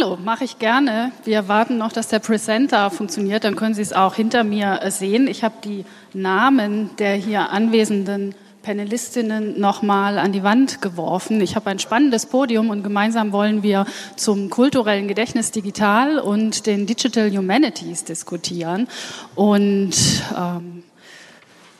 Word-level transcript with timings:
Hallo, 0.00 0.16
mache 0.22 0.44
ich 0.44 0.58
gerne. 0.58 1.12
Wir 1.24 1.48
warten 1.48 1.76
noch, 1.76 1.92
dass 1.92 2.08
der 2.08 2.20
Presenter 2.20 2.90
funktioniert, 2.90 3.44
dann 3.44 3.56
können 3.56 3.74
Sie 3.74 3.82
es 3.82 3.92
auch 3.92 4.14
hinter 4.14 4.44
mir 4.44 4.80
äh, 4.82 4.90
sehen. 4.90 5.26
Ich 5.26 5.44
habe 5.44 5.56
die 5.64 5.84
Namen 6.14 6.90
der 6.98 7.14
hier 7.14 7.50
anwesenden 7.50 8.34
Panelistinnen 8.62 9.60
nochmal 9.60 10.18
an 10.18 10.32
die 10.32 10.42
Wand 10.42 10.80
geworfen. 10.80 11.40
Ich 11.40 11.56
habe 11.56 11.70
ein 11.70 11.78
spannendes 11.78 12.26
Podium 12.26 12.70
und 12.70 12.82
gemeinsam 12.82 13.32
wollen 13.32 13.62
wir 13.62 13.84
zum 14.16 14.48
kulturellen 14.48 15.08
Gedächtnis 15.08 15.50
digital 15.50 16.18
und 16.18 16.66
den 16.66 16.86
Digital 16.86 17.30
Humanities 17.30 18.04
diskutieren. 18.04 18.88
Und 19.34 19.94
ähm, 20.36 20.82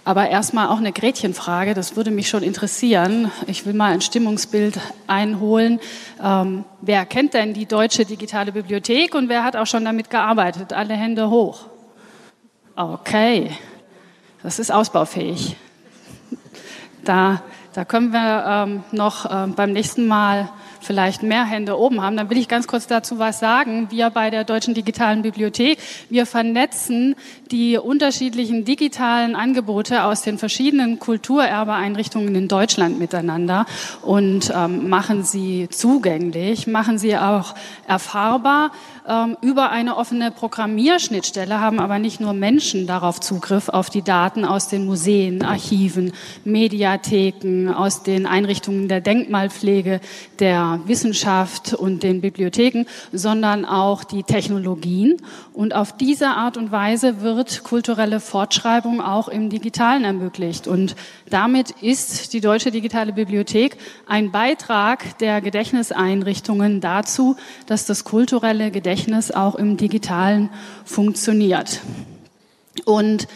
aber 0.04 0.28
erstmal 0.28 0.68
auch 0.68 0.78
eine 0.78 0.92
Gretchenfrage, 0.92 1.74
das 1.74 1.96
würde 1.96 2.10
mich 2.10 2.28
schon 2.28 2.42
interessieren. 2.42 3.30
Ich 3.46 3.66
will 3.66 3.74
mal 3.74 3.92
ein 3.92 4.00
Stimmungsbild 4.00 4.78
einholen. 5.06 5.78
Ähm, 6.22 6.64
wer 6.80 7.04
kennt 7.04 7.34
denn 7.34 7.52
die 7.52 7.66
Deutsche 7.66 8.04
Digitale 8.04 8.52
Bibliothek 8.52 9.14
und 9.14 9.28
wer 9.28 9.44
hat 9.44 9.56
auch 9.56 9.66
schon 9.66 9.84
damit 9.84 10.08
gearbeitet? 10.10 10.72
Alle 10.72 10.94
Hände 10.94 11.30
hoch. 11.30 11.66
Okay, 12.76 13.50
das 14.42 14.58
ist 14.58 14.72
ausbaufähig. 14.72 15.56
Da, 17.04 17.42
da 17.74 17.84
können 17.84 18.12
wir 18.12 18.44
ähm, 18.46 18.84
noch 18.92 19.30
ähm, 19.30 19.54
beim 19.54 19.72
nächsten 19.72 20.06
Mal 20.06 20.50
vielleicht 20.80 21.22
mehr 21.22 21.44
Hände 21.44 21.78
oben 21.78 22.02
haben, 22.02 22.16
dann 22.16 22.30
will 22.30 22.38
ich 22.38 22.48
ganz 22.48 22.66
kurz 22.66 22.86
dazu 22.86 23.18
was 23.18 23.38
sagen. 23.38 23.90
Wir 23.90 24.10
bei 24.10 24.30
der 24.30 24.44
Deutschen 24.44 24.74
Digitalen 24.74 25.22
Bibliothek, 25.22 25.78
wir 26.08 26.26
vernetzen 26.26 27.14
die 27.50 27.78
unterschiedlichen 27.78 28.64
digitalen 28.64 29.34
Angebote 29.34 30.04
aus 30.04 30.22
den 30.22 30.38
verschiedenen 30.38 30.98
Kulturerbeeinrichtungen 30.98 32.34
in 32.34 32.48
Deutschland 32.48 32.98
miteinander 32.98 33.66
und 34.02 34.52
ähm, 34.54 34.88
machen 34.88 35.24
sie 35.24 35.68
zugänglich, 35.70 36.66
machen 36.66 36.98
sie 36.98 37.16
auch 37.16 37.54
erfahrbar 37.88 38.70
ähm, 39.08 39.36
über 39.40 39.70
eine 39.70 39.96
offene 39.96 40.30
Programmierschnittstelle, 40.30 41.60
haben 41.60 41.80
aber 41.80 41.98
nicht 41.98 42.20
nur 42.20 42.32
Menschen 42.32 42.86
darauf 42.86 43.20
Zugriff 43.20 43.68
auf 43.68 43.90
die 43.90 44.02
Daten 44.02 44.44
aus 44.44 44.68
den 44.68 44.86
Museen, 44.86 45.44
Archiven, 45.44 46.12
Mediatheken, 46.44 47.68
aus 47.74 48.02
den 48.02 48.26
Einrichtungen 48.26 48.88
der 48.88 49.00
Denkmalpflege, 49.00 50.00
der 50.38 50.80
Wissenschaft 50.86 51.74
und 51.74 52.02
den 52.02 52.20
Bibliotheken, 52.20 52.84
sondern 53.12 53.64
auch 53.64 54.04
die 54.04 54.22
Technologien. 54.22 55.16
Und 55.52 55.74
auf 55.74 55.96
diese 55.96 56.28
Art 56.28 56.56
und 56.56 56.70
Weise 56.70 57.20
wird 57.22 57.39
kulturelle 57.64 58.20
Fortschreibung 58.20 59.00
auch 59.00 59.28
im 59.28 59.50
Digitalen 59.50 60.04
ermöglicht. 60.04 60.66
Und 60.66 60.96
damit 61.28 61.70
ist 61.82 62.32
die 62.32 62.40
Deutsche 62.40 62.70
Digitale 62.70 63.12
Bibliothek 63.12 63.76
ein 64.06 64.30
Beitrag 64.30 65.18
der 65.18 65.40
Gedächtniseinrichtungen 65.40 66.80
dazu, 66.80 67.36
dass 67.66 67.86
das 67.86 68.04
kulturelle 68.04 68.70
Gedächtnis 68.70 69.30
auch 69.30 69.54
im 69.54 69.76
Digitalen 69.76 70.50
funktioniert. 70.84 71.80
Und 72.84 73.26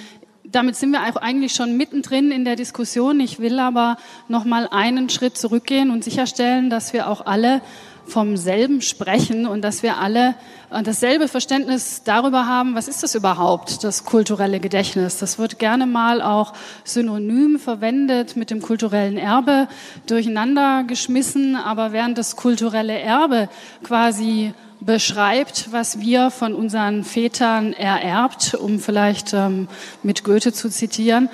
damit 0.44 0.76
sind 0.76 0.92
wir 0.92 1.00
eigentlich 1.22 1.52
schon 1.52 1.76
mittendrin 1.76 2.30
in 2.30 2.44
der 2.44 2.54
Diskussion. 2.54 3.18
Ich 3.18 3.40
will 3.40 3.58
aber 3.58 3.96
noch 4.28 4.44
mal 4.44 4.68
einen 4.70 5.10
Schritt 5.10 5.36
zurückgehen 5.36 5.90
und 5.90 6.04
sicherstellen, 6.04 6.70
dass 6.70 6.92
wir 6.92 7.08
auch 7.08 7.26
alle 7.26 7.60
vom 8.06 8.36
selben 8.36 8.80
sprechen 8.80 9.46
und 9.46 9.62
dass 9.62 9.82
wir 9.82 9.98
alle 9.98 10.34
äh, 10.70 10.82
dasselbe 10.82 11.28
Verständnis 11.28 12.02
darüber 12.04 12.46
haben, 12.46 12.74
was 12.74 12.88
ist 12.88 13.02
das 13.02 13.14
überhaupt, 13.14 13.84
das 13.84 14.04
kulturelle 14.04 14.60
Gedächtnis. 14.60 15.18
Das 15.18 15.38
wird 15.38 15.58
gerne 15.58 15.86
mal 15.86 16.20
auch 16.22 16.52
synonym 16.84 17.58
verwendet 17.58 18.36
mit 18.36 18.50
dem 18.50 18.60
kulturellen 18.60 19.16
Erbe 19.16 19.68
durcheinander 20.06 20.84
geschmissen, 20.86 21.56
aber 21.56 21.92
während 21.92 22.18
das 22.18 22.36
kulturelle 22.36 22.98
Erbe 22.98 23.48
quasi 23.82 24.52
beschreibt, 24.80 25.72
was 25.72 26.00
wir 26.00 26.30
von 26.30 26.54
unseren 26.54 27.04
Vätern 27.04 27.72
ererbt, 27.72 28.54
um 28.54 28.78
vielleicht 28.78 29.32
ähm, 29.32 29.68
mit 30.02 30.24
Goethe 30.24 30.52
zu 30.52 30.68
zitieren. 30.68 31.30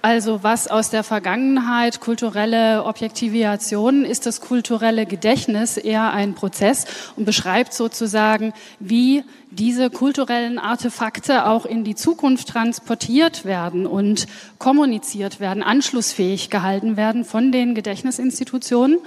Also 0.00 0.44
was 0.44 0.68
aus 0.68 0.90
der 0.90 1.02
Vergangenheit, 1.02 2.00
kulturelle 2.00 2.84
Objektivation, 2.84 4.04
ist 4.04 4.26
das 4.26 4.40
kulturelle 4.40 5.06
Gedächtnis 5.06 5.76
eher 5.76 6.12
ein 6.12 6.34
Prozess 6.34 6.86
und 7.16 7.24
beschreibt 7.24 7.72
sozusagen, 7.74 8.52
wie 8.78 9.24
diese 9.50 9.90
kulturellen 9.90 10.60
Artefakte 10.60 11.46
auch 11.46 11.66
in 11.66 11.82
die 11.82 11.96
Zukunft 11.96 12.48
transportiert 12.48 13.44
werden 13.44 13.86
und 13.86 14.26
kommuniziert 14.58 15.40
werden, 15.40 15.64
anschlussfähig 15.64 16.48
gehalten 16.48 16.96
werden 16.96 17.24
von 17.24 17.50
den 17.50 17.74
Gedächtnisinstitutionen. 17.74 18.98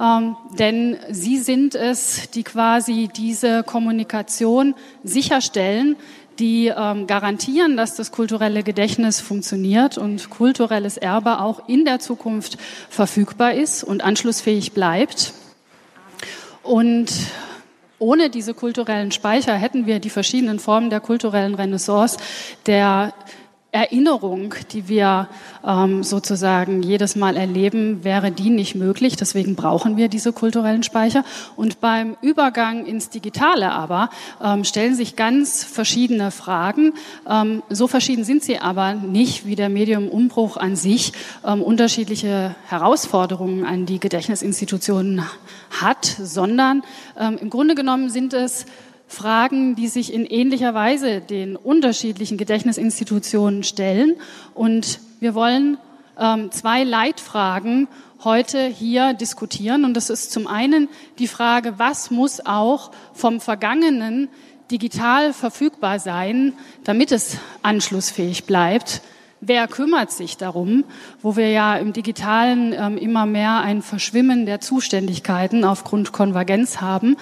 Ähm, 0.00 0.36
denn 0.56 0.96
sie 1.10 1.38
sind 1.38 1.74
es, 1.74 2.30
die 2.30 2.44
quasi 2.44 3.08
diese 3.12 3.64
Kommunikation 3.64 4.76
sicherstellen, 5.02 5.96
die 6.38 6.68
ähm, 6.68 7.06
garantieren, 7.06 7.76
dass 7.76 7.94
das 7.94 8.12
kulturelle 8.12 8.62
Gedächtnis 8.62 9.20
funktioniert 9.20 9.98
und 9.98 10.30
kulturelles 10.30 10.96
Erbe 10.96 11.40
auch 11.40 11.68
in 11.68 11.84
der 11.84 11.98
Zukunft 11.98 12.58
verfügbar 12.88 13.54
ist 13.54 13.82
und 13.84 14.02
anschlussfähig 14.02 14.72
bleibt. 14.72 15.32
Und 16.62 17.12
ohne 17.98 18.30
diese 18.30 18.54
kulturellen 18.54 19.10
Speicher 19.10 19.54
hätten 19.54 19.86
wir 19.86 19.98
die 19.98 20.10
verschiedenen 20.10 20.60
Formen 20.60 20.90
der 20.90 21.00
kulturellen 21.00 21.54
Renaissance, 21.54 22.18
der 22.66 23.12
Erinnerung, 23.70 24.54
die 24.72 24.88
wir 24.88 25.28
ähm, 25.62 26.02
sozusagen 26.02 26.82
jedes 26.82 27.16
Mal 27.16 27.36
erleben, 27.36 28.02
wäre 28.02 28.30
die 28.30 28.48
nicht 28.48 28.74
möglich. 28.74 29.16
Deswegen 29.16 29.56
brauchen 29.56 29.98
wir 29.98 30.08
diese 30.08 30.32
kulturellen 30.32 30.82
Speicher. 30.82 31.22
Und 31.54 31.78
beim 31.78 32.16
Übergang 32.22 32.86
ins 32.86 33.10
Digitale 33.10 33.70
aber 33.70 34.08
ähm, 34.42 34.64
stellen 34.64 34.94
sich 34.94 35.16
ganz 35.16 35.64
verschiedene 35.64 36.30
Fragen. 36.30 36.94
Ähm, 37.28 37.62
so 37.68 37.88
verschieden 37.88 38.24
sind 38.24 38.42
sie 38.42 38.58
aber 38.58 38.94
nicht 38.94 39.44
wie 39.44 39.54
der 39.54 39.68
Mediumumbruch 39.68 40.56
an 40.56 40.74
sich 40.74 41.12
ähm, 41.46 41.62
unterschiedliche 41.62 42.54
Herausforderungen 42.68 43.66
an 43.66 43.84
die 43.84 44.00
Gedächtnisinstitutionen 44.00 45.22
hat, 45.78 46.06
sondern 46.06 46.82
ähm, 47.18 47.36
im 47.38 47.50
Grunde 47.50 47.74
genommen 47.74 48.08
sind 48.08 48.32
es 48.32 48.64
Fragen, 49.08 49.74
die 49.74 49.88
sich 49.88 50.12
in 50.12 50.24
ähnlicher 50.24 50.74
Weise 50.74 51.20
den 51.20 51.56
unterschiedlichen 51.56 52.36
Gedächtnisinstitutionen 52.36 53.64
stellen. 53.64 54.16
Und 54.54 55.00
wir 55.18 55.34
wollen 55.34 55.78
ähm, 56.18 56.50
zwei 56.52 56.84
Leitfragen 56.84 57.88
heute 58.22 58.66
hier 58.66 59.14
diskutieren. 59.14 59.84
Und 59.84 59.94
das 59.94 60.10
ist 60.10 60.30
zum 60.30 60.46
einen 60.46 60.88
die 61.18 61.26
Frage, 61.26 61.78
was 61.78 62.10
muss 62.10 62.44
auch 62.44 62.90
vom 63.14 63.40
Vergangenen 63.40 64.28
digital 64.70 65.32
verfügbar 65.32 65.98
sein, 65.98 66.52
damit 66.84 67.10
es 67.10 67.38
anschlussfähig 67.62 68.44
bleibt. 68.44 69.00
Wer 69.40 69.68
kümmert 69.68 70.10
sich 70.10 70.36
darum, 70.36 70.84
wo 71.22 71.36
wir 71.36 71.50
ja 71.50 71.76
im 71.76 71.92
Digitalen 71.92 72.74
ähm, 72.76 72.98
immer 72.98 73.24
mehr 73.24 73.60
ein 73.60 73.82
Verschwimmen 73.82 74.46
der 74.46 74.60
Zuständigkeiten 74.60 75.64
aufgrund 75.64 76.12
Konvergenz 76.12 76.80
haben? 76.80 77.16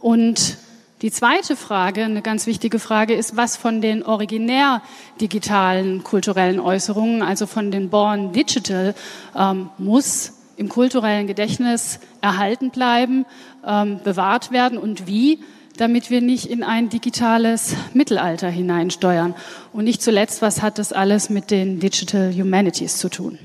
Und 0.00 0.58
die 1.02 1.10
zweite 1.10 1.56
Frage, 1.56 2.04
eine 2.04 2.22
ganz 2.22 2.46
wichtige 2.46 2.78
Frage, 2.78 3.14
ist, 3.14 3.36
was 3.36 3.58
von 3.58 3.82
den 3.82 4.02
originär 4.02 4.80
digitalen 5.20 6.02
kulturellen 6.02 6.58
Äußerungen, 6.58 7.20
also 7.22 7.46
von 7.46 7.70
den 7.70 7.90
Born 7.90 8.32
Digital, 8.32 8.94
ähm, 9.36 9.68
muss 9.76 10.32
im 10.56 10.70
kulturellen 10.70 11.26
Gedächtnis 11.26 12.00
erhalten 12.22 12.70
bleiben, 12.70 13.26
ähm, 13.66 14.00
bewahrt 14.04 14.52
werden 14.52 14.78
und 14.78 15.06
wie, 15.06 15.40
damit 15.76 16.08
wir 16.08 16.22
nicht 16.22 16.46
in 16.46 16.62
ein 16.62 16.88
digitales 16.88 17.76
Mittelalter 17.92 18.48
hineinsteuern. 18.48 19.34
Und 19.74 19.84
nicht 19.84 20.00
zuletzt, 20.00 20.40
was 20.40 20.62
hat 20.62 20.78
das 20.78 20.94
alles 20.94 21.28
mit 21.28 21.50
den 21.50 21.78
Digital 21.78 22.32
Humanities 22.32 22.96
zu 22.96 23.10
tun? 23.10 23.38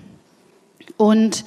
Und 0.95 1.43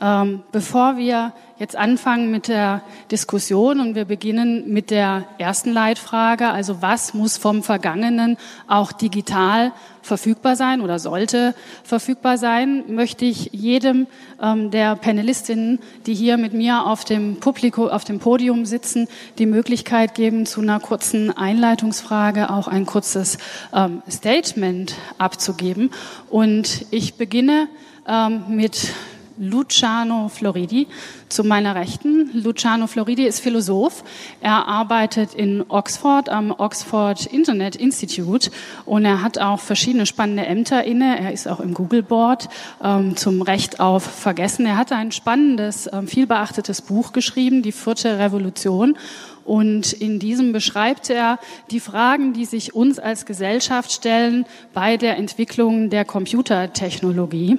ähm, 0.00 0.44
bevor 0.52 0.96
wir 0.96 1.32
jetzt 1.58 1.76
anfangen 1.76 2.30
mit 2.30 2.48
der 2.48 2.82
Diskussion 3.10 3.80
und 3.80 3.94
wir 3.94 4.04
beginnen 4.04 4.72
mit 4.72 4.90
der 4.90 5.24
ersten 5.38 5.72
Leitfrage, 5.72 6.48
also 6.48 6.82
was 6.82 7.14
muss 7.14 7.36
vom 7.36 7.62
Vergangenen 7.62 8.36
auch 8.66 8.92
digital 8.92 9.72
verfügbar 10.02 10.56
sein 10.56 10.80
oder 10.80 10.98
sollte 10.98 11.54
verfügbar 11.84 12.38
sein, 12.38 12.84
möchte 12.88 13.24
ich 13.24 13.50
jedem 13.52 14.06
ähm, 14.40 14.70
der 14.70 14.96
Panelistinnen, 14.96 15.80
die 16.06 16.14
hier 16.14 16.38
mit 16.38 16.54
mir 16.54 16.86
auf 16.86 17.04
dem 17.04 17.36
Publikum, 17.36 17.88
auf 17.88 18.04
dem 18.04 18.18
Podium 18.18 18.64
sitzen, 18.64 19.06
die 19.38 19.46
Möglichkeit 19.46 20.14
geben, 20.14 20.46
zu 20.46 20.60
einer 20.60 20.80
kurzen 20.80 21.36
Einleitungsfrage 21.36 22.50
auch 22.50 22.68
ein 22.68 22.86
kurzes 22.86 23.38
ähm, 23.74 24.02
Statement 24.10 24.94
abzugeben. 25.18 25.90
Und 26.30 26.86
ich 26.90 27.14
beginne 27.14 27.68
ähm, 28.06 28.44
mit 28.48 28.94
Luciano 29.38 30.28
Floridi 30.28 30.86
zu 31.28 31.44
meiner 31.44 31.74
Rechten. 31.74 32.30
Luciano 32.32 32.86
Floridi 32.86 33.24
ist 33.24 33.40
Philosoph. 33.40 34.04
Er 34.40 34.66
arbeitet 34.66 35.34
in 35.34 35.64
Oxford 35.68 36.28
am 36.28 36.50
Oxford 36.50 37.26
Internet 37.26 37.76
Institute 37.76 38.50
und 38.84 39.04
er 39.04 39.22
hat 39.22 39.38
auch 39.38 39.60
verschiedene 39.60 40.06
spannende 40.06 40.46
Ämter 40.46 40.84
inne. 40.84 41.18
Er 41.20 41.32
ist 41.32 41.48
auch 41.48 41.60
im 41.60 41.74
Google 41.74 42.02
Board 42.02 42.48
ähm, 42.82 43.16
zum 43.16 43.42
Recht 43.42 43.80
auf 43.80 44.02
Vergessen. 44.02 44.66
Er 44.66 44.76
hat 44.76 44.92
ein 44.92 45.12
spannendes, 45.12 45.88
ähm, 45.92 46.08
vielbeachtetes 46.08 46.82
Buch 46.82 47.12
geschrieben, 47.12 47.62
Die 47.62 47.72
vierte 47.72 48.18
Revolution. 48.18 48.96
Und 49.44 49.94
in 49.94 50.18
diesem 50.18 50.52
beschreibt 50.52 51.08
er 51.08 51.38
die 51.70 51.80
Fragen, 51.80 52.34
die 52.34 52.44
sich 52.44 52.74
uns 52.74 52.98
als 52.98 53.24
Gesellschaft 53.24 53.90
stellen 53.90 54.44
bei 54.74 54.98
der 54.98 55.16
Entwicklung 55.16 55.88
der 55.88 56.04
Computertechnologie. 56.04 57.58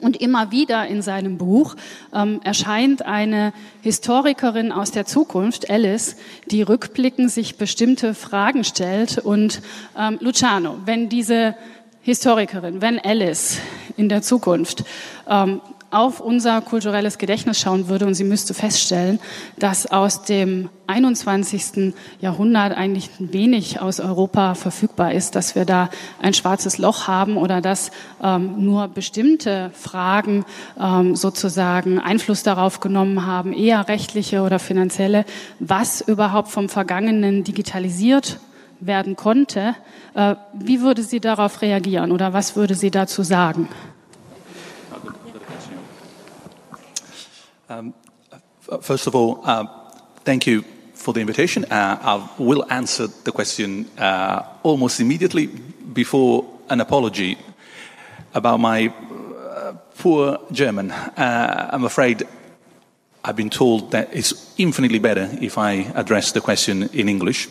Und 0.00 0.16
immer 0.20 0.52
wieder 0.52 0.86
in 0.86 1.02
seinem 1.02 1.38
Buch 1.38 1.74
ähm, 2.14 2.40
erscheint 2.44 3.04
eine 3.04 3.52
Historikerin 3.82 4.70
aus 4.70 4.92
der 4.92 5.06
Zukunft, 5.06 5.70
Alice, 5.70 6.16
die 6.50 6.62
rückblickend 6.62 7.30
sich 7.30 7.56
bestimmte 7.56 8.14
Fragen 8.14 8.62
stellt. 8.62 9.18
Und 9.18 9.60
ähm, 9.98 10.18
Luciano, 10.20 10.76
wenn 10.84 11.08
diese 11.08 11.56
Historikerin, 12.02 12.80
wenn 12.80 12.98
Alice 12.98 13.58
in 13.96 14.08
der 14.08 14.22
Zukunft 14.22 14.84
ähm, 15.28 15.60
auf 15.90 16.20
unser 16.20 16.60
kulturelles 16.60 17.18
Gedächtnis 17.18 17.60
schauen 17.60 17.88
würde 17.88 18.06
und 18.06 18.14
sie 18.14 18.24
müsste 18.24 18.52
feststellen, 18.52 19.18
dass 19.58 19.86
aus 19.86 20.22
dem 20.22 20.68
21. 20.86 21.94
Jahrhundert 22.20 22.76
eigentlich 22.76 23.10
wenig 23.18 23.80
aus 23.80 24.00
Europa 24.00 24.54
verfügbar 24.54 25.12
ist, 25.12 25.34
dass 25.34 25.54
wir 25.54 25.64
da 25.64 25.88
ein 26.20 26.34
schwarzes 26.34 26.78
Loch 26.78 27.08
haben 27.08 27.36
oder 27.36 27.60
dass 27.60 27.90
ähm, 28.22 28.64
nur 28.64 28.88
bestimmte 28.88 29.70
Fragen 29.74 30.44
ähm, 30.78 31.16
sozusagen 31.16 31.98
Einfluss 31.98 32.42
darauf 32.42 32.80
genommen 32.80 33.26
haben, 33.26 33.52
eher 33.52 33.88
rechtliche 33.88 34.42
oder 34.42 34.58
finanzielle, 34.58 35.24
was 35.58 36.00
überhaupt 36.00 36.48
vom 36.48 36.68
Vergangenen 36.68 37.44
digitalisiert 37.44 38.38
werden 38.80 39.16
konnte. 39.16 39.74
Äh, 40.14 40.36
wie 40.52 40.80
würde 40.80 41.02
sie 41.02 41.20
darauf 41.20 41.62
reagieren 41.62 42.12
oder 42.12 42.32
was 42.32 42.56
würde 42.56 42.74
sie 42.74 42.90
dazu 42.90 43.22
sagen? 43.22 43.68
Um, 47.70 47.92
first 48.80 49.06
of 49.06 49.14
all, 49.14 49.42
uh, 49.44 49.66
thank 50.24 50.46
you 50.46 50.62
for 50.94 51.12
the 51.12 51.20
invitation. 51.20 51.66
Uh, 51.66 51.98
I 52.00 52.42
will 52.42 52.64
answer 52.70 53.08
the 53.24 53.30
question 53.30 53.86
uh, 53.98 54.42
almost 54.62 55.00
immediately 55.00 55.48
before 55.92 56.46
an 56.70 56.80
apology 56.80 57.36
about 58.32 58.58
my 58.60 58.86
uh, 58.88 59.74
poor 59.98 60.38
German. 60.50 60.90
Uh, 60.90 61.68
I'm 61.70 61.84
afraid 61.84 62.22
I've 63.22 63.36
been 63.36 63.50
told 63.50 63.90
that 63.90 64.08
it's 64.14 64.54
infinitely 64.56 64.98
better 64.98 65.28
if 65.42 65.58
I 65.58 65.92
address 65.94 66.32
the 66.32 66.40
question 66.40 66.88
in 66.94 67.10
English, 67.10 67.48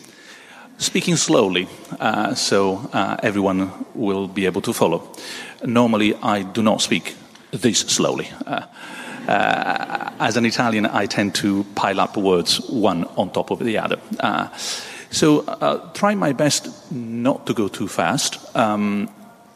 speaking 0.78 1.14
slowly 1.14 1.68
uh, 2.00 2.34
so 2.34 2.90
everyone 3.22 3.70
will 3.94 4.26
be 4.26 4.46
able 4.46 4.62
to 4.62 4.72
follow. 4.72 5.14
Normally, 5.64 6.14
I 6.14 6.42
do 6.42 6.62
not 6.62 6.80
speak 6.80 7.14
this 7.52 7.78
slowly. 7.78 8.28
Uh, 9.28 10.10
as 10.20 10.38
an 10.38 10.46
Italian, 10.46 10.86
I 10.86 11.04
tend 11.04 11.34
to 11.34 11.64
pile 11.74 12.00
up 12.00 12.16
words 12.16 12.60
one 12.70 13.04
on 13.18 13.30
top 13.30 13.50
of 13.50 13.58
the 13.58 13.76
other. 13.76 13.98
Uh, 14.18 14.48
so 15.10 15.40
uh, 15.40 15.92
try 15.92 16.14
my 16.14 16.32
best 16.32 16.90
not 16.90 17.46
to 17.46 17.52
go 17.52 17.68
too 17.68 17.88
fast. 17.88 18.38
Um, 18.56 19.10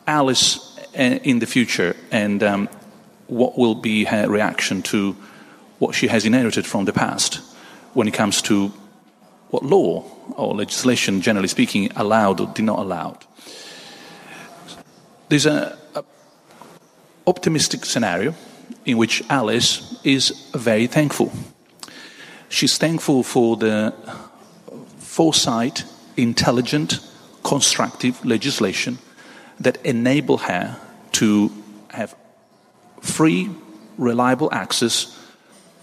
Alice 0.06 0.76
uh, 0.98 1.18
in 1.24 1.38
the 1.38 1.46
future 1.46 1.96
and 2.10 2.42
um, 2.42 2.68
what 3.28 3.56
will 3.56 3.74
be 3.74 4.04
her 4.04 4.28
reaction 4.28 4.82
to 4.82 5.16
what 5.78 5.94
she 5.94 6.06
has 6.08 6.26
inherited 6.26 6.66
from 6.66 6.84
the 6.84 6.92
past 6.92 7.40
when 7.94 8.06
it 8.06 8.12
comes 8.12 8.42
to 8.42 8.70
what 9.48 9.64
law 9.64 10.04
or 10.36 10.54
legislation, 10.54 11.22
generally 11.22 11.48
speaking, 11.48 11.90
allowed 11.96 12.40
or 12.40 12.46
did 12.48 12.64
not 12.66 12.78
allowed. 12.78 13.24
There's 15.30 15.46
an 15.46 15.72
optimistic 17.26 17.86
scenario 17.86 18.34
in 18.84 18.96
which 18.96 19.22
Alice 19.28 20.00
is 20.04 20.30
very 20.54 20.86
thankful. 20.86 21.32
She's 22.48 22.78
thankful 22.78 23.22
for 23.22 23.56
the 23.56 23.94
foresight, 24.98 25.84
intelligent, 26.16 27.00
constructive 27.42 28.24
legislation 28.24 28.98
that 29.60 29.78
enable 29.84 30.38
her 30.38 30.76
to 31.12 31.50
have 31.90 32.14
free, 33.00 33.50
reliable 33.98 34.52
access 34.52 35.18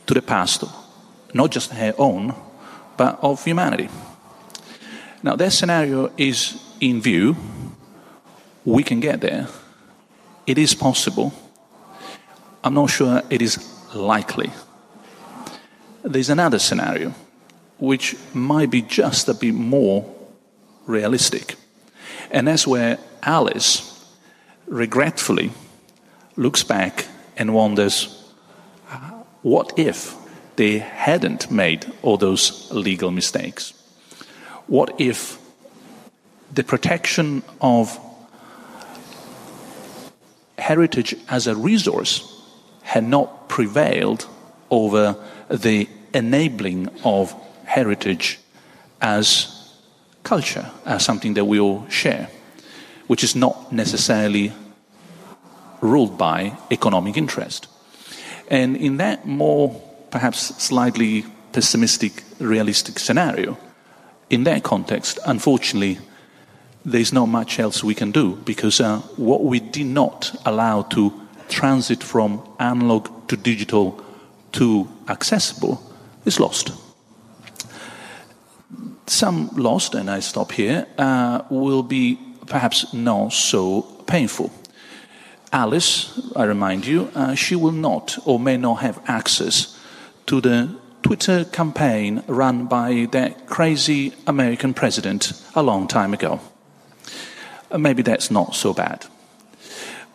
to 0.08 0.14
the 0.14 0.22
past, 0.22 0.64
not 1.34 1.52
just 1.52 1.72
her 1.72 1.94
own, 1.98 2.34
but 2.98 3.20
of 3.22 3.44
humanity. 3.44 3.90
Now, 5.22 5.36
that 5.36 5.52
scenario 5.52 6.12
is 6.18 6.62
in 6.80 7.02
view. 7.02 7.36
We 8.66 8.84
can 8.84 9.00
get 9.00 9.22
there. 9.22 9.48
It 10.48 10.58
is 10.58 10.74
possible 10.74 11.34
I'm 12.64 12.74
not 12.74 12.90
sure 12.90 13.22
it 13.30 13.42
is 13.42 13.58
likely. 13.94 14.52
There's 16.04 16.30
another 16.30 16.60
scenario 16.60 17.14
which 17.78 18.16
might 18.34 18.70
be 18.70 18.82
just 18.82 19.30
a 19.30 19.34
bit 19.34 19.54
more 19.54 20.06
realistic. 20.86 21.56
And 22.32 22.48
that's 22.48 22.68
where 22.68 22.98
Alice 23.24 23.86
regretfully 24.68 25.52
looks 26.36 26.64
back 26.64 27.06
and 27.38 27.54
wonders 27.54 28.20
what 29.42 29.80
if 29.80 30.16
they 30.58 30.80
hadn't 30.80 31.50
made 31.50 31.86
all 32.02 32.18
those 32.18 32.70
legal 32.72 33.12
mistakes? 33.12 33.74
What 34.68 35.00
if 35.00 35.40
the 36.54 36.64
protection 36.64 37.44
of 37.62 37.98
heritage 40.58 41.16
as 41.30 41.48
a 41.48 41.56
resource 41.56 42.39
had 42.90 43.04
not 43.04 43.48
prevailed 43.48 44.26
over 44.72 45.16
the 45.48 45.88
enabling 46.12 46.90
of 47.04 47.36
heritage 47.66 48.40
as 49.00 49.72
culture, 50.24 50.72
as 50.88 51.06
something 51.06 51.36
that 51.36 51.46
we 51.46 51.60
all 51.60 51.88
share, 51.88 52.28
which 53.06 53.24
is 53.24 53.36
not 53.36 53.72
necessarily 53.72 54.52
ruled 55.82 56.18
by 56.18 56.58
economic 56.72 57.16
interest. 57.16 57.68
And 58.50 58.76
in 58.76 58.98
that 58.98 59.24
more, 59.24 59.70
perhaps 60.10 60.40
slightly 60.58 61.26
pessimistic, 61.52 62.24
realistic 62.40 62.98
scenario, 62.98 63.56
in 64.32 64.46
that 64.46 64.64
context, 64.64 65.20
unfortunately, 65.28 66.00
there's 66.84 67.14
not 67.14 67.28
much 67.28 67.60
else 67.60 67.84
we 67.84 67.94
can 67.94 68.10
do 68.10 68.36
because 68.46 68.82
uh, 68.82 68.98
what 69.16 69.44
we 69.44 69.60
did 69.60 69.86
not 69.86 70.36
allow 70.44 70.82
to 70.82 71.29
transit 71.50 72.04
from 72.04 72.42
analog 72.60 73.28
to 73.28 73.36
digital 73.36 74.04
to 74.54 74.88
accessible 75.08 75.82
is 76.26 76.40
lost. 76.40 76.72
Some 79.08 79.50
lost, 79.56 79.96
and 79.96 80.10
I 80.10 80.20
stop 80.20 80.52
here, 80.52 80.86
uh, 80.98 81.42
will 81.50 81.84
be 81.84 82.20
perhaps 82.46 82.94
not 82.94 83.34
so 83.34 83.82
painful. 84.06 84.52
Alice, 85.52 86.20
I 86.36 86.44
remind 86.44 86.86
you, 86.86 87.10
uh, 87.16 87.34
she 87.34 87.56
will 87.56 87.72
not 87.72 88.18
or 88.26 88.40
may 88.40 88.58
not 88.58 88.76
have 88.76 89.02
access 89.08 89.80
to 90.28 90.40
the 90.42 90.70
Twitter 91.02 91.46
campaign 91.46 92.24
run 92.28 92.66
by 92.66 93.08
that 93.12 93.48
crazy 93.48 94.14
American 94.28 94.74
president 94.74 95.34
a 95.56 95.64
long 95.64 95.88
time 95.88 96.14
ago. 96.14 96.40
Uh, 97.72 97.78
maybe 97.80 98.04
that's 98.04 98.30
not 98.30 98.54
so 98.54 98.74
bad 98.74 99.06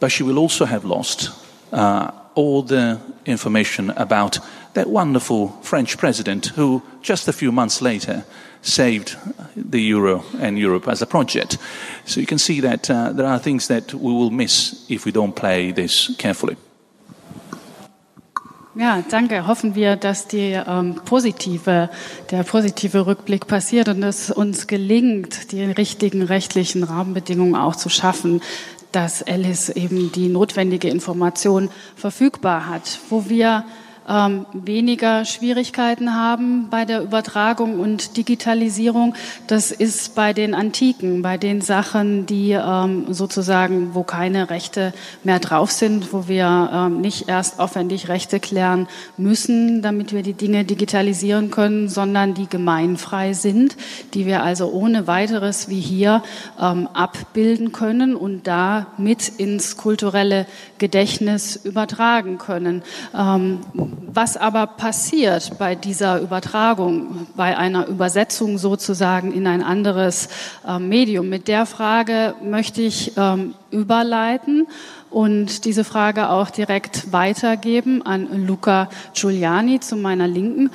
but 0.01 0.11
she 0.11 0.23
will 0.23 0.39
also 0.39 0.65
have 0.65 0.85
lost 0.85 1.31
uh, 1.73 2.11
all 2.35 2.63
the 2.63 3.01
information 3.27 3.91
about 3.91 4.39
that 4.75 4.89
wonderful 4.89 5.49
French 5.63 5.97
president 5.99 6.47
who, 6.57 6.83
just 7.03 7.29
a 7.29 7.33
few 7.33 7.53
months 7.53 7.81
later, 7.81 8.25
saved 8.63 9.17
the 9.57 9.81
euro 9.81 10.25
and 10.41 10.59
Europe 10.59 10.89
as 10.89 11.03
a 11.03 11.07
project. 11.07 11.59
So 12.07 12.21
you 12.21 12.27
can 12.27 12.39
see 12.39 12.61
that 12.61 12.91
uh, 12.91 13.13
there 13.13 13.27
are 13.27 13.39
things 13.39 13.69
that 13.69 13.95
we 13.95 14.13
will 14.13 14.31
miss 14.31 14.85
if 14.89 15.05
we 15.05 15.13
don't 15.13 15.35
play 15.35 15.73
this 15.73 16.11
carefully. 16.19 16.57
Ja, 18.77 19.05
danke. 19.09 19.47
Hoffen 19.47 19.77
wir, 19.77 19.95
dass 19.95 20.27
die, 20.27 20.61
ähm, 20.67 20.97
positive, 21.05 21.89
der 22.33 22.43
positive 22.43 23.07
Rückblick 23.07 23.47
passiert 23.47 23.89
und 23.89 24.03
es 24.03 24.33
uns 24.33 24.67
gelingt, 24.67 25.53
die 25.53 25.63
richtigen 25.63 26.23
rechtlichen 26.23 26.83
Rahmenbedingungen 26.83 27.55
auch 27.55 27.77
zu 27.77 27.89
schaffen, 27.89 28.43
dass 28.95 29.23
Alice 29.23 29.71
eben 29.71 30.13
die 30.13 30.29
notwendige 30.29 30.89
Information 30.89 31.71
verfügbar 31.97 32.69
hat. 32.69 33.01
Wo 33.11 33.29
wir 33.29 33.65
ähm, 34.09 34.47
weniger 34.53 35.25
Schwierigkeiten 35.25 36.15
haben 36.15 36.69
bei 36.71 36.85
der 36.85 37.03
Übertragung 37.03 37.81
und 37.81 38.17
Digitalisierung. 38.17 39.15
Das 39.47 39.71
ist 39.71 40.15
bei 40.15 40.33
den 40.33 40.55
Antiken, 40.55 41.23
bei 41.23 41.39
den 41.39 41.61
Sachen, 41.61 42.27
die 42.27 42.53
ähm, 42.53 43.13
sozusagen, 43.13 43.95
wo 43.95 44.03
keine 44.03 44.51
Rechte 44.51 44.93
mehr 45.23 45.39
drauf 45.39 45.71
sind, 45.71 46.13
wo 46.13 46.29
wir 46.29 46.71
ähm, 46.73 47.01
nicht 47.01 47.29
erst 47.29 47.59
aufwendig 47.59 48.09
Rechte 48.09 48.41
klären 48.41 48.89
müssen, 49.17 49.83
damit 49.83 50.13
wir 50.13 50.23
die 50.23 50.35
Dinge 50.35 50.65
digitalisieren 50.65 51.51
können, 51.51 51.89
sondern 51.89 52.35
die 52.35 52.49
gemeinfrei 52.49 53.33
sind, 53.33 53.77
die 54.13 54.27
wir 54.27 54.43
also 54.43 54.71
ohne 54.71 55.07
weiteres 55.07 55.69
wie 55.69 55.81
hier 55.81 56.23
ähm, 56.61 56.89
abbilden 56.93 57.73
können 57.73 58.17
und 58.17 58.47
da 58.47 58.87
mit 58.99 59.29
ins 59.29 59.77
kulturelle 59.77 60.47
Gedächtnis 60.79 61.57
übertragen 61.57 62.39
können. 62.39 62.83
Ähm, 63.17 63.61
was 64.01 64.37
aber 64.37 64.67
passiert 64.67 65.59
bei 65.59 65.75
dieser 65.75 66.21
Übertragung, 66.21 67.27
bei 67.37 67.57
einer 67.57 67.87
Übersetzung 67.87 68.59
sozusagen 68.59 69.33
in 69.33 69.47
ein 69.47 69.63
anderes 69.63 70.29
äh, 70.67 70.79
Medium? 70.79 71.29
Mit 71.29 71.49
der 71.49 71.67
Frage 71.67 72.35
möchte 72.43 72.83
ich 72.83 73.13
ähm, 73.17 73.55
überleiten 73.71 74.67
und 75.11 75.65
diese 75.65 75.85
Frage 75.85 76.29
auch 76.29 76.51
direkt 76.51 77.13
weitergeben 77.13 78.03
an 78.05 78.47
Luca 78.47 78.89
Giuliani 79.15 79.81
zu 79.81 79.97
meiner 79.97 80.27
Linken. 80.27 80.71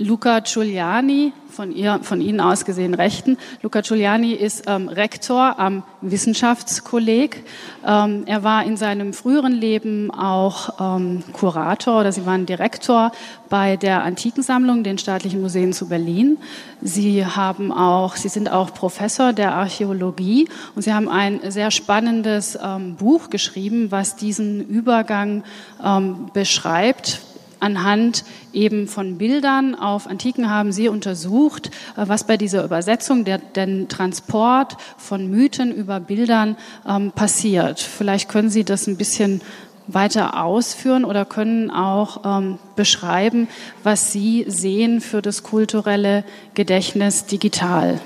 Luca 0.00 0.40
Giuliani, 0.40 1.32
von, 1.50 1.72
ihr, 1.72 1.98
von 2.02 2.20
Ihnen 2.20 2.40
aus 2.40 2.64
gesehen 2.64 2.94
Rechten. 2.94 3.36
Luca 3.62 3.80
Giuliani 3.80 4.32
ist 4.32 4.64
ähm, 4.68 4.86
Rektor 4.88 5.58
am 5.58 5.82
Wissenschaftskolleg. 6.02 7.44
Ähm, 7.84 8.22
er 8.26 8.44
war 8.44 8.64
in 8.64 8.76
seinem 8.76 9.12
früheren 9.12 9.54
Leben 9.54 10.12
auch 10.12 10.98
ähm, 10.98 11.24
Kurator 11.32 12.00
oder 12.00 12.12
Sie 12.12 12.24
waren 12.26 12.46
Direktor 12.46 13.10
bei 13.48 13.76
der 13.76 14.04
Antikensammlung, 14.04 14.84
den 14.84 14.98
Staatlichen 14.98 15.40
Museen 15.40 15.72
zu 15.72 15.88
Berlin. 15.88 16.38
Sie 16.80 17.26
haben 17.26 17.72
auch, 17.72 18.14
Sie 18.14 18.28
sind 18.28 18.52
auch 18.52 18.72
Professor 18.72 19.32
der 19.32 19.54
Archäologie 19.54 20.48
und 20.76 20.82
Sie 20.82 20.94
haben 20.94 21.08
ein 21.08 21.40
sehr 21.50 21.72
spannendes 21.72 22.56
ähm, 22.62 22.94
Buch 22.94 23.30
geschrieben, 23.30 23.90
was 23.90 24.14
diesen 24.14 24.64
Übergang 24.68 25.42
ähm, 25.84 26.30
beschreibt 26.32 27.20
anhand 27.60 28.24
eben 28.52 28.88
von 28.88 29.18
Bildern 29.18 29.74
auf 29.74 30.06
Antiken 30.06 30.50
haben 30.50 30.72
Sie 30.72 30.88
untersucht, 30.88 31.68
äh, 31.96 32.04
was 32.06 32.24
bei 32.24 32.36
dieser 32.36 32.64
Übersetzung, 32.64 33.24
der, 33.24 33.38
den 33.38 33.88
Transport 33.88 34.76
von 34.96 35.30
Mythen 35.30 35.72
über 35.72 36.00
Bildern 36.00 36.56
ähm, 36.86 37.12
passiert. 37.12 37.80
Vielleicht 37.80 38.28
können 38.28 38.50
Sie 38.50 38.64
das 38.64 38.86
ein 38.86 38.96
bisschen 38.96 39.40
weiter 39.86 40.42
ausführen 40.42 41.04
oder 41.04 41.24
können 41.24 41.70
auch 41.70 42.20
ähm, 42.24 42.58
beschreiben, 42.76 43.48
was 43.82 44.12
Sie 44.12 44.44
sehen 44.46 45.00
für 45.00 45.22
das 45.22 45.42
kulturelle 45.42 46.24
Gedächtnis 46.54 47.24
digital. 47.24 48.00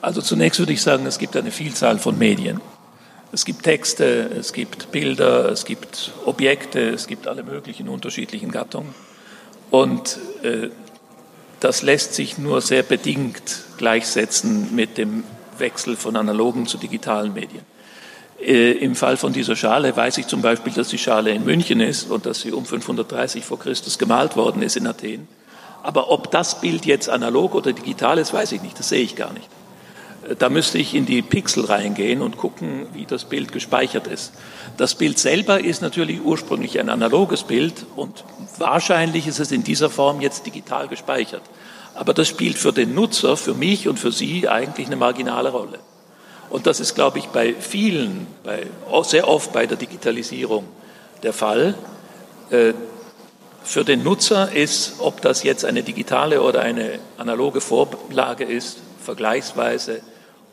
Also 0.00 0.20
zunächst 0.20 0.58
würde 0.58 0.72
ich 0.72 0.82
sagen, 0.82 1.06
es 1.06 1.18
gibt 1.18 1.36
eine 1.36 1.50
Vielzahl 1.50 1.98
von 1.98 2.18
Medien. 2.18 2.60
Es 3.34 3.46
gibt 3.46 3.62
Texte, 3.62 4.30
es 4.38 4.52
gibt 4.52 4.92
Bilder, 4.92 5.50
es 5.50 5.64
gibt 5.64 6.12
Objekte, 6.26 6.90
es 6.90 7.06
gibt 7.06 7.26
alle 7.26 7.42
möglichen 7.42 7.88
unterschiedlichen 7.88 8.50
Gattungen. 8.50 8.94
Und 9.70 10.18
äh, 10.42 10.68
das 11.58 11.80
lässt 11.80 12.12
sich 12.12 12.36
nur 12.36 12.60
sehr 12.60 12.82
bedingt 12.82 13.64
gleichsetzen 13.78 14.74
mit 14.74 14.98
dem 14.98 15.24
Wechsel 15.56 15.96
von 15.96 16.16
analogen 16.16 16.66
zu 16.66 16.76
digitalen 16.76 17.32
Medien. 17.32 17.64
Äh, 18.38 18.72
Im 18.72 18.94
Fall 18.94 19.16
von 19.16 19.32
dieser 19.32 19.56
Schale 19.56 19.96
weiß 19.96 20.18
ich 20.18 20.26
zum 20.26 20.42
Beispiel, 20.42 20.74
dass 20.74 20.88
die 20.88 20.98
Schale 20.98 21.30
in 21.30 21.44
München 21.44 21.80
ist 21.80 22.10
und 22.10 22.26
dass 22.26 22.42
sie 22.42 22.52
um 22.52 22.66
530 22.66 23.46
vor 23.46 23.58
Christus 23.58 23.98
gemalt 23.98 24.36
worden 24.36 24.60
ist 24.60 24.76
in 24.76 24.86
Athen. 24.86 25.26
Aber 25.82 26.10
ob 26.10 26.30
das 26.30 26.60
Bild 26.60 26.84
jetzt 26.84 27.08
analog 27.08 27.54
oder 27.54 27.72
digital 27.72 28.18
ist, 28.18 28.34
weiß 28.34 28.52
ich 28.52 28.60
nicht. 28.60 28.78
Das 28.78 28.90
sehe 28.90 29.02
ich 29.02 29.16
gar 29.16 29.32
nicht. 29.32 29.48
Da 30.38 30.48
müsste 30.48 30.78
ich 30.78 30.94
in 30.94 31.04
die 31.04 31.20
Pixel 31.22 31.64
reingehen 31.64 32.22
und 32.22 32.36
gucken, 32.36 32.86
wie 32.92 33.06
das 33.06 33.24
Bild 33.24 33.52
gespeichert 33.52 34.06
ist. 34.06 34.32
Das 34.76 34.94
Bild 34.94 35.18
selber 35.18 35.62
ist 35.62 35.82
natürlich 35.82 36.22
ursprünglich 36.22 36.78
ein 36.78 36.88
analoges 36.88 37.42
Bild 37.42 37.86
und 37.96 38.24
wahrscheinlich 38.58 39.26
ist 39.26 39.40
es 39.40 39.50
in 39.50 39.64
dieser 39.64 39.90
Form 39.90 40.20
jetzt 40.20 40.46
digital 40.46 40.88
gespeichert. 40.88 41.42
Aber 41.94 42.14
das 42.14 42.28
spielt 42.28 42.56
für 42.56 42.72
den 42.72 42.94
Nutzer, 42.94 43.36
für 43.36 43.54
mich 43.54 43.88
und 43.88 43.98
für 43.98 44.12
Sie 44.12 44.48
eigentlich 44.48 44.86
eine 44.86 44.96
marginale 44.96 45.50
Rolle. 45.50 45.78
Und 46.50 46.66
das 46.66 46.80
ist, 46.80 46.94
glaube 46.94 47.18
ich, 47.18 47.26
bei 47.26 47.54
vielen, 47.54 48.26
bei, 48.44 48.66
sehr 49.02 49.26
oft 49.26 49.52
bei 49.52 49.66
der 49.66 49.76
Digitalisierung 49.76 50.64
der 51.22 51.32
Fall. 51.32 51.74
Äh, 52.50 52.74
für 53.64 53.84
den 53.84 54.02
Nutzer 54.02 54.52
ist, 54.52 54.94
ob 54.98 55.20
das 55.20 55.42
jetzt 55.42 55.64
eine 55.64 55.82
digitale 55.82 56.42
oder 56.42 56.60
eine 56.60 56.98
analoge 57.16 57.60
Vorlage 57.60 58.44
ist, 58.44 58.78
vergleichsweise 59.02 60.00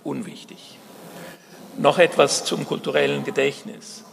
unwichtig. 0.10 0.78
Noch 1.78 2.00
etwas 2.00 2.44
zum 2.44 2.66
kulturellen 2.66 3.24
Gedächtnis. 3.24 4.04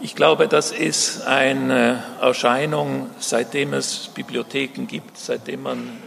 Ich 0.00 0.14
glaube, 0.14 0.46
das 0.46 0.72
ist 0.72 1.26
eine 1.26 2.02
Erscheinung, 2.20 3.10
seitdem 3.18 3.74
es 3.74 4.08
Bibliotheken 4.14 4.86
gibt, 4.86 5.18
seitdem 5.18 5.62
man 5.62 6.02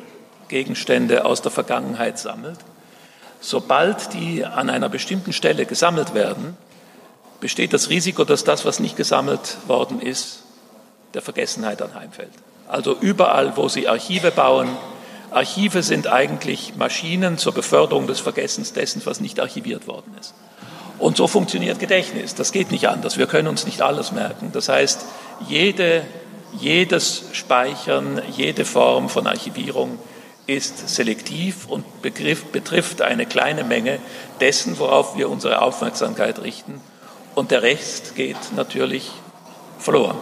Gegenstände 0.47 1.25
aus 1.25 1.41
der 1.41 1.51
Vergangenheit 1.51 2.17
sammelt. 2.17 2.59
Sobald 3.39 4.13
die 4.13 4.45
an 4.45 4.69
einer 4.69 4.89
bestimmten 4.89 5.33
Stelle 5.33 5.65
gesammelt 5.65 6.13
werden, 6.13 6.57
besteht 7.39 7.73
das 7.73 7.89
Risiko, 7.89 8.25
dass 8.25 8.43
das, 8.43 8.65
was 8.65 8.79
nicht 8.79 8.97
gesammelt 8.97 9.57
worden 9.67 10.01
ist, 10.01 10.43
der 11.13 11.21
Vergessenheit 11.21 11.81
anheimfällt. 11.81 12.33
Also 12.67 12.95
überall, 12.99 13.57
wo 13.57 13.67
Sie 13.67 13.87
Archive 13.87 14.31
bauen, 14.31 14.69
Archive 15.31 15.83
sind 15.83 16.07
eigentlich 16.07 16.75
Maschinen 16.75 17.37
zur 17.37 17.53
Beförderung 17.53 18.07
des 18.07 18.19
Vergessens 18.19 18.73
dessen, 18.73 19.01
was 19.05 19.19
nicht 19.19 19.39
archiviert 19.39 19.87
worden 19.87 20.13
ist. 20.19 20.33
Und 20.97 21.17
so 21.17 21.27
funktioniert 21.27 21.79
Gedächtnis. 21.79 22.35
Das 22.35 22.51
geht 22.51 22.71
nicht 22.71 22.89
anders. 22.89 23.17
Wir 23.17 23.27
können 23.27 23.47
uns 23.47 23.65
nicht 23.65 23.81
alles 23.81 24.11
merken. 24.11 24.51
Das 24.51 24.67
heißt, 24.69 25.05
jede, 25.47 26.03
jedes 26.59 27.25
Speichern, 27.31 28.21
jede 28.35 28.65
Form 28.65 29.07
von 29.07 29.25
Archivierung 29.27 29.97
ist 30.45 30.89
selektiv 30.89 31.67
und 31.67 32.01
begriff, 32.01 32.45
betrifft 32.45 33.01
eine 33.01 33.25
kleine 33.25 33.63
Menge 33.63 33.99
dessen, 34.41 34.79
worauf 34.79 35.15
wir 35.15 35.29
unsere 35.29 35.61
Aufmerksamkeit 35.61 36.39
richten. 36.39 36.81
Und 37.35 37.51
der 37.51 37.61
Rest 37.61 38.15
geht 38.15 38.37
natürlich 38.55 39.11
verloren. 39.77 40.17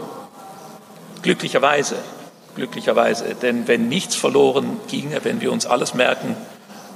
Glücklicherweise 1.23 1.95
glücklicherweise. 2.57 3.35
Denn 3.41 3.67
wenn 3.69 3.87
nichts 3.87 4.15
verloren 4.15 4.81
ginge, 4.89 5.23
wenn 5.23 5.39
wir 5.39 5.51
uns 5.53 5.65
alles 5.65 5.93
merken 5.93 6.35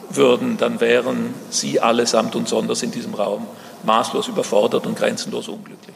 würden, 0.10 0.58
dann 0.58 0.82
wären 0.82 1.34
Sie 1.50 1.80
allesamt 1.80 2.36
und 2.36 2.50
sonders 2.50 2.84
in 2.84 2.92
diesem 2.92 3.14
Raum 3.14 3.48
maßlos 3.84 4.28
überfordert 4.28 4.86
und 4.86 4.98
grenzenlos 4.98 5.48
unglücklich. 5.48 5.96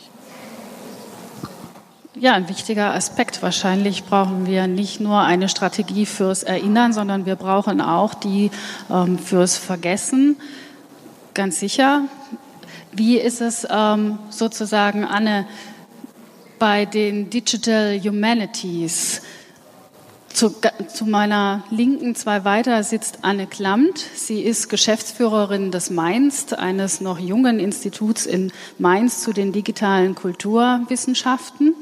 Ja, 2.18 2.34
ein 2.34 2.48
wichtiger 2.48 2.94
Aspekt. 2.94 3.44
Wahrscheinlich 3.44 4.06
brauchen 4.06 4.46
wir 4.46 4.68
nicht 4.68 5.02
nur 5.02 5.20
eine 5.20 5.50
Strategie 5.50 6.06
fürs 6.06 6.44
Erinnern, 6.44 6.94
sondern 6.94 7.26
wir 7.26 7.36
brauchen 7.36 7.82
auch 7.82 8.14
die 8.14 8.52
ähm, 8.90 9.20
fürs 9.20 9.58
Vergessen. 9.58 10.38
Ganz 11.34 11.60
sicher. 11.60 12.04
Wie 12.94 13.18
ist 13.18 13.42
es 13.42 13.68
ähm, 13.70 14.18
sozusagen, 14.30 15.04
Anne, 15.04 15.46
bei 16.58 16.86
den 16.86 17.30
Digital 17.30 18.00
Humanities? 18.02 19.22
Zu, 20.36 20.54
zu, 20.94 21.06
meiner 21.06 21.64
Linken 21.70 22.14
zwei 22.14 22.44
weiter 22.44 22.84
sitzt 22.84 23.20
Anne 23.22 23.48
Klamt. 23.48 24.00
Sie 24.16 24.42
ist 24.42 24.68
Geschäftsführerin 24.68 25.72
des 25.72 25.92
Mainz, 25.92 26.52
eines 26.52 27.00
noch 27.00 27.20
jungen 27.20 27.58
Instituts 27.58 28.26
in 28.26 28.52
Mainz 28.78 29.22
zu 29.22 29.32
den 29.32 29.54
digitalen 29.54 30.14
Kulturwissenschaften. 30.14 31.74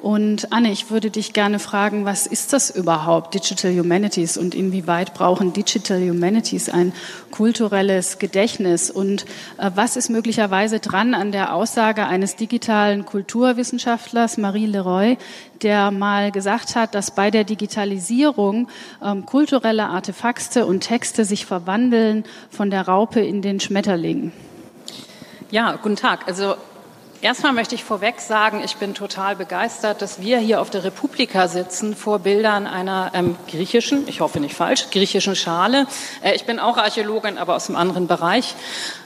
Und 0.00 0.52
Anne, 0.52 0.70
ich 0.70 0.90
würde 0.90 1.10
dich 1.10 1.32
gerne 1.32 1.58
fragen, 1.58 2.04
was 2.04 2.28
ist 2.28 2.52
das 2.52 2.70
überhaupt, 2.70 3.34
Digital 3.34 3.76
Humanities, 3.76 4.36
und 4.36 4.54
inwieweit 4.54 5.12
brauchen 5.12 5.52
Digital 5.52 6.00
Humanities 6.00 6.68
ein 6.68 6.92
kulturelles 7.32 8.20
Gedächtnis? 8.20 8.92
Und 8.92 9.24
äh, 9.58 9.72
was 9.74 9.96
ist 9.96 10.08
möglicherweise 10.08 10.78
dran 10.78 11.14
an 11.14 11.32
der 11.32 11.52
Aussage 11.52 12.06
eines 12.06 12.36
digitalen 12.36 13.06
Kulturwissenschaftlers, 13.06 14.38
Marie 14.38 14.66
Leroy, 14.66 15.18
der 15.62 15.90
mal 15.90 16.30
gesagt 16.30 16.76
hat, 16.76 16.94
dass 16.94 17.10
bei 17.10 17.32
der 17.32 17.42
Digitalisierung 17.42 18.68
ähm, 19.04 19.26
kulturelle 19.26 19.86
Artefakte 19.86 20.64
und 20.64 20.80
Texte 20.80 21.24
sich 21.24 21.44
verwandeln 21.44 22.22
von 22.50 22.70
der 22.70 22.86
Raupe 22.86 23.18
in 23.18 23.42
den 23.42 23.58
Schmetterling? 23.58 24.30
Ja, 25.50 25.72
guten 25.82 25.96
Tag. 25.96 26.28
Also 26.28 26.54
Erstmal 27.20 27.52
möchte 27.52 27.74
ich 27.74 27.82
vorweg 27.82 28.20
sagen, 28.20 28.62
ich 28.64 28.76
bin 28.76 28.94
total 28.94 29.34
begeistert, 29.34 30.02
dass 30.02 30.20
wir 30.20 30.38
hier 30.38 30.60
auf 30.60 30.70
der 30.70 30.84
Republika 30.84 31.48
sitzen 31.48 31.96
vor 31.96 32.20
Bildern 32.20 32.68
einer 32.68 33.10
ähm, 33.12 33.34
griechischen, 33.50 34.06
ich 34.06 34.20
hoffe 34.20 34.38
nicht 34.38 34.54
falsch, 34.54 34.90
griechischen 34.92 35.34
Schale. 35.34 35.88
Äh, 36.22 36.36
ich 36.36 36.44
bin 36.44 36.60
auch 36.60 36.76
Archäologin, 36.76 37.36
aber 37.36 37.56
aus 37.56 37.68
einem 37.68 37.76
anderen 37.76 38.06
Bereich. 38.06 38.54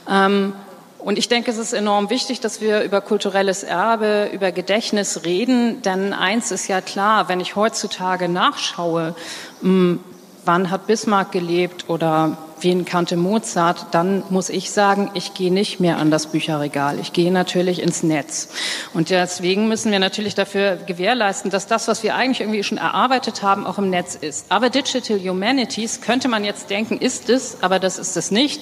Ähm, 0.07 0.53
Und 0.99 1.17
ich 1.17 1.27
denke, 1.27 1.51
es 1.51 1.57
ist 1.57 1.73
enorm 1.73 2.09
wichtig, 2.09 2.39
dass 2.39 2.61
wir 2.61 2.83
über 2.83 3.01
kulturelles 3.01 3.63
Erbe, 3.63 4.29
über 4.31 4.53
Gedächtnis 4.53 5.25
reden, 5.25 5.81
denn 5.81 6.13
eins 6.13 6.51
ist 6.51 6.69
ja 6.69 6.79
klar, 6.79 7.27
wenn 7.27 7.41
ich 7.41 7.57
heutzutage 7.57 8.29
nachschaue, 8.29 9.13
hm, 9.61 9.99
wann 10.45 10.69
hat 10.69 10.87
Bismarck 10.87 11.33
gelebt 11.33 11.89
oder 11.89 12.37
wen 12.63 12.85
kannte 12.85 13.17
Mozart, 13.17 13.87
dann 13.91 14.23
muss 14.29 14.49
ich 14.49 14.71
sagen, 14.71 15.11
ich 15.13 15.33
gehe 15.33 15.51
nicht 15.51 15.79
mehr 15.79 15.97
an 15.97 16.11
das 16.11 16.27
Bücherregal. 16.27 16.99
Ich 16.99 17.13
gehe 17.13 17.31
natürlich 17.31 17.81
ins 17.81 18.03
Netz. 18.03 18.49
Und 18.93 19.09
deswegen 19.09 19.67
müssen 19.67 19.91
wir 19.91 19.99
natürlich 19.99 20.35
dafür 20.35 20.77
gewährleisten, 20.77 21.51
dass 21.51 21.67
das, 21.67 21.87
was 21.87 22.03
wir 22.03 22.15
eigentlich 22.15 22.41
irgendwie 22.41 22.63
schon 22.63 22.77
erarbeitet 22.77 23.43
haben, 23.43 23.65
auch 23.65 23.77
im 23.77 23.89
Netz 23.89 24.15
ist. 24.15 24.45
Aber 24.49 24.69
Digital 24.69 25.19
Humanities 25.19 26.01
könnte 26.01 26.27
man 26.27 26.43
jetzt 26.43 26.69
denken, 26.69 26.97
ist 26.97 27.29
es, 27.29 27.57
aber 27.61 27.79
das 27.79 27.99
ist 27.99 28.17
es 28.17 28.31
nicht. 28.31 28.61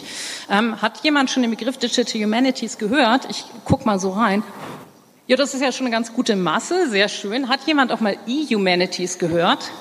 Ähm, 0.50 0.82
hat 0.82 1.04
jemand 1.04 1.30
schon 1.30 1.44
den 1.44 1.52
Begriff 1.52 1.78
Digital 1.78 2.22
Humanities 2.22 2.78
gehört? 2.78 3.28
Ich 3.30 3.46
guck 3.66 3.86
mal 3.86 4.00
so 4.00 4.12
rein. 4.12 4.44
Ja, 5.28 5.38
das 5.38 5.54
ist 5.54 5.62
ja 5.62 5.72
schon 5.72 5.86
eine 5.86 5.96
ganz 5.96 6.14
gute 6.14 6.36
Masse, 6.36 6.90
sehr 6.90 7.08
schön. 7.08 7.48
Hat 7.48 7.62
jemand 7.66 7.92
auch 7.92 8.02
mal 8.02 8.18
E-Humanities 8.28 9.18
gehört? 9.18 9.72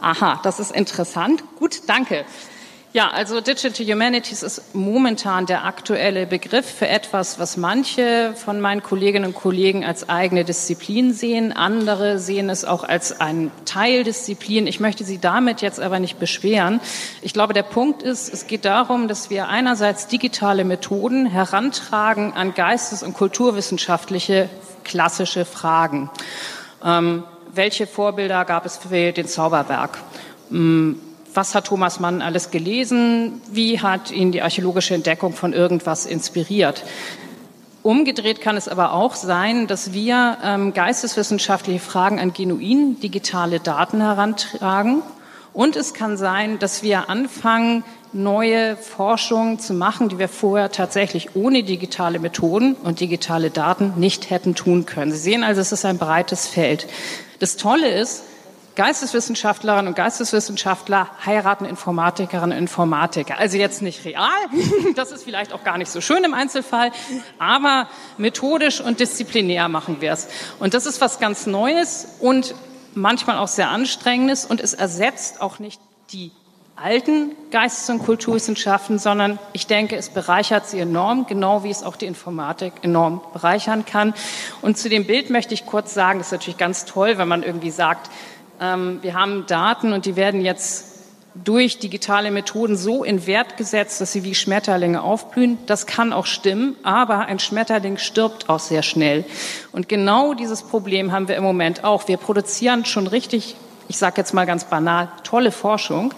Aha, 0.00 0.40
das 0.42 0.58
ist 0.60 0.72
interessant. 0.72 1.44
Gut, 1.58 1.82
danke. 1.86 2.24
Ja, 2.92 3.08
also 3.08 3.40
Digital 3.40 3.86
Humanities 3.86 4.42
ist 4.42 4.74
momentan 4.74 5.46
der 5.46 5.64
aktuelle 5.64 6.26
Begriff 6.26 6.68
für 6.68 6.88
etwas, 6.88 7.38
was 7.38 7.56
manche 7.56 8.34
von 8.34 8.60
meinen 8.60 8.82
Kolleginnen 8.82 9.26
und 9.26 9.34
Kollegen 9.36 9.84
als 9.84 10.08
eigene 10.08 10.44
Disziplin 10.44 11.12
sehen. 11.12 11.52
Andere 11.52 12.18
sehen 12.18 12.50
es 12.50 12.64
auch 12.64 12.82
als 12.82 13.20
ein 13.20 13.52
Teildisziplin. 13.64 14.66
Ich 14.66 14.80
möchte 14.80 15.04
Sie 15.04 15.18
damit 15.18 15.60
jetzt 15.60 15.78
aber 15.78 16.00
nicht 16.00 16.18
beschweren. 16.18 16.80
Ich 17.22 17.32
glaube, 17.32 17.54
der 17.54 17.62
Punkt 17.62 18.02
ist, 18.02 18.28
es 18.32 18.48
geht 18.48 18.64
darum, 18.64 19.06
dass 19.06 19.30
wir 19.30 19.46
einerseits 19.46 20.08
digitale 20.08 20.64
Methoden 20.64 21.26
herantragen 21.26 22.32
an 22.32 22.54
geistes- 22.54 23.04
und 23.04 23.14
kulturwissenschaftliche 23.14 24.50
klassische 24.82 25.44
Fragen. 25.44 26.10
Ähm, 26.84 27.22
welche 27.54 27.86
Vorbilder 27.86 28.44
gab 28.44 28.66
es 28.66 28.78
für 28.78 29.12
den 29.12 29.28
Zauberberg? 29.28 29.96
Hm, 30.50 31.00
was 31.34 31.54
hat 31.54 31.66
Thomas 31.66 32.00
Mann 32.00 32.22
alles 32.22 32.50
gelesen? 32.50 33.40
Wie 33.50 33.80
hat 33.80 34.10
ihn 34.10 34.32
die 34.32 34.42
archäologische 34.42 34.94
Entdeckung 34.94 35.32
von 35.32 35.52
irgendwas 35.52 36.06
inspiriert? 36.06 36.84
Umgedreht 37.82 38.40
kann 38.40 38.56
es 38.56 38.68
aber 38.68 38.92
auch 38.92 39.14
sein, 39.14 39.66
dass 39.66 39.94
wir 39.94 40.36
ähm, 40.44 40.74
geisteswissenschaftliche 40.74 41.80
Fragen 41.80 42.18
an 42.18 42.32
genuin 42.34 43.00
digitale 43.00 43.58
Daten 43.58 44.02
herantragen. 44.02 45.02
Und 45.52 45.76
es 45.76 45.94
kann 45.94 46.16
sein, 46.16 46.58
dass 46.58 46.82
wir 46.82 47.08
anfangen, 47.08 47.82
neue 48.12 48.76
Forschung 48.76 49.58
zu 49.60 49.72
machen, 49.72 50.08
die 50.08 50.18
wir 50.18 50.28
vorher 50.28 50.72
tatsächlich 50.72 51.36
ohne 51.36 51.62
digitale 51.62 52.18
Methoden 52.18 52.74
und 52.74 53.00
digitale 53.00 53.50
Daten 53.50 53.94
nicht 53.96 54.30
hätten 54.30 54.54
tun 54.54 54.84
können. 54.84 55.12
Sie 55.12 55.18
sehen 55.18 55.44
also, 55.44 55.60
es 55.60 55.72
ist 55.72 55.84
ein 55.84 55.98
breites 55.98 56.46
Feld. 56.48 56.86
Das 57.38 57.56
Tolle 57.56 57.88
ist, 57.88 58.24
Geisteswissenschaftlerinnen 58.80 59.88
und 59.88 59.94
Geisteswissenschaftler 59.94 61.10
heiraten 61.26 61.66
Informatikerinnen 61.66 62.52
und 62.52 62.62
Informatiker. 62.62 63.36
Also 63.36 63.58
jetzt 63.58 63.82
nicht 63.82 64.06
real, 64.06 64.30
das 64.96 65.12
ist 65.12 65.24
vielleicht 65.24 65.52
auch 65.52 65.64
gar 65.64 65.76
nicht 65.76 65.90
so 65.90 66.00
schön 66.00 66.24
im 66.24 66.32
Einzelfall, 66.32 66.90
aber 67.38 67.88
methodisch 68.16 68.80
und 68.80 68.98
disziplinär 68.98 69.68
machen 69.68 70.00
wir 70.00 70.12
es. 70.12 70.28
Und 70.60 70.72
das 70.72 70.86
ist 70.86 71.02
was 71.02 71.18
ganz 71.18 71.44
Neues 71.44 72.08
und 72.20 72.54
manchmal 72.94 73.36
auch 73.36 73.48
sehr 73.48 73.68
Anstrengendes 73.68 74.46
und 74.46 74.62
es 74.62 74.72
ersetzt 74.72 75.42
auch 75.42 75.58
nicht 75.58 75.78
die 76.14 76.32
alten 76.74 77.32
Geistes- 77.50 77.90
und 77.90 77.98
Kulturwissenschaften, 77.98 78.98
sondern 78.98 79.38
ich 79.52 79.66
denke, 79.66 79.96
es 79.96 80.08
bereichert 80.08 80.66
sie 80.66 80.78
enorm, 80.78 81.26
genau 81.26 81.64
wie 81.64 81.70
es 81.70 81.82
auch 81.82 81.96
die 81.96 82.06
Informatik 82.06 82.72
enorm 82.80 83.20
bereichern 83.34 83.84
kann. 83.84 84.14
Und 84.62 84.78
zu 84.78 84.88
dem 84.88 85.06
Bild 85.06 85.28
möchte 85.28 85.52
ich 85.52 85.66
kurz 85.66 85.92
sagen, 85.92 86.18
das 86.18 86.28
ist 86.28 86.32
natürlich 86.32 86.56
ganz 86.56 86.86
toll, 86.86 87.18
wenn 87.18 87.28
man 87.28 87.42
irgendwie 87.42 87.70
sagt, 87.70 88.10
wir 88.60 89.14
haben 89.14 89.46
Daten 89.46 89.94
und 89.94 90.04
die 90.04 90.16
werden 90.16 90.42
jetzt 90.42 90.90
durch 91.34 91.78
digitale 91.78 92.30
Methoden 92.30 92.76
so 92.76 93.04
in 93.04 93.26
Wert 93.26 93.56
gesetzt, 93.56 94.00
dass 94.00 94.12
sie 94.12 94.24
wie 94.24 94.34
Schmetterlinge 94.34 95.02
aufblühen. 95.02 95.58
Das 95.66 95.86
kann 95.86 96.12
auch 96.12 96.26
stimmen, 96.26 96.76
aber 96.82 97.20
ein 97.20 97.38
Schmetterling 97.38 97.98
stirbt 97.98 98.48
auch 98.48 98.58
sehr 98.58 98.82
schnell. 98.82 99.24
Und 99.72 99.88
genau 99.88 100.34
dieses 100.34 100.62
Problem 100.62 101.12
haben 101.12 101.28
wir 101.28 101.36
im 101.36 101.44
Moment 101.44 101.84
auch. 101.84 102.08
Wir 102.08 102.16
produzieren 102.16 102.84
schon 102.84 103.06
richtig, 103.06 103.56
ich 103.88 103.96
sage 103.96 104.16
jetzt 104.18 104.34
mal 104.34 104.46
ganz 104.46 104.64
banal, 104.64 105.08
tolle 105.24 105.52
Forschung. 105.52 106.12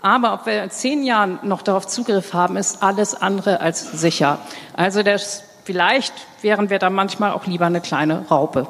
Aber 0.00 0.34
ob 0.34 0.46
wir 0.46 0.62
in 0.62 0.70
zehn 0.70 1.02
Jahren 1.02 1.38
noch 1.42 1.62
darauf 1.62 1.86
Zugriff 1.86 2.32
haben, 2.34 2.56
ist 2.56 2.82
alles 2.82 3.14
andere 3.14 3.60
als 3.60 3.92
sicher. 3.92 4.38
Also 4.74 5.02
das, 5.02 5.44
vielleicht 5.64 6.14
wären 6.42 6.70
wir 6.70 6.78
da 6.78 6.90
manchmal 6.90 7.32
auch 7.32 7.46
lieber 7.46 7.66
eine 7.66 7.80
kleine 7.80 8.26
Raupe 8.28 8.68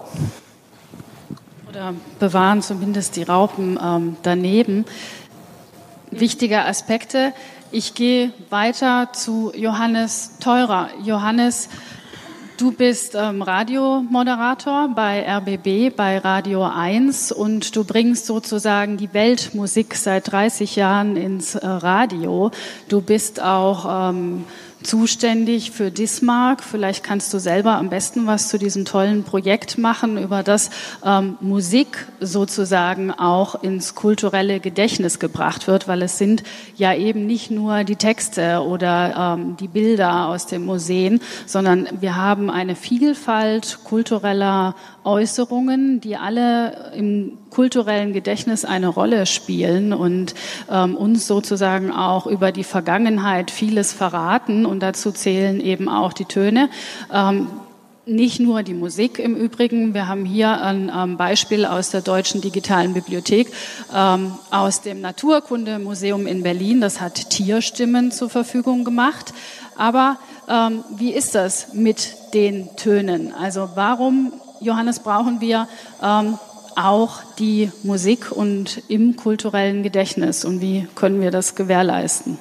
oder 1.74 1.94
bewahren 2.20 2.62
zumindest 2.62 3.16
die 3.16 3.24
Raupen 3.24 3.78
ähm, 3.82 4.16
daneben. 4.22 4.84
Wichtige 6.10 6.64
Aspekte. 6.64 7.32
Ich 7.72 7.94
gehe 7.94 8.32
weiter 8.50 9.12
zu 9.12 9.52
Johannes 9.56 10.38
Teurer. 10.38 10.90
Johannes, 11.02 11.68
du 12.58 12.70
bist 12.70 13.16
ähm, 13.16 13.42
Radiomoderator 13.42 14.90
bei 14.94 15.26
RBB, 15.28 15.96
bei 15.96 16.18
Radio 16.18 16.64
1 16.64 17.32
und 17.32 17.74
du 17.74 17.82
bringst 17.82 18.26
sozusagen 18.26 18.96
die 18.96 19.12
Weltmusik 19.12 19.96
seit 19.96 20.30
30 20.30 20.76
Jahren 20.76 21.16
ins 21.16 21.56
äh, 21.56 21.66
Radio. 21.66 22.52
Du 22.88 23.00
bist 23.00 23.42
auch 23.42 24.10
ähm, 24.10 24.44
zuständig 24.84 25.70
für 25.70 25.90
Dismark. 25.90 26.62
Vielleicht 26.62 27.02
kannst 27.02 27.32
du 27.34 27.38
selber 27.38 27.72
am 27.72 27.90
besten 27.90 28.26
was 28.26 28.48
zu 28.48 28.58
diesem 28.58 28.84
tollen 28.84 29.24
Projekt 29.24 29.78
machen, 29.78 30.18
über 30.18 30.42
das 30.42 30.70
ähm, 31.04 31.36
Musik 31.40 32.06
sozusagen 32.20 33.10
auch 33.10 33.62
ins 33.62 33.94
kulturelle 33.94 34.60
Gedächtnis 34.60 35.18
gebracht 35.18 35.66
wird, 35.66 35.88
weil 35.88 36.02
es 36.02 36.18
sind 36.18 36.42
ja 36.76 36.94
eben 36.94 37.26
nicht 37.26 37.50
nur 37.50 37.84
die 37.84 37.96
Texte 37.96 38.60
oder 38.60 39.36
ähm, 39.36 39.56
die 39.58 39.68
Bilder 39.68 40.28
aus 40.28 40.46
den 40.46 40.64
Museen, 40.64 41.20
sondern 41.46 41.88
wir 42.00 42.16
haben 42.16 42.50
eine 42.50 42.76
Vielfalt 42.76 43.78
kultureller 43.84 44.74
Äußerungen, 45.04 46.00
die 46.00 46.16
alle 46.16 46.92
im 46.96 47.38
kulturellen 47.54 48.12
Gedächtnis 48.12 48.64
eine 48.64 48.88
Rolle 48.88 49.26
spielen 49.26 49.92
und 49.92 50.34
ähm, 50.70 50.96
uns 50.96 51.26
sozusagen 51.26 51.92
auch 51.92 52.26
über 52.26 52.50
die 52.50 52.64
Vergangenheit 52.64 53.50
vieles 53.50 53.92
verraten. 53.92 54.66
Und 54.66 54.80
dazu 54.80 55.12
zählen 55.12 55.60
eben 55.60 55.88
auch 55.88 56.12
die 56.12 56.24
Töne. 56.24 56.68
Ähm, 57.12 57.46
nicht 58.06 58.38
nur 58.38 58.62
die 58.62 58.74
Musik 58.74 59.18
im 59.18 59.34
Übrigen. 59.34 59.94
Wir 59.94 60.08
haben 60.08 60.24
hier 60.26 60.60
ein 60.60 60.92
ähm, 60.94 61.16
Beispiel 61.16 61.64
aus 61.64 61.90
der 61.90 62.02
Deutschen 62.02 62.40
Digitalen 62.40 62.92
Bibliothek, 62.92 63.50
ähm, 63.94 64.32
aus 64.50 64.82
dem 64.82 65.00
Naturkundemuseum 65.00 66.26
in 66.26 66.42
Berlin. 66.42 66.80
Das 66.80 67.00
hat 67.00 67.30
Tierstimmen 67.30 68.10
zur 68.10 68.28
Verfügung 68.28 68.84
gemacht. 68.84 69.32
Aber 69.76 70.18
ähm, 70.48 70.84
wie 70.96 71.12
ist 71.12 71.34
das 71.34 71.72
mit 71.72 72.16
den 72.34 72.76
Tönen? 72.76 73.32
Also 73.32 73.70
warum 73.74 74.32
Johannes, 74.60 75.00
brauchen 75.00 75.40
wir 75.40 75.68
ähm, 76.02 76.38
auch 76.76 77.22
die 77.38 77.70
Musik 77.82 78.32
und 78.32 78.82
im 78.88 79.16
kulturellen 79.16 79.82
Gedächtnis 79.82 80.44
und 80.44 80.60
wie 80.60 80.86
können 80.94 81.20
wir 81.20 81.30
das 81.30 81.54
gewährleisten? 81.54 82.38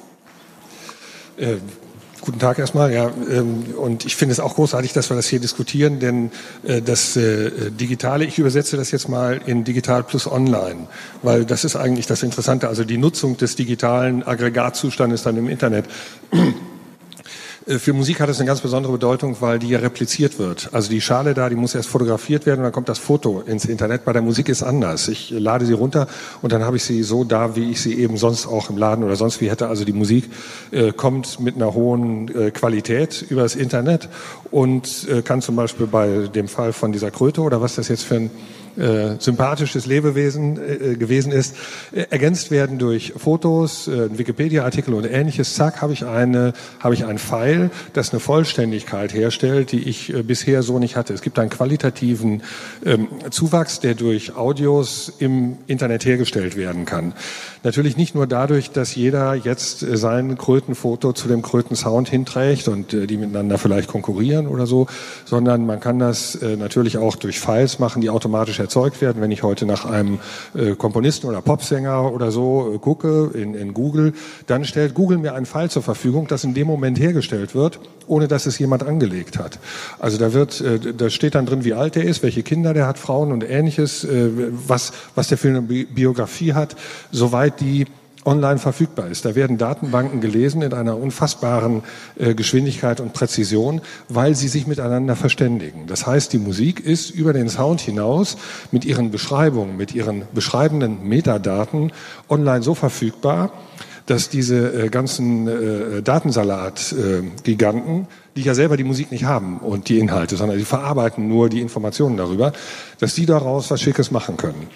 Äh, 1.36 1.56
guten 2.20 2.38
Tag 2.38 2.58
erstmal, 2.58 2.92
ja, 2.92 3.10
ähm, 3.30 3.64
und 3.76 4.06
ich 4.06 4.16
finde 4.16 4.32
es 4.32 4.40
auch 4.40 4.54
großartig, 4.54 4.92
dass 4.92 5.10
wir 5.10 5.16
das 5.16 5.26
hier 5.26 5.40
diskutieren, 5.40 6.00
denn 6.00 6.30
äh, 6.62 6.80
das 6.80 7.16
äh, 7.16 7.70
Digitale, 7.70 8.24
ich 8.24 8.38
übersetze 8.38 8.76
das 8.76 8.90
jetzt 8.92 9.08
mal 9.08 9.40
in 9.44 9.64
Digital 9.64 10.02
plus 10.02 10.26
Online, 10.26 10.86
weil 11.22 11.44
das 11.44 11.64
ist 11.64 11.76
eigentlich 11.76 12.06
das 12.06 12.22
Interessante, 12.22 12.68
also 12.68 12.84
die 12.84 12.96
Nutzung 12.96 13.36
des 13.36 13.56
digitalen 13.56 14.22
Aggregatzustandes 14.22 15.22
dann 15.22 15.36
im 15.36 15.48
Internet. 15.48 15.84
Äh, 17.66 17.78
für 17.78 17.92
Musik 17.92 18.20
hat 18.20 18.28
es 18.28 18.38
eine 18.38 18.46
ganz 18.46 18.60
besondere 18.60 18.92
Bedeutung, 18.92 19.36
weil 19.40 19.58
die 19.58 19.68
ja 19.68 19.78
repliziert 19.78 20.38
wird. 20.38 20.70
Also 20.72 20.90
die 20.90 21.00
Schale 21.00 21.34
da, 21.34 21.48
die 21.48 21.56
muss 21.56 21.74
erst 21.74 21.88
fotografiert 21.88 22.46
werden 22.46 22.60
und 22.60 22.64
dann 22.64 22.72
kommt 22.72 22.88
das 22.88 22.98
Foto 22.98 23.40
ins 23.40 23.64
Internet. 23.64 24.04
Bei 24.04 24.12
der 24.12 24.22
Musik 24.22 24.48
ist 24.48 24.62
anders. 24.62 25.08
Ich 25.08 25.30
lade 25.30 25.66
sie 25.66 25.72
runter 25.72 26.06
und 26.42 26.52
dann 26.52 26.64
habe 26.64 26.76
ich 26.76 26.84
sie 26.84 27.02
so 27.02 27.24
da, 27.24 27.56
wie 27.56 27.70
ich 27.70 27.80
sie 27.80 27.94
eben 27.94 28.16
sonst 28.16 28.46
auch 28.46 28.70
im 28.70 28.76
Laden 28.76 29.04
oder 29.04 29.16
sonst 29.16 29.40
wie 29.40 29.50
hätte. 29.50 29.68
Also 29.68 29.84
die 29.84 29.92
Musik 29.92 30.30
äh, 30.70 30.92
kommt 30.92 31.40
mit 31.40 31.56
einer 31.56 31.74
hohen 31.74 32.28
äh, 32.34 32.50
Qualität 32.50 33.24
übers 33.28 33.54
Internet 33.54 34.08
und 34.54 35.08
äh, 35.10 35.22
kann 35.22 35.42
zum 35.42 35.56
Beispiel 35.56 35.88
bei 35.88 36.28
dem 36.28 36.46
Fall 36.46 36.72
von 36.72 36.92
dieser 36.92 37.10
Kröte 37.10 37.40
oder 37.40 37.60
was 37.60 37.74
das 37.74 37.88
jetzt 37.88 38.04
für 38.04 38.14
ein 38.14 38.30
äh, 38.76 39.16
sympathisches 39.18 39.86
Lebewesen 39.86 40.58
äh, 40.58 40.94
gewesen 40.96 41.32
ist, 41.32 41.56
äh, 41.92 42.06
ergänzt 42.10 42.50
werden 42.50 42.78
durch 42.78 43.14
Fotos, 43.16 43.88
äh, 43.88 44.16
Wikipedia-Artikel 44.16 44.94
und 44.94 45.04
ähnliches. 45.04 45.54
Zack, 45.54 45.82
habe 45.82 45.92
ich 45.92 46.06
eine, 46.06 46.52
habe 46.80 46.94
ich 46.94 47.04
ein 47.04 47.18
weil 47.18 47.70
das 47.92 48.10
eine 48.10 48.20
Vollständigkeit 48.20 49.12
herstellt, 49.12 49.72
die 49.72 49.88
ich 49.88 50.12
äh, 50.12 50.22
bisher 50.22 50.62
so 50.62 50.78
nicht 50.78 50.96
hatte. 50.96 51.14
Es 51.14 51.22
gibt 51.22 51.38
einen 51.38 51.50
qualitativen 51.50 52.42
ähm, 52.84 53.08
Zuwachs, 53.30 53.80
der 53.80 53.94
durch 53.94 54.36
Audios 54.36 55.12
im 55.18 55.56
Internet 55.66 56.04
hergestellt 56.04 56.56
werden 56.56 56.84
kann. 56.84 57.12
Natürlich 57.64 57.96
nicht 57.96 58.14
nur 58.14 58.26
dadurch, 58.26 58.70
dass 58.70 58.94
jeder 58.94 59.34
jetzt 59.34 59.82
äh, 59.82 59.96
sein 59.96 60.36
Krötenfoto 60.36 61.12
zu 61.12 61.28
dem 61.28 61.42
Krötensound 61.42 62.08
hinträgt 62.08 62.68
und 62.68 62.92
äh, 62.92 63.06
die 63.06 63.16
miteinander 63.16 63.58
vielleicht 63.58 63.88
konkurrieren 63.88 64.43
oder 64.46 64.66
so, 64.66 64.86
sondern 65.24 65.66
man 65.66 65.80
kann 65.80 65.98
das 65.98 66.34
äh, 66.36 66.56
natürlich 66.56 66.98
auch 66.98 67.16
durch 67.16 67.40
Files 67.40 67.78
machen, 67.78 68.00
die 68.00 68.10
automatisch 68.10 68.58
erzeugt 68.58 69.00
werden. 69.00 69.20
Wenn 69.20 69.30
ich 69.30 69.42
heute 69.42 69.66
nach 69.66 69.84
einem 69.84 70.18
äh, 70.54 70.74
Komponisten 70.74 71.26
oder 71.26 71.40
Popsänger 71.42 72.12
oder 72.12 72.30
so 72.30 72.72
äh, 72.74 72.78
gucke 72.78 73.30
in, 73.34 73.54
in 73.54 73.74
Google, 73.74 74.12
dann 74.46 74.64
stellt 74.64 74.94
Google 74.94 75.18
mir 75.18 75.34
ein 75.34 75.46
File 75.46 75.70
zur 75.70 75.82
Verfügung, 75.82 76.26
das 76.28 76.44
in 76.44 76.54
dem 76.54 76.66
Moment 76.66 76.98
hergestellt 76.98 77.54
wird, 77.54 77.80
ohne 78.06 78.28
dass 78.28 78.46
es 78.46 78.58
jemand 78.58 78.82
angelegt 78.82 79.38
hat. 79.38 79.58
Also 79.98 80.18
da 80.18 80.32
wird, 80.32 80.60
äh, 80.60 80.78
da 80.94 81.10
steht 81.10 81.34
dann 81.34 81.46
drin, 81.46 81.64
wie 81.64 81.74
alt 81.74 81.96
er 81.96 82.04
ist, 82.04 82.22
welche 82.22 82.42
Kinder 82.42 82.74
der 82.74 82.86
hat, 82.86 82.98
Frauen 82.98 83.32
und 83.32 83.48
ähnliches, 83.48 84.04
äh, 84.04 84.30
was, 84.66 84.92
was 85.14 85.28
der 85.28 85.38
für 85.38 85.48
eine 85.48 85.62
Biografie 85.62 86.52
hat, 86.52 86.76
soweit 87.10 87.60
die 87.60 87.86
online 88.24 88.58
verfügbar 88.58 89.08
ist. 89.08 89.24
Da 89.24 89.34
werden 89.34 89.58
Datenbanken 89.58 90.20
gelesen 90.20 90.62
in 90.62 90.72
einer 90.72 90.96
unfassbaren 90.96 91.82
äh, 92.16 92.34
Geschwindigkeit 92.34 93.00
und 93.00 93.12
Präzision, 93.12 93.80
weil 94.08 94.34
sie 94.34 94.48
sich 94.48 94.66
miteinander 94.66 95.16
verständigen. 95.16 95.86
Das 95.86 96.06
heißt, 96.06 96.32
die 96.32 96.38
Musik 96.38 96.80
ist 96.80 97.10
über 97.10 97.32
den 97.32 97.48
Sound 97.48 97.80
hinaus 97.80 98.36
mit 98.70 98.84
ihren 98.84 99.10
Beschreibungen, 99.10 99.76
mit 99.76 99.94
ihren 99.94 100.22
beschreibenden 100.32 101.08
Metadaten 101.08 101.92
online 102.28 102.62
so 102.62 102.74
verfügbar, 102.74 103.50
dass 104.06 104.28
diese 104.28 104.84
äh, 104.84 104.88
ganzen 104.90 105.48
äh, 105.48 106.02
Datensalat-Giganten, 106.02 108.02
äh, 108.02 108.06
die 108.36 108.42
ja 108.42 108.54
selber 108.54 108.76
die 108.76 108.84
Musik 108.84 109.10
nicht 109.10 109.24
haben 109.24 109.58
und 109.58 109.88
die 109.88 109.98
Inhalte, 109.98 110.36
sondern 110.36 110.58
die 110.58 110.64
verarbeiten 110.64 111.28
nur 111.28 111.48
die 111.48 111.60
Informationen 111.60 112.16
darüber, 112.16 112.52
dass 112.98 113.14
die 113.14 113.26
daraus 113.26 113.70
was 113.70 113.80
Schickes 113.80 114.10
machen 114.10 114.36
können. 114.36 114.68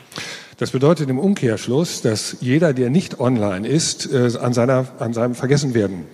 Das 0.58 0.72
bedeutet 0.72 1.08
im 1.08 1.20
Umkehrschluss, 1.20 2.02
dass 2.02 2.36
jeder, 2.40 2.72
der 2.72 2.90
nicht 2.90 3.20
online 3.20 3.66
ist, 3.66 4.12
äh, 4.12 4.32
an, 4.40 4.52
seiner, 4.52 4.86
an 4.98 5.12
seinem 5.12 5.36
Vergessenwerden 5.36 6.06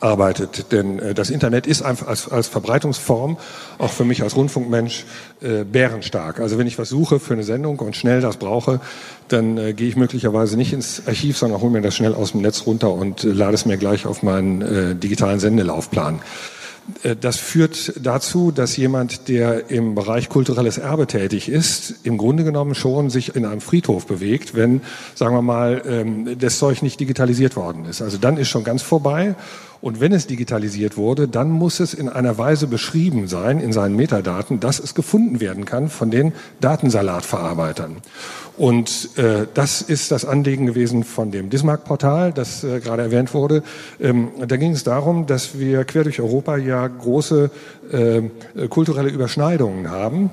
arbeitet. 0.00 0.70
Denn 0.70 0.98
äh, 0.98 1.14
das 1.14 1.30
Internet 1.30 1.66
ist 1.66 1.80
einfach 1.80 2.06
als, 2.06 2.28
als 2.28 2.46
Verbreitungsform, 2.46 3.38
auch 3.78 3.90
für 3.90 4.04
mich 4.04 4.22
als 4.22 4.36
Rundfunkmensch, 4.36 5.06
äh, 5.40 5.64
bärenstark. 5.64 6.40
Also 6.40 6.58
wenn 6.58 6.66
ich 6.66 6.78
was 6.78 6.90
suche 6.90 7.20
für 7.20 7.32
eine 7.32 7.42
Sendung 7.42 7.78
und 7.78 7.96
schnell 7.96 8.20
das 8.20 8.36
brauche, 8.36 8.80
dann 9.28 9.56
äh, 9.56 9.72
gehe 9.72 9.88
ich 9.88 9.96
möglicherweise 9.96 10.58
nicht 10.58 10.74
ins 10.74 11.02
Archiv, 11.06 11.38
sondern 11.38 11.62
hole 11.62 11.72
mir 11.72 11.80
das 11.80 11.96
schnell 11.96 12.14
aus 12.14 12.32
dem 12.32 12.42
Netz 12.42 12.66
runter 12.66 12.92
und 12.92 13.24
äh, 13.24 13.28
lade 13.28 13.54
es 13.54 13.64
mir 13.64 13.78
gleich 13.78 14.04
auf 14.04 14.22
meinen 14.22 14.60
äh, 14.60 14.94
digitalen 14.94 15.40
Sendelaufplan. 15.40 16.20
Äh, 17.02 17.16
das 17.16 17.36
führt 17.36 17.92
dazu, 18.00 18.50
dass 18.52 18.76
jemand, 18.76 19.28
der 19.28 19.70
im 19.70 19.94
Bereich 19.94 20.28
kulturelles 20.28 20.78
Erbe 20.78 21.06
tätig 21.06 21.48
ist, 21.48 21.94
im 22.04 22.18
Grunde 22.18 22.44
genommen 22.44 22.74
schon 22.74 23.10
sich 23.10 23.34
in 23.36 23.44
einem 23.44 23.60
Friedhof 23.60 24.06
bewegt, 24.06 24.54
wenn, 24.54 24.80
sagen 25.14 25.34
wir 25.34 25.42
mal, 25.42 25.82
ähm, 25.86 26.38
das 26.38 26.58
Zeug 26.58 26.82
nicht 26.82 27.00
digitalisiert 27.00 27.56
worden 27.56 27.84
ist. 27.84 28.02
Also 28.02 28.18
dann 28.18 28.36
ist 28.36 28.48
schon 28.48 28.64
ganz 28.64 28.82
vorbei. 28.82 29.34
Und 29.82 30.00
wenn 30.00 30.12
es 30.12 30.26
digitalisiert 30.26 30.96
wurde, 30.96 31.26
dann 31.26 31.50
muss 31.50 31.80
es 31.80 31.94
in 31.94 32.08
einer 32.08 32.36
Weise 32.36 32.66
beschrieben 32.66 33.28
sein 33.28 33.60
in 33.60 33.72
seinen 33.72 33.96
Metadaten, 33.96 34.60
dass 34.60 34.78
es 34.78 34.94
gefunden 34.94 35.40
werden 35.40 35.64
kann 35.64 35.88
von 35.88 36.10
den 36.10 36.32
Datensalatverarbeitern. 36.60 37.96
Und 38.58 39.16
äh, 39.16 39.46
das 39.54 39.80
ist 39.80 40.10
das 40.10 40.26
Anliegen 40.26 40.66
gewesen 40.66 41.02
von 41.02 41.30
dem 41.30 41.48
Dismark-Portal, 41.48 42.32
das 42.32 42.62
äh, 42.62 42.80
gerade 42.80 43.02
erwähnt 43.02 43.32
wurde. 43.32 43.62
Ähm, 43.98 44.28
da 44.46 44.56
ging 44.58 44.72
es 44.72 44.84
darum, 44.84 45.26
dass 45.26 45.58
wir 45.58 45.84
quer 45.84 46.04
durch 46.04 46.20
Europa 46.20 46.58
ja 46.58 46.86
große 46.86 47.50
äh, 47.90 48.68
kulturelle 48.68 49.08
Überschneidungen 49.08 49.90
haben 49.90 50.30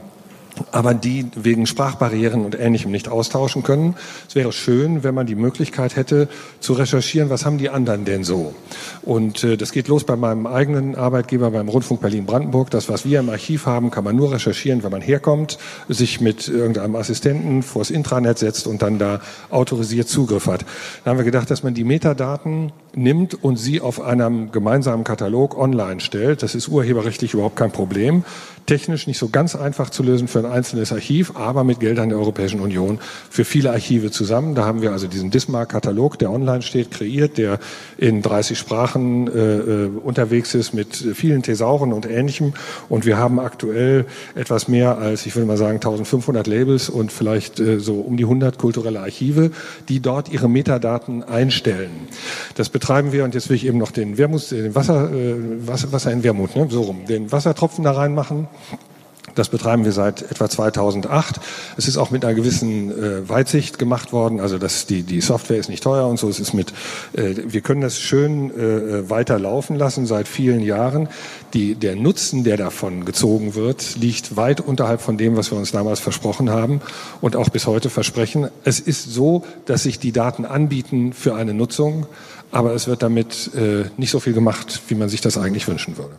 aber 0.71 0.93
die 0.93 1.25
wegen 1.35 1.65
Sprachbarrieren 1.65 2.45
und 2.45 2.59
Ähnlichem 2.59 2.91
nicht 2.91 3.09
austauschen 3.09 3.63
können. 3.63 3.95
Es 4.27 4.35
wäre 4.35 4.51
schön, 4.51 5.03
wenn 5.03 5.15
man 5.15 5.27
die 5.27 5.35
Möglichkeit 5.35 5.95
hätte, 5.95 6.27
zu 6.59 6.73
recherchieren, 6.73 7.29
was 7.29 7.45
haben 7.45 7.57
die 7.57 7.69
anderen 7.69 8.05
denn 8.05 8.23
so. 8.23 8.53
Und 9.03 9.43
äh, 9.43 9.57
das 9.57 9.71
geht 9.71 9.87
los 9.87 10.03
bei 10.03 10.15
meinem 10.15 10.47
eigenen 10.47 10.95
Arbeitgeber, 10.95 11.51
beim 11.51 11.69
Rundfunk 11.69 12.01
Berlin-Brandenburg. 12.01 12.69
Das, 12.69 12.89
was 12.89 13.05
wir 13.05 13.19
im 13.19 13.29
Archiv 13.29 13.65
haben, 13.65 13.91
kann 13.91 14.03
man 14.03 14.15
nur 14.15 14.31
recherchieren, 14.31 14.83
wenn 14.83 14.91
man 14.91 15.01
herkommt, 15.01 15.57
sich 15.89 16.21
mit 16.21 16.47
irgendeinem 16.47 16.95
Assistenten 16.95 17.63
vors 17.63 17.91
Intranet 17.91 18.37
setzt 18.37 18.67
und 18.67 18.81
dann 18.81 18.99
da 18.99 19.21
autorisiert 19.49 20.07
Zugriff 20.07 20.47
hat. 20.47 20.65
Da 21.03 21.11
haben 21.11 21.17
wir 21.17 21.25
gedacht, 21.25 21.49
dass 21.49 21.63
man 21.63 21.73
die 21.73 21.83
Metadaten 21.83 22.71
nimmt 22.95 23.43
und 23.43 23.57
sie 23.57 23.81
auf 23.81 24.01
einem 24.01 24.51
gemeinsamen 24.51 25.03
Katalog 25.03 25.57
online 25.57 25.99
stellt. 25.99 26.43
Das 26.43 26.55
ist 26.55 26.67
urheberrechtlich 26.67 27.33
überhaupt 27.33 27.55
kein 27.55 27.71
Problem 27.71 28.23
technisch 28.67 29.07
nicht 29.07 29.17
so 29.17 29.29
ganz 29.29 29.55
einfach 29.55 29.89
zu 29.89 30.03
lösen 30.03 30.27
für 30.27 30.39
ein 30.39 30.45
einzelnes 30.45 30.91
Archiv, 30.91 31.35
aber 31.35 31.63
mit 31.63 31.79
Geldern 31.79 32.09
der 32.09 32.19
Europäischen 32.19 32.59
Union 32.59 32.99
für 33.29 33.45
viele 33.45 33.71
Archive 33.71 34.11
zusammen. 34.11 34.53
Da 34.53 34.65
haben 34.65 34.81
wir 34.81 34.91
also 34.91 35.07
diesen 35.07 35.31
Dismark-Katalog, 35.31 36.19
der 36.19 36.31
online 36.31 36.61
steht, 36.61 36.91
kreiert, 36.91 37.37
der 37.37 37.59
in 37.97 38.21
30 38.21 38.59
Sprachen 38.59 39.27
äh, 39.27 39.39
äh, 39.39 39.87
unterwegs 39.87 40.53
ist 40.53 40.73
mit 40.73 40.95
vielen 40.95 41.43
Thesauren 41.43 41.93
und 41.93 42.05
Ähnlichem. 42.05 42.53
Und 42.89 43.05
wir 43.05 43.17
haben 43.17 43.39
aktuell 43.39 44.05
etwas 44.35 44.67
mehr 44.67 44.97
als, 44.97 45.25
ich 45.25 45.35
würde 45.35 45.47
mal 45.47 45.57
sagen, 45.57 45.75
1500 45.75 46.45
Labels 46.45 46.89
und 46.89 47.11
vielleicht 47.11 47.59
äh, 47.59 47.79
so 47.79 47.95
um 48.01 48.17
die 48.17 48.25
100 48.25 48.57
kulturelle 48.57 48.99
Archive, 48.99 49.51
die 49.87 50.01
dort 50.01 50.29
ihre 50.29 50.49
Metadaten 50.49 51.23
einstellen. 51.23 51.91
Das 52.55 52.69
betreiben 52.87 53.11
wir, 53.11 53.25
und 53.25 53.33
jetzt 53.33 53.49
will 53.49 53.57
ich 53.57 53.65
eben 53.65 53.79
noch 53.79 53.91
den 53.91 54.17
Wermut, 54.17 54.49
den 54.49 54.73
Wasser, 54.73 55.11
äh, 55.11 55.35
Wasser, 55.67 55.91
Wasser 55.91 56.09
in 56.13 56.23
Wermut, 56.23 56.55
ne, 56.55 56.67
so 56.69 56.83
rum, 56.83 57.05
den 57.05 57.33
Wassertropfen 57.33 57.83
da 57.83 57.91
reinmachen. 57.91 58.47
Das 59.35 59.49
betreiben 59.49 59.83
wir 59.85 59.91
seit 59.91 60.23
etwa 60.23 60.49
2008. 60.49 61.35
Es 61.75 61.87
ist 61.87 61.97
auch 61.97 62.09
mit 62.11 62.23
einer 62.23 62.33
gewissen 62.33 62.91
äh, 62.91 63.29
Weitsicht 63.29 63.77
gemacht 63.77 64.11
worden. 64.11 64.39
Also 64.39 64.57
dass 64.57 64.87
die, 64.87 65.03
die 65.03 65.21
Software 65.21 65.57
ist 65.57 65.69
nicht 65.69 65.83
teuer 65.83 66.07
und 66.07 66.17
so. 66.17 66.27
Es 66.29 66.39
ist 66.39 66.53
mit, 66.53 66.71
äh, 67.13 67.35
wir 67.45 67.61
können 67.61 67.81
das 67.81 67.99
schön 67.99 68.49
äh, 68.49 69.09
weiter 69.09 69.37
laufen 69.37 69.75
lassen 69.75 70.07
seit 70.07 70.27
vielen 70.27 70.61
Jahren. 70.61 71.09
Die, 71.53 71.75
der 71.75 71.95
Nutzen, 71.95 72.45
der 72.45 72.57
davon 72.57 73.05
gezogen 73.05 73.53
wird, 73.53 73.97
liegt 73.97 74.37
weit 74.37 74.59
unterhalb 74.59 75.01
von 75.01 75.17
dem, 75.17 75.37
was 75.37 75.51
wir 75.51 75.57
uns 75.57 75.71
damals 75.71 75.99
versprochen 75.99 76.49
haben 76.49 76.81
und 77.21 77.35
auch 77.35 77.49
bis 77.49 77.67
heute 77.67 77.91
versprechen. 77.91 78.47
Es 78.63 78.79
ist 78.79 79.11
so, 79.11 79.43
dass 79.65 79.83
sich 79.83 79.99
die 79.99 80.13
Daten 80.13 80.45
anbieten 80.45 81.13
für 81.13 81.35
eine 81.35 81.53
Nutzung, 81.53 82.07
aber 82.51 82.73
es 82.73 82.87
wird 82.87 83.03
damit 83.03 83.51
äh, 83.55 83.85
nicht 83.97 84.11
so 84.11 84.19
viel 84.19 84.33
gemacht, 84.33 84.81
wie 84.87 84.95
man 84.95 85.09
sich 85.09 85.21
das 85.21 85.37
eigentlich 85.37 85.67
wünschen 85.67 85.97
würde. 85.97 86.15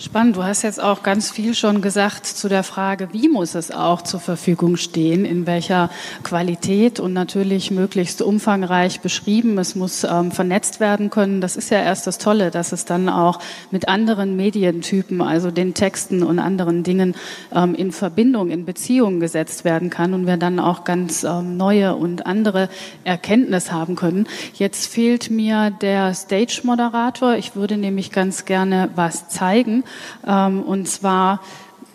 Spannend. 0.00 0.36
Du 0.36 0.42
hast 0.42 0.62
jetzt 0.62 0.82
auch 0.82 1.02
ganz 1.02 1.30
viel 1.30 1.52
schon 1.52 1.82
gesagt 1.82 2.24
zu 2.24 2.48
der 2.48 2.62
Frage, 2.62 3.10
wie 3.12 3.28
muss 3.28 3.54
es 3.54 3.70
auch 3.70 4.00
zur 4.00 4.18
Verfügung 4.18 4.78
stehen, 4.78 5.26
in 5.26 5.46
welcher 5.46 5.90
Qualität 6.22 7.00
und 7.00 7.12
natürlich 7.12 7.70
möglichst 7.70 8.22
umfangreich 8.22 9.00
beschrieben. 9.02 9.58
Es 9.58 9.74
muss 9.74 10.04
ähm, 10.04 10.32
vernetzt 10.32 10.80
werden 10.80 11.10
können. 11.10 11.42
Das 11.42 11.54
ist 11.54 11.68
ja 11.68 11.82
erst 11.82 12.06
das 12.06 12.16
Tolle, 12.16 12.50
dass 12.50 12.72
es 12.72 12.86
dann 12.86 13.10
auch 13.10 13.40
mit 13.70 13.88
anderen 13.88 14.36
Medientypen, 14.36 15.20
also 15.20 15.50
den 15.50 15.74
Texten 15.74 16.22
und 16.22 16.38
anderen 16.38 16.82
Dingen 16.82 17.14
ähm, 17.54 17.74
in 17.74 17.92
Verbindung, 17.92 18.48
in 18.48 18.64
Beziehung 18.64 19.20
gesetzt 19.20 19.66
werden 19.66 19.90
kann 19.90 20.14
und 20.14 20.26
wir 20.26 20.38
dann 20.38 20.60
auch 20.60 20.84
ganz 20.84 21.24
ähm, 21.24 21.58
neue 21.58 21.94
und 21.94 22.24
andere 22.24 22.70
Erkenntnis 23.04 23.70
haben 23.70 23.96
können. 23.96 24.26
Jetzt 24.54 24.86
fehlt 24.86 25.30
mir 25.30 25.68
der 25.68 26.14
Stage-Moderator. 26.14 27.34
Ich 27.34 27.54
würde 27.54 27.76
nämlich 27.76 28.10
ganz 28.10 28.46
gerne 28.46 28.88
was 28.94 29.28
zeigen. 29.28 29.84
Ähm, 30.26 30.62
und 30.62 30.88
zwar 30.88 31.40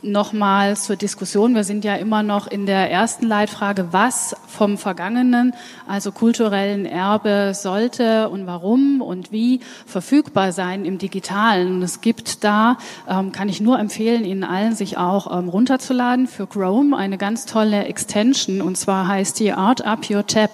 nochmal 0.06 0.78
zur 0.78 0.96
Diskussion. 0.96 1.56
Wir 1.56 1.64
sind 1.64 1.84
ja 1.84 1.96
immer 1.96 2.24
noch 2.24 2.48
in 2.48 2.66
der 2.66 2.92
ersten 2.92 3.28
Leitfrage, 3.28 3.88
was 3.92 4.36
vom 4.48 4.78
Vergangenen, 4.78 5.54
also 5.88 6.12
kulturellen 6.12 6.86
Erbe 6.86 7.54
sollte 7.54 8.30
und 8.30 8.46
warum 8.46 9.02
und 9.02 9.32
wie 9.32 9.60
verfügbar 9.86 10.52
sein 10.52 10.86
im 10.86 10.98
Digitalen. 10.98 11.82
Es 11.82 12.02
gibt 12.02 12.44
da, 12.44 12.78
ähm, 13.10 13.32
kann 13.32 13.50
ich 13.50 13.62
nur 13.62 13.80
empfehlen, 13.80 14.24
Ihnen 14.24 14.44
allen 14.44 14.76
sich 14.76 14.98
auch 14.98 15.38
ähm, 15.38 15.50
runterzuladen 15.50 16.28
für 16.28 16.48
Chrome 16.48 16.96
eine 16.96 17.18
ganz 17.18 17.46
tolle 17.46 17.86
Extension 17.86 18.62
und 18.62 18.78
zwar 18.78 19.08
heißt 19.08 19.40
die 19.40 19.52
Art 19.52 19.86
Up 19.86 20.10
Your 20.10 20.26
Tab. 20.26 20.52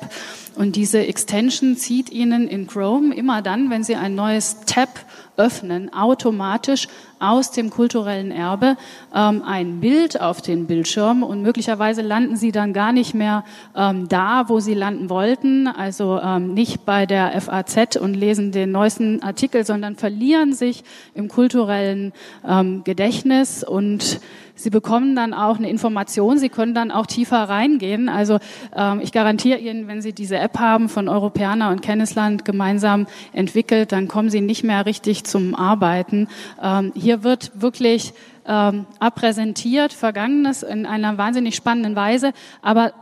Und 0.55 0.75
diese 0.75 1.05
Extension 1.05 1.77
zieht 1.77 2.11
Ihnen 2.11 2.47
in 2.47 2.67
Chrome 2.67 3.15
immer 3.15 3.41
dann, 3.41 3.69
wenn 3.69 3.83
Sie 3.83 3.95
ein 3.95 4.15
neues 4.15 4.61
Tab 4.65 4.89
öffnen, 5.37 5.93
automatisch 5.93 6.87
aus 7.19 7.51
dem 7.51 7.69
kulturellen 7.69 8.31
Erbe 8.31 8.77
ähm, 9.15 9.43
ein 9.45 9.79
Bild 9.79 10.19
auf 10.19 10.41
den 10.41 10.67
Bildschirm 10.67 11.23
und 11.23 11.41
möglicherweise 11.41 12.01
landen 12.01 12.35
Sie 12.35 12.51
dann 12.51 12.73
gar 12.73 12.91
nicht 12.91 13.13
mehr 13.13 13.45
ähm, 13.75 14.09
da, 14.09 14.49
wo 14.49 14.59
Sie 14.59 14.73
landen 14.73 15.09
wollten, 15.09 15.67
also 15.67 16.19
ähm, 16.21 16.53
nicht 16.53 16.85
bei 16.85 17.05
der 17.05 17.39
FAZ 17.39 17.95
und 17.95 18.13
lesen 18.13 18.51
den 18.51 18.71
neuesten 18.71 19.23
Artikel, 19.23 19.65
sondern 19.65 19.95
verlieren 19.95 20.53
sich 20.53 20.83
im 21.13 21.27
kulturellen 21.27 22.11
ähm, 22.47 22.83
Gedächtnis 22.83 23.63
und 23.63 24.19
Sie 24.55 24.69
bekommen 24.69 25.15
dann 25.15 25.33
auch 25.33 25.57
eine 25.57 25.69
Information, 25.69 26.37
Sie 26.37 26.49
können 26.49 26.73
dann 26.73 26.91
auch 26.91 27.05
tiefer 27.05 27.37
reingehen. 27.37 28.09
Also 28.09 28.39
ähm, 28.75 28.99
ich 29.01 29.11
garantiere 29.11 29.59
Ihnen, 29.59 29.87
wenn 29.87 30.01
Sie 30.01 30.13
diese 30.13 30.37
App 30.37 30.59
haben 30.59 30.89
von 30.89 31.07
Europäer 31.07 31.51
und 31.51 31.81
Kennisland 31.81 32.45
gemeinsam 32.45 33.07
entwickelt, 33.33 33.91
dann 33.91 34.07
kommen 34.07 34.29
Sie 34.29 34.41
nicht 34.41 34.63
mehr 34.63 34.85
richtig 34.85 35.23
zum 35.25 35.55
Arbeiten. 35.55 36.27
Ähm, 36.61 36.91
hier 36.95 37.23
wird 37.23 37.51
wirklich 37.61 38.13
ähm, 38.45 38.85
abpräsentiert, 38.99 39.93
Vergangenes 39.93 40.63
in 40.63 40.85
einer 40.85 41.17
wahnsinnig 41.17 41.55
spannenden 41.55 41.95
Weise, 41.95 42.31
aber 42.61 42.93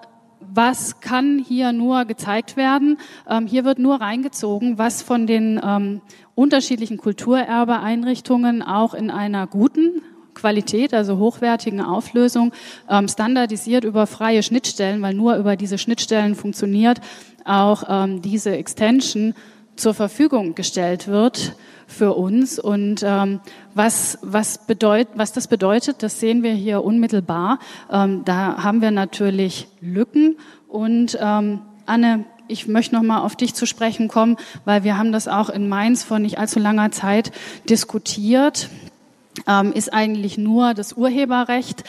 was 0.42 1.02
kann 1.02 1.38
hier 1.40 1.74
nur 1.74 2.06
gezeigt 2.06 2.58
werden? 2.58 2.98
Ähm, 3.30 3.46
hier 3.46 3.66
wird 3.66 3.80
nur 3.80 4.02
reingezogen, 4.02 4.78
was 4.78 5.02
von 5.02 5.28
den 5.28 5.60
ähm, 5.64 6.02
unterschiedlichen 6.36 6.98
Kulturerbeeinrichtungen 6.98 8.62
auch 8.62 8.94
in 8.94 9.12
einer 9.12 9.48
guten 9.48 10.02
Qualität, 10.40 10.94
also 10.94 11.18
hochwertigen 11.18 11.82
Auflösung, 11.82 12.54
ähm, 12.90 13.08
standardisiert 13.08 13.84
über 13.84 14.08
freie 14.08 14.44
Schnittstellen, 14.44 15.02
weil 15.02 15.14
nur 15.14 15.36
über 15.36 15.56
diese 15.56 15.78
Schnittstellen 15.78 16.36
funktioniert, 16.36 17.02
auch 17.46 17.84
ähm, 17.88 18.22
diese 18.22 18.52
Extension 18.52 19.34
zur 19.76 19.94
Verfügung 19.94 20.56
gestellt 20.56 21.08
wird 21.08 21.56
für 21.88 22.14
uns. 22.14 22.60
Und 22.60 23.02
ähm, 23.04 23.40
was, 23.74 24.20
was, 24.22 24.66
bedeut, 24.66 25.08
was 25.16 25.32
das 25.32 25.48
bedeutet, 25.48 26.04
das 26.04 26.20
sehen 26.20 26.44
wir 26.44 26.54
hier 26.54 26.84
unmittelbar. 26.84 27.60
Ähm, 27.92 28.24
da 28.26 28.64
haben 28.64 28.82
wir 28.82 28.92
natürlich 28.92 29.68
Lücken. 29.82 30.38
Und 30.68 31.18
ähm, 31.20 31.62
Anne, 31.86 32.26
ich 32.48 32.68
möchte 32.68 32.96
noch 32.96 33.04
mal 33.04 33.22
auf 33.22 33.36
dich 33.36 33.54
zu 33.54 33.66
sprechen 33.66 34.08
kommen, 34.08 34.36
weil 34.66 34.84
wir 34.84 34.98
haben 34.98 35.12
das 35.12 35.28
auch 35.28 35.50
in 35.50 35.70
Mainz 35.70 36.04
vor 36.04 36.20
nicht 36.20 36.40
allzu 36.40 36.60
langer 36.60 36.92
Zeit 36.92 37.32
diskutiert. 37.70 38.70
Ähm, 39.48 39.74
ist 39.74 39.94
eigentlich 39.94 40.38
nur 40.38 40.74
das 40.74 40.94
Urheberrecht 40.94 41.84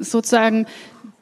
sozusagen 0.00 0.66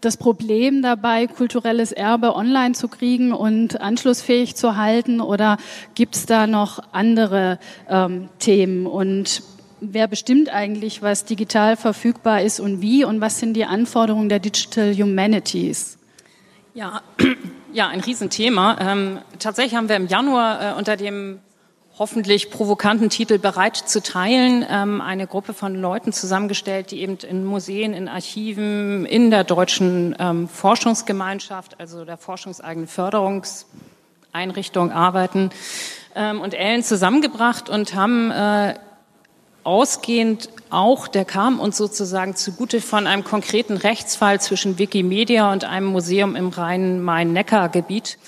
das 0.02 0.16
Problem 0.16 0.82
dabei, 0.82 1.26
kulturelles 1.26 1.92
Erbe 1.92 2.34
online 2.34 2.74
zu 2.74 2.88
kriegen 2.88 3.32
und 3.32 3.80
anschlussfähig 3.80 4.56
zu 4.56 4.76
halten? 4.76 5.20
Oder 5.20 5.56
gibt 5.94 6.16
es 6.16 6.26
da 6.26 6.46
noch 6.46 6.80
andere 6.92 7.58
ähm, 7.88 8.28
Themen? 8.38 8.86
Und 8.86 9.42
wer 9.80 10.08
bestimmt 10.08 10.52
eigentlich, 10.52 11.02
was 11.02 11.24
digital 11.24 11.76
verfügbar 11.76 12.42
ist 12.42 12.60
und 12.60 12.82
wie? 12.82 13.04
Und 13.04 13.20
was 13.20 13.38
sind 13.38 13.54
die 13.54 13.64
Anforderungen 13.64 14.28
der 14.28 14.40
Digital 14.40 14.92
Humanities? 14.94 15.98
Ja, 16.74 17.02
ja 17.72 17.88
ein 17.88 18.00
Riesenthema. 18.00 18.78
Ähm, 18.80 19.18
tatsächlich 19.38 19.76
haben 19.76 19.88
wir 19.88 19.96
im 19.96 20.08
Januar 20.08 20.72
äh, 20.72 20.78
unter 20.78 20.96
dem 20.96 21.38
hoffentlich 21.98 22.50
provokanten 22.50 23.10
Titel 23.10 23.38
bereit 23.38 23.76
zu 23.76 24.02
teilen, 24.02 24.64
ähm, 24.68 25.00
eine 25.00 25.26
Gruppe 25.26 25.52
von 25.52 25.74
Leuten 25.74 26.12
zusammengestellt, 26.12 26.90
die 26.90 27.00
eben 27.00 27.18
in 27.18 27.44
Museen, 27.44 27.92
in 27.92 28.08
Archiven, 28.08 29.04
in 29.04 29.30
der 29.30 29.44
deutschen 29.44 30.16
ähm, 30.18 30.48
Forschungsgemeinschaft, 30.48 31.78
also 31.78 32.04
der 32.04 32.16
forschungseigenen 32.16 32.88
Förderungseinrichtung 32.88 34.90
arbeiten 34.90 35.50
ähm, 36.14 36.40
und 36.40 36.54
Ellen 36.54 36.82
zusammengebracht 36.82 37.68
und 37.68 37.94
haben 37.94 38.30
äh, 38.30 38.74
ausgehend 39.64 40.48
auch, 40.70 41.06
der 41.06 41.24
kam 41.24 41.60
uns 41.60 41.76
sozusagen 41.76 42.34
zugute 42.34 42.80
von 42.80 43.06
einem 43.06 43.22
konkreten 43.22 43.76
Rechtsfall 43.76 44.40
zwischen 44.40 44.78
Wikimedia 44.78 45.52
und 45.52 45.64
einem 45.64 45.86
Museum 45.86 46.36
im 46.36 46.48
Rhein-Main-Neckar-Gebiet. 46.48 48.18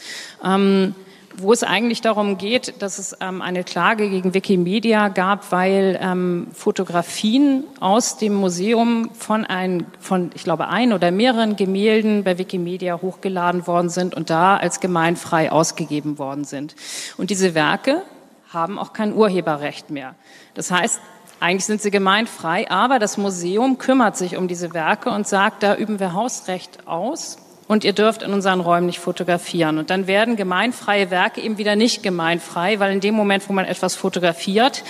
Ähm, 0.44 0.94
wo 1.36 1.52
es 1.52 1.62
eigentlich 1.62 2.00
darum 2.00 2.38
geht, 2.38 2.80
dass 2.80 2.98
es 2.98 3.16
ähm, 3.20 3.42
eine 3.42 3.64
Klage 3.64 4.08
gegen 4.08 4.34
Wikimedia 4.34 5.08
gab, 5.08 5.50
weil 5.52 5.98
ähm, 6.00 6.48
Fotografien 6.52 7.64
aus 7.80 8.18
dem 8.18 8.34
Museum 8.34 9.10
von 9.14 9.44
ein, 9.44 9.86
von, 10.00 10.30
ich 10.34 10.44
glaube, 10.44 10.68
ein 10.68 10.92
oder 10.92 11.10
mehreren 11.10 11.56
Gemälden 11.56 12.24
bei 12.24 12.38
Wikimedia 12.38 13.00
hochgeladen 13.00 13.66
worden 13.66 13.88
sind 13.88 14.14
und 14.14 14.30
da 14.30 14.56
als 14.56 14.80
gemeinfrei 14.80 15.50
ausgegeben 15.50 16.18
worden 16.18 16.44
sind. 16.44 16.76
Und 17.16 17.30
diese 17.30 17.54
Werke 17.54 18.02
haben 18.48 18.78
auch 18.78 18.92
kein 18.92 19.14
Urheberrecht 19.14 19.90
mehr. 19.90 20.14
Das 20.54 20.70
heißt, 20.70 21.00
eigentlich 21.40 21.64
sind 21.64 21.82
sie 21.82 21.90
gemeinfrei, 21.90 22.70
aber 22.70 22.98
das 22.98 23.18
Museum 23.18 23.78
kümmert 23.78 24.16
sich 24.16 24.36
um 24.36 24.48
diese 24.48 24.72
Werke 24.72 25.10
und 25.10 25.26
sagt, 25.26 25.62
da 25.62 25.74
üben 25.74 25.98
wir 25.98 26.14
Hausrecht 26.14 26.86
aus 26.86 27.38
und 27.74 27.82
ihr 27.82 27.92
dürft 27.92 28.22
in 28.22 28.32
unseren 28.32 28.60
Räumen 28.60 28.86
nicht 28.86 29.00
fotografieren. 29.00 29.78
Und 29.78 29.90
dann 29.90 30.06
werden 30.06 30.36
gemeinfreie 30.36 31.10
Werke 31.10 31.40
eben 31.40 31.58
wieder 31.58 31.74
nicht 31.74 32.04
gemeinfrei, 32.04 32.78
weil 32.78 32.92
in 32.92 33.00
dem 33.00 33.16
Moment, 33.16 33.48
wo 33.48 33.52
man 33.52 33.64
etwas 33.64 33.96
fotografiert, 33.96 34.84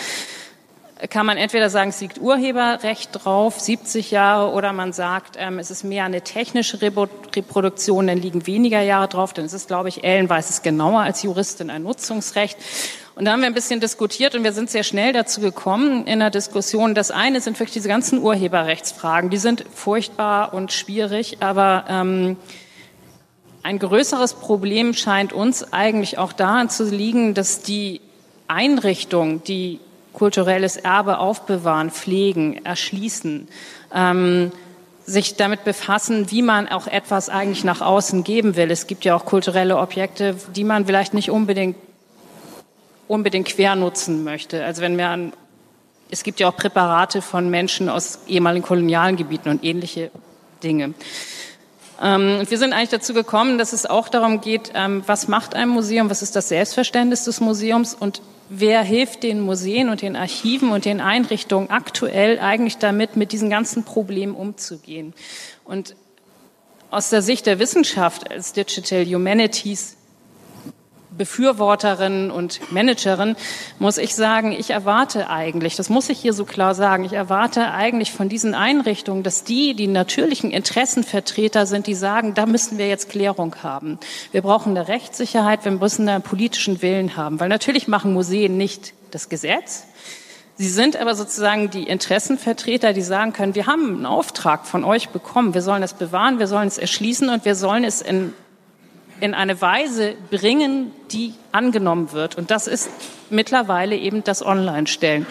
kann 1.08 1.24
man 1.24 1.38
entweder 1.38 1.70
sagen, 1.70 1.88
es 1.88 2.00
liegt 2.02 2.20
Urheberrecht 2.20 3.08
drauf, 3.12 3.58
70 3.58 4.10
Jahre, 4.10 4.52
oder 4.52 4.74
man 4.74 4.92
sagt, 4.92 5.36
ähm, 5.38 5.58
es 5.58 5.70
ist 5.70 5.82
mehr 5.82 6.04
eine 6.04 6.20
technische 6.20 6.82
Reproduktion, 6.82 8.06
dann 8.06 8.18
liegen 8.18 8.46
weniger 8.46 8.82
Jahre 8.82 9.08
drauf. 9.08 9.32
Dann 9.32 9.46
ist 9.46 9.54
es, 9.54 9.66
glaube 9.66 9.88
ich, 9.88 10.04
Ellen 10.04 10.28
weiß 10.28 10.50
es 10.50 10.60
genauer 10.60 11.00
als 11.00 11.22
Juristin 11.22 11.70
ein 11.70 11.84
Nutzungsrecht. 11.84 12.58
Und 13.14 13.24
da 13.24 13.32
haben 13.32 13.40
wir 13.40 13.46
ein 13.46 13.54
bisschen 13.54 13.80
diskutiert 13.80 14.34
und 14.34 14.44
wir 14.44 14.52
sind 14.52 14.68
sehr 14.68 14.82
schnell 14.82 15.14
dazu 15.14 15.40
gekommen 15.40 16.06
in 16.06 16.18
der 16.18 16.30
Diskussion. 16.30 16.94
Das 16.94 17.10
eine 17.10 17.40
sind 17.40 17.58
wirklich 17.58 17.72
diese 17.72 17.88
ganzen 17.88 18.18
Urheberrechtsfragen. 18.18 19.30
Die 19.30 19.38
sind 19.38 19.64
furchtbar 19.72 20.52
und 20.52 20.70
schwierig, 20.70 21.38
aber 21.40 21.86
ähm, 21.88 22.36
ein 23.64 23.78
größeres 23.78 24.34
Problem 24.34 24.92
scheint 24.92 25.32
uns 25.32 25.72
eigentlich 25.72 26.18
auch 26.18 26.34
daran 26.34 26.68
zu 26.68 26.84
liegen, 26.84 27.32
dass 27.32 27.62
die 27.62 28.02
Einrichtungen, 28.46 29.42
die 29.42 29.80
kulturelles 30.12 30.76
Erbe 30.76 31.18
aufbewahren, 31.18 31.90
pflegen, 31.90 32.64
erschließen, 32.64 33.48
ähm, 33.92 34.52
sich 35.06 35.36
damit 35.36 35.64
befassen, 35.64 36.30
wie 36.30 36.42
man 36.42 36.68
auch 36.68 36.86
etwas 36.86 37.30
eigentlich 37.30 37.64
nach 37.64 37.80
außen 37.80 38.22
geben 38.22 38.54
will. 38.54 38.70
Es 38.70 38.86
gibt 38.86 39.06
ja 39.06 39.16
auch 39.16 39.24
kulturelle 39.24 39.78
Objekte, 39.78 40.36
die 40.54 40.64
man 40.64 40.84
vielleicht 40.86 41.14
nicht 41.14 41.30
unbedingt 41.30 41.76
unbedingt 43.08 43.48
quer 43.48 43.76
nutzen 43.76 44.24
möchte. 44.24 44.64
Also 44.64 44.82
wenn 44.82 44.98
wir 44.98 45.08
an, 45.08 45.32
es 46.10 46.22
gibt 46.22 46.38
ja 46.38 46.48
auch 46.48 46.56
Präparate 46.56 47.22
von 47.22 47.48
Menschen 47.48 47.88
aus 47.88 48.20
ehemaligen 48.26 48.64
kolonialen 48.64 49.16
Gebieten 49.16 49.48
und 49.48 49.64
ähnliche 49.64 50.10
Dinge. 50.62 50.94
Ähm, 52.02 52.42
wir 52.48 52.58
sind 52.58 52.72
eigentlich 52.72 52.90
dazu 52.90 53.14
gekommen, 53.14 53.58
dass 53.58 53.72
es 53.72 53.86
auch 53.86 54.08
darum 54.08 54.40
geht, 54.40 54.72
ähm, 54.74 55.02
was 55.06 55.28
macht 55.28 55.54
ein 55.54 55.68
Museum, 55.68 56.10
was 56.10 56.22
ist 56.22 56.36
das 56.36 56.48
Selbstverständnis 56.48 57.24
des 57.24 57.40
Museums 57.40 57.94
und 57.94 58.20
wer 58.48 58.82
hilft 58.82 59.22
den 59.22 59.40
Museen 59.40 59.88
und 59.88 60.02
den 60.02 60.16
Archiven 60.16 60.70
und 60.70 60.84
den 60.84 61.00
Einrichtungen 61.00 61.70
aktuell 61.70 62.38
eigentlich 62.38 62.78
damit, 62.78 63.16
mit 63.16 63.32
diesen 63.32 63.50
ganzen 63.50 63.84
Problemen 63.84 64.34
umzugehen. 64.34 65.14
Und 65.64 65.96
aus 66.90 67.10
der 67.10 67.22
Sicht 67.22 67.46
der 67.46 67.58
Wissenschaft 67.58 68.30
als 68.30 68.52
Digital 68.52 69.04
Humanities 69.06 69.96
Befürworterin 71.16 72.30
und 72.30 72.60
Managerin, 72.72 73.36
muss 73.78 73.98
ich 73.98 74.14
sagen, 74.14 74.52
ich 74.52 74.70
erwarte 74.70 75.30
eigentlich, 75.30 75.76
das 75.76 75.90
muss 75.90 76.08
ich 76.08 76.18
hier 76.18 76.32
so 76.32 76.44
klar 76.44 76.74
sagen, 76.74 77.04
ich 77.04 77.12
erwarte 77.12 77.72
eigentlich 77.72 78.12
von 78.12 78.28
diesen 78.28 78.54
Einrichtungen, 78.54 79.22
dass 79.22 79.44
die 79.44 79.74
die 79.74 79.86
natürlichen 79.86 80.50
Interessenvertreter 80.50 81.66
sind, 81.66 81.86
die 81.86 81.94
sagen, 81.94 82.34
da 82.34 82.46
müssen 82.46 82.78
wir 82.78 82.88
jetzt 82.88 83.10
Klärung 83.10 83.56
haben. 83.62 83.98
Wir 84.32 84.42
brauchen 84.42 84.76
eine 84.76 84.88
Rechtssicherheit, 84.88 85.64
wir 85.64 85.72
müssen 85.72 86.08
einen 86.08 86.22
politischen 86.22 86.82
Willen 86.82 87.16
haben, 87.16 87.40
weil 87.40 87.48
natürlich 87.48 87.88
machen 87.88 88.12
Museen 88.12 88.56
nicht 88.56 88.94
das 89.10 89.28
Gesetz. 89.28 89.84
Sie 90.56 90.68
sind 90.68 90.96
aber 90.96 91.16
sozusagen 91.16 91.70
die 91.70 91.82
Interessenvertreter, 91.82 92.92
die 92.92 93.02
sagen 93.02 93.32
können, 93.32 93.56
wir 93.56 93.66
haben 93.66 93.96
einen 93.96 94.06
Auftrag 94.06 94.66
von 94.66 94.84
euch 94.84 95.08
bekommen, 95.08 95.52
wir 95.52 95.62
sollen 95.62 95.82
es 95.82 95.94
bewahren, 95.94 96.38
wir 96.38 96.46
sollen 96.46 96.68
es 96.68 96.78
erschließen 96.78 97.28
und 97.28 97.44
wir 97.44 97.56
sollen 97.56 97.82
es 97.82 98.00
in 98.00 98.32
in 99.20 99.34
eine 99.34 99.60
Weise 99.60 100.14
bringen, 100.30 100.92
die 101.10 101.34
angenommen 101.52 102.12
wird. 102.12 102.36
Und 102.36 102.50
das 102.50 102.66
ist 102.66 102.90
mittlerweile 103.30 103.96
eben 103.96 104.24
das 104.24 104.44
Online-Stellen. 104.44 105.26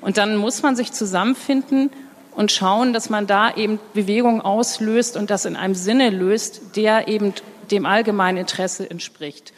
Und 0.00 0.18
dann 0.18 0.36
muss 0.36 0.62
man 0.62 0.76
sich 0.76 0.92
zusammenfinden 0.92 1.90
und 2.34 2.50
schauen, 2.50 2.92
dass 2.92 3.10
man 3.10 3.26
da 3.26 3.54
eben 3.54 3.78
Bewegung 3.94 4.40
auslöst 4.40 5.16
und 5.16 5.30
das 5.30 5.44
in 5.44 5.56
einem 5.56 5.74
Sinne 5.74 6.10
löst, 6.10 6.76
der 6.76 7.08
eben 7.08 7.34
dem 7.70 7.86
allgemeinen 7.86 8.38
Interesse 8.38 8.88
entspricht. 8.88 9.52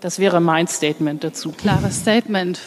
Das 0.00 0.18
wäre 0.18 0.40
mein 0.40 0.66
Statement 0.66 1.24
dazu. 1.24 1.52
Klares 1.52 2.00
Statement 2.00 2.60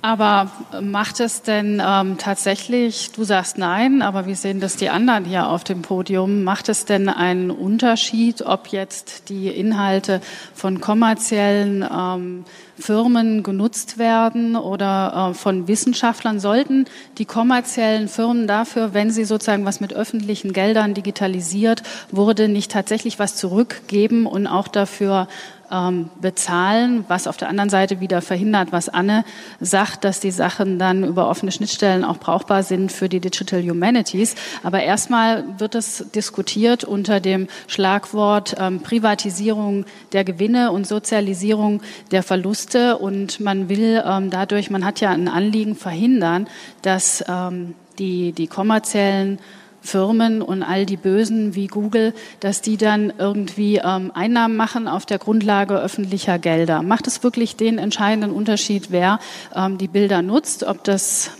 aber 0.00 0.50
macht 0.80 1.18
es 1.18 1.42
denn 1.42 1.82
ähm, 1.84 2.18
tatsächlich, 2.18 3.10
du 3.12 3.24
sagst 3.24 3.58
nein, 3.58 4.00
aber 4.00 4.26
wie 4.26 4.34
sehen 4.34 4.60
das 4.60 4.76
die 4.76 4.90
anderen 4.90 5.24
hier 5.24 5.48
auf 5.48 5.64
dem 5.64 5.82
Podium, 5.82 6.44
macht 6.44 6.68
es 6.68 6.84
denn 6.84 7.08
einen 7.08 7.50
Unterschied, 7.50 8.42
ob 8.42 8.68
jetzt 8.68 9.28
die 9.28 9.48
Inhalte 9.48 10.20
von 10.54 10.80
kommerziellen 10.80 11.84
ähm, 11.90 12.44
Firmen 12.78 13.42
genutzt 13.42 13.98
werden 13.98 14.54
oder 14.54 15.30
äh, 15.30 15.34
von 15.34 15.66
Wissenschaftlern? 15.66 16.38
Sollten 16.38 16.84
die 17.18 17.24
kommerziellen 17.24 18.06
Firmen 18.06 18.46
dafür, 18.46 18.94
wenn 18.94 19.10
sie 19.10 19.24
sozusagen 19.24 19.64
was 19.64 19.80
mit 19.80 19.92
öffentlichen 19.94 20.52
Geldern 20.52 20.94
digitalisiert 20.94 21.82
wurde, 22.12 22.48
nicht 22.48 22.70
tatsächlich 22.70 23.18
was 23.18 23.34
zurückgeben 23.34 24.26
und 24.26 24.46
auch 24.46 24.68
dafür 24.68 25.26
ähm, 25.70 26.10
bezahlen, 26.20 27.04
was 27.08 27.26
auf 27.26 27.36
der 27.36 27.48
anderen 27.48 27.70
Seite 27.70 28.00
wieder 28.00 28.22
verhindert, 28.22 28.72
was 28.72 28.88
Anne 28.88 29.24
sagt, 29.60 30.04
dass 30.04 30.20
die 30.20 30.30
Sachen 30.30 30.78
dann 30.78 31.04
über 31.04 31.28
offene 31.28 31.52
Schnittstellen 31.52 32.04
auch 32.04 32.18
brauchbar 32.18 32.62
sind 32.62 32.92
für 32.92 33.08
die 33.08 33.20
Digital 33.20 33.62
Humanities. 33.62 34.34
Aber 34.62 34.82
erstmal 34.82 35.44
wird 35.58 35.74
es 35.74 36.06
diskutiert 36.14 36.84
unter 36.84 37.20
dem 37.20 37.48
Schlagwort 37.66 38.56
ähm, 38.58 38.80
Privatisierung 38.80 39.84
der 40.12 40.24
Gewinne 40.24 40.72
und 40.72 40.86
Sozialisierung 40.86 41.82
der 42.10 42.22
Verluste. 42.22 42.98
Und 42.98 43.40
man 43.40 43.68
will 43.68 44.02
ähm, 44.06 44.30
dadurch, 44.30 44.70
man 44.70 44.84
hat 44.84 45.00
ja 45.00 45.10
ein 45.10 45.28
Anliegen 45.28 45.74
verhindern, 45.74 46.48
dass 46.82 47.24
ähm, 47.28 47.74
die, 47.98 48.32
die 48.32 48.46
kommerziellen 48.46 49.38
Firmen 49.80 50.42
und 50.42 50.62
all 50.62 50.86
die 50.86 50.96
Bösen 50.96 51.54
wie 51.54 51.66
Google, 51.66 52.14
dass 52.40 52.60
die 52.60 52.76
dann 52.76 53.12
irgendwie 53.18 53.76
ähm, 53.76 54.12
Einnahmen 54.14 54.56
machen 54.56 54.88
auf 54.88 55.06
der 55.06 55.18
Grundlage 55.18 55.78
öffentlicher 55.78 56.38
Gelder. 56.38 56.82
Macht 56.82 57.06
es 57.06 57.22
wirklich 57.22 57.56
den 57.56 57.78
entscheidenden 57.78 58.30
Unterschied, 58.30 58.90
wer 58.90 59.18
ähm, 59.54 59.78
die 59.78 59.88
Bilder 59.88 60.22
nutzt, 60.22 60.64
ob 60.64 60.84
das 60.84 61.30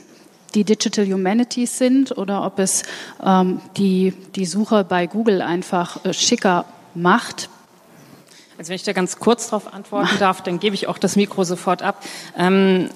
die 0.55 0.65
Digital 0.65 1.07
Humanities 1.07 1.79
sind 1.79 2.17
oder 2.17 2.45
ob 2.45 2.59
es 2.59 2.85
ähm, 3.23 3.61
die, 3.77 4.15
die 4.35 4.47
Suche 4.47 4.85
bei 4.85 5.07
Google 5.07 5.43
einfach 5.43 6.05
äh, 6.05 6.13
schicker 6.13 6.65
macht? 6.95 7.51
Also 8.57 8.71
wenn 8.71 8.77
ich 8.77 8.83
da 8.83 8.93
ganz 8.93 9.19
kurz 9.19 9.51
darauf 9.51 9.73
antworten 9.73 10.09
darf, 10.19 10.43
dann 10.43 10.59
gebe 10.59 10.75
ich 10.75 10.89
auch 10.89 10.99
das 10.99 11.17
Mikro 11.17 11.45
sofort 11.45 11.83
ab. 11.83 12.03
Ähm, 12.37 12.89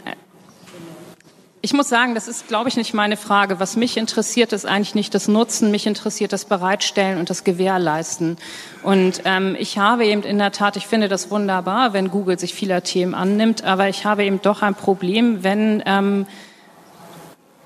ich 1.65 1.73
muss 1.73 1.89
sagen, 1.89 2.17
das 2.17 2.27
ist, 2.27 2.49
glaube 2.49 2.69
ich, 2.69 2.77
nicht 2.77 2.93
meine 2.93 3.17
Frage. 3.17 3.61
Was 3.61 3.77
mich 3.77 3.97
interessiert, 3.97 4.53
ist 4.53 4.67
eigentlich 4.67 4.97
nicht 4.97 5.15
das 5.15 5.29
Nutzen. 5.29 5.71
Mich 5.71 5.87
interessiert 5.87 6.33
das 6.33 6.45
Bereitstellen 6.45 7.19
und 7.21 7.31
das 7.31 7.45
Gewährleisten. 7.45 8.37
Und 8.83 9.23
ähm, 9.27 9.55
ich 9.57 9.79
habe 9.79 10.05
eben 10.05 10.25
in 10.25 10.39
der 10.39 10.51
Tat, 10.51 10.77
ich 10.77 10.89
finde 10.89 11.07
das 11.07 11.31
wunderbar, 11.31 11.93
wenn 11.93 12.11
Google 12.11 12.37
sich 12.37 12.53
vieler 12.53 12.83
Themen 12.83 13.15
annimmt, 13.15 13.63
aber 13.63 13.89
ich 13.89 14.05
habe 14.05 14.25
eben 14.25 14.43
doch 14.43 14.63
ein 14.63 14.75
Problem, 14.75 15.45
wenn 15.45 15.85
ähm, 15.87 16.27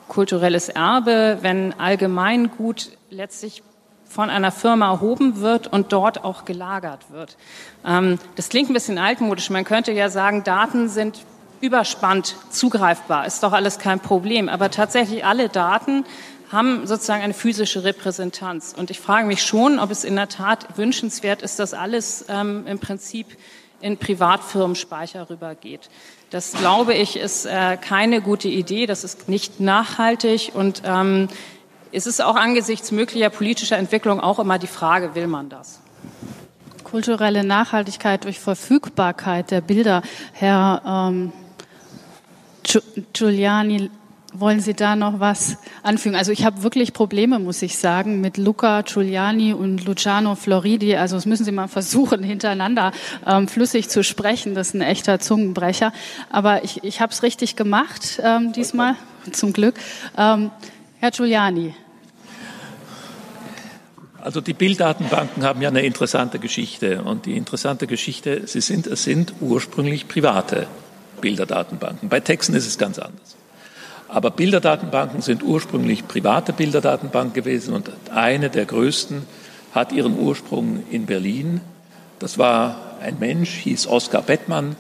kulturelles 0.09 0.69
Erbe, 0.69 1.39
wenn 1.41 1.73
Allgemeingut 1.81 2.91
letztlich 3.09 3.63
von 4.05 4.29
einer 4.29 4.53
Firma 4.53 4.91
erhoben 4.91 5.41
wird 5.41 5.73
und 5.73 5.93
dort 5.93 6.23
auch 6.23 6.45
gelagert 6.45 7.11
wird. 7.11 7.39
Ähm, 7.87 8.19
das 8.35 8.51
klingt 8.51 8.69
ein 8.69 8.75
bisschen 8.75 8.99
altmodisch. 8.99 9.49
Man 9.49 9.65
könnte 9.65 9.93
ja 9.93 10.11
sagen, 10.11 10.45
Daten 10.45 10.91
sind 10.91 11.25
überspannt 11.61 12.37
zugreifbar, 12.51 13.27
ist 13.27 13.43
doch 13.43 13.53
alles 13.53 13.79
kein 13.79 14.01
Problem. 14.01 14.49
Aber 14.49 14.71
tatsächlich 14.71 15.25
alle 15.25 15.49
Daten 15.49 16.05
haben 16.51 16.87
sozusagen 16.87 17.23
eine 17.23 17.35
physische 17.35 17.85
Repräsentanz. 17.85 18.75
Und 18.77 18.91
ich 18.91 19.01
frage 19.01 19.27
mich 19.27 19.43
schon, 19.43 19.79
ob 19.79 19.91
es 19.91 20.05
in 20.05 20.17
der 20.17 20.29
Tat 20.29 20.77
wünschenswert 20.77 21.43
ist, 21.43 21.59
dass 21.59 21.75
alles 21.75 22.25
ähm, 22.29 22.67
im 22.67 22.79
Prinzip 22.79 23.27
in 23.81 23.99
Privatfirmenspeicher 23.99 25.29
rübergeht. 25.29 25.91
Das 26.31 26.53
glaube 26.53 26.95
ich 26.95 27.17
ist 27.17 27.47
äh, 27.47 27.77
keine 27.77 28.21
gute 28.21 28.49
Idee. 28.49 28.87
Das 28.87 29.05
ist 29.05 29.29
nicht 29.29 29.61
nachhaltig 29.61 30.53
und 30.55 30.83
ähm, 30.85 31.29
es 31.93 32.07
ist 32.07 32.23
auch 32.23 32.37
angesichts 32.37 32.91
möglicher 32.91 33.31
politischer 33.31 33.77
Entwicklung 33.77 34.21
auch 34.21 34.39
immer 34.39 34.59
die 34.59 34.67
Frage, 34.67 35.15
will 35.15 35.27
man 35.27 35.49
das? 35.49 35.81
Kulturelle 36.85 37.45
Nachhaltigkeit 37.45 38.25
durch 38.25 38.39
Verfügbarkeit 38.39 39.51
der 39.51 39.61
Bilder, 39.61 40.03
Herr 40.33 40.83
ähm 40.87 41.33
Giuliani, 43.13 43.91
wollen 44.41 44.61
Sie 44.61 44.75
da 44.75 44.97
noch 44.97 45.21
was 45.21 45.57
anfügen? 45.83 46.17
Also 46.17 46.33
ich 46.33 46.45
habe 46.45 46.63
wirklich 46.63 46.93
Probleme, 46.93 47.39
muss 47.39 47.63
ich 47.63 47.79
sagen, 47.79 48.21
mit 48.21 48.37
Luca 48.37 48.83
Giuliani 48.83 49.55
und 49.55 49.85
Luciano 49.85 50.35
Floridi. 50.35 50.97
Also 50.97 51.17
das 51.17 51.27
müssen 51.27 51.45
Sie 51.45 51.53
mal 51.53 51.69
versuchen, 51.69 52.23
hintereinander 52.23 52.93
ähm, 53.27 53.49
flüssig 53.49 53.89
zu 53.89 54.03
sprechen. 54.03 54.55
Das 54.55 54.69
ist 54.69 54.75
ein 54.75 54.83
echter 54.83 55.21
Zungenbrecher. 55.21 55.93
Aber 56.31 56.65
ich, 56.65 56.83
ich 56.85 57.01
habe 57.01 57.13
es 57.13 57.23
richtig 57.23 57.57
gemacht 57.57 58.21
ähm, 58.23 58.53
diesmal, 58.53 58.97
zum 59.33 59.53
Glück. 59.53 59.75
Ähm, 60.17 60.51
Herr 61.01 61.11
Giuliani. 61.11 61.75
Also 64.21 64.41
die 64.41 64.55
Bilddatenbanken 64.55 65.45
haben 65.45 65.63
ja 65.63 65.69
eine 65.69 65.83
interessante 65.83 66.41
Geschichte. 66.41 67.03
Und 67.03 67.27
die 67.27 67.37
interessante 67.37 67.87
Geschichte, 67.87 68.43
sie 68.47 68.61
sind, 68.61 68.89
es 68.89 69.05
sind 69.05 69.35
ursprünglich 69.41 70.09
private 70.09 70.67
Bilderdatenbanken. 71.21 72.09
Bei 72.09 72.21
Texten 72.21 72.55
ist 72.55 72.67
es 72.67 72.79
ganz 72.79 72.99
anders. 72.99 73.37
Aber 74.09 74.31
Bilderdatenbanken 74.31 75.21
sind 75.21 75.43
ursprünglich 75.43 76.07
private 76.07 76.53
Bilderdatenbanken 76.53 77.33
gewesen 77.33 77.75
und 77.75 77.91
eine 78.15 78.51
der 78.51 78.65
größten 78.65 79.23
hat 79.73 79.93
ihren 79.93 80.19
Ursprung 80.19 80.85
in 80.91 81.07
Berlin. 81.07 81.61
Das 82.19 82.39
war 82.39 82.77
ein 83.03 83.19
Mensch, 83.19 83.51
hieß 83.51 83.89
Oskar 83.89 84.23
Bettmann, 84.23 84.77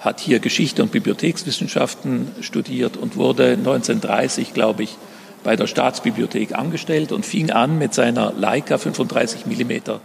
hat 0.00 0.20
hier 0.20 0.38
Geschichte 0.38 0.82
und 0.82 0.92
Bibliothekswissenschaften 0.92 2.32
studiert 2.40 2.96
und 2.96 3.16
wurde 3.16 3.52
1930, 3.52 4.52
glaube 4.52 4.82
ich, 4.82 4.96
bei 5.44 5.56
der 5.56 5.66
Staatsbibliothek 5.66 6.54
angestellt 6.54 7.12
und 7.12 7.24
fing 7.24 7.50
an 7.50 7.78
mit 7.78 7.94
seiner 7.94 8.32
Leica 8.32 8.78
35 8.78 9.46
Millimeter 9.46 10.00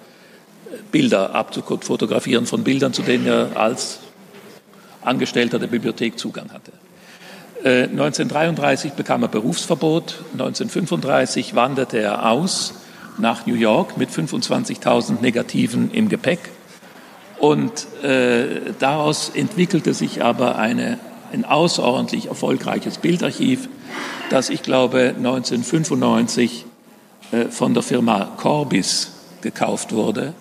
Bilder 0.91 1.33
abzufotografieren 1.33 2.45
von 2.45 2.63
Bildern, 2.63 2.93
zu 2.93 3.01
denen 3.01 3.25
er 3.25 3.49
als 3.55 3.99
Angestellter 5.09 5.59
der 5.59 5.67
Bibliothek 5.67 6.17
Zugang 6.17 6.51
hatte. 6.53 6.71
1933 7.63 8.91
äh, 8.91 8.95
bekam 8.95 9.23
er 9.23 9.27
Berufsverbot, 9.27 10.23
1935 10.31 11.55
wanderte 11.55 11.99
er 11.99 12.29
aus 12.31 12.73
nach 13.17 13.45
New 13.45 13.55
York 13.55 13.97
mit 13.97 14.09
25.000 14.09 15.21
Negativen 15.21 15.91
im 15.91 16.07
Gepäck 16.07 16.39
und 17.39 17.87
äh, 18.03 18.73
daraus 18.79 19.29
entwickelte 19.29 19.93
sich 19.93 20.23
aber 20.23 20.57
eine, 20.57 20.99
ein 21.33 21.45
außerordentlich 21.45 22.27
erfolgreiches 22.27 22.97
Bildarchiv, 22.97 23.69
das 24.29 24.49
ich 24.49 24.61
glaube 24.61 25.15
1995 25.17 26.65
äh, 27.31 27.45
von 27.45 27.73
der 27.73 27.83
Firma 27.83 28.29
Corbis 28.37 29.11
gekauft 29.41 29.93
wurde. 29.93 30.33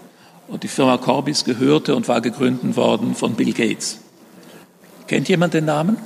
Und 0.48 0.62
die 0.62 0.68
Firma 0.68 0.96
Corbis 0.96 1.44
gehörte 1.44 1.94
und 1.94 2.09
war 2.09 2.20
gegründet 2.20 2.76
worden 2.76 3.14
von 3.14 3.35
Bill 3.35 3.52
Gates. 3.52 4.00
Kennt 5.09 5.29
jemand 5.29 5.55
den 5.55 5.64
Namen? 5.64 5.97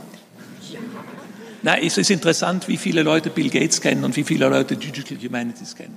Na, 1.62 1.78
es 1.78 1.98
ist 1.98 2.10
interessant, 2.10 2.66
wie 2.68 2.76
viele 2.76 3.02
Leute 3.02 3.30
Bill 3.30 3.50
Gates 3.50 3.80
kennen 3.80 4.04
und 4.04 4.16
wie 4.16 4.24
viele 4.24 4.48
Leute 4.48 4.76
Digital 4.76 5.18
Humanities 5.18 5.76
kennen. 5.76 5.96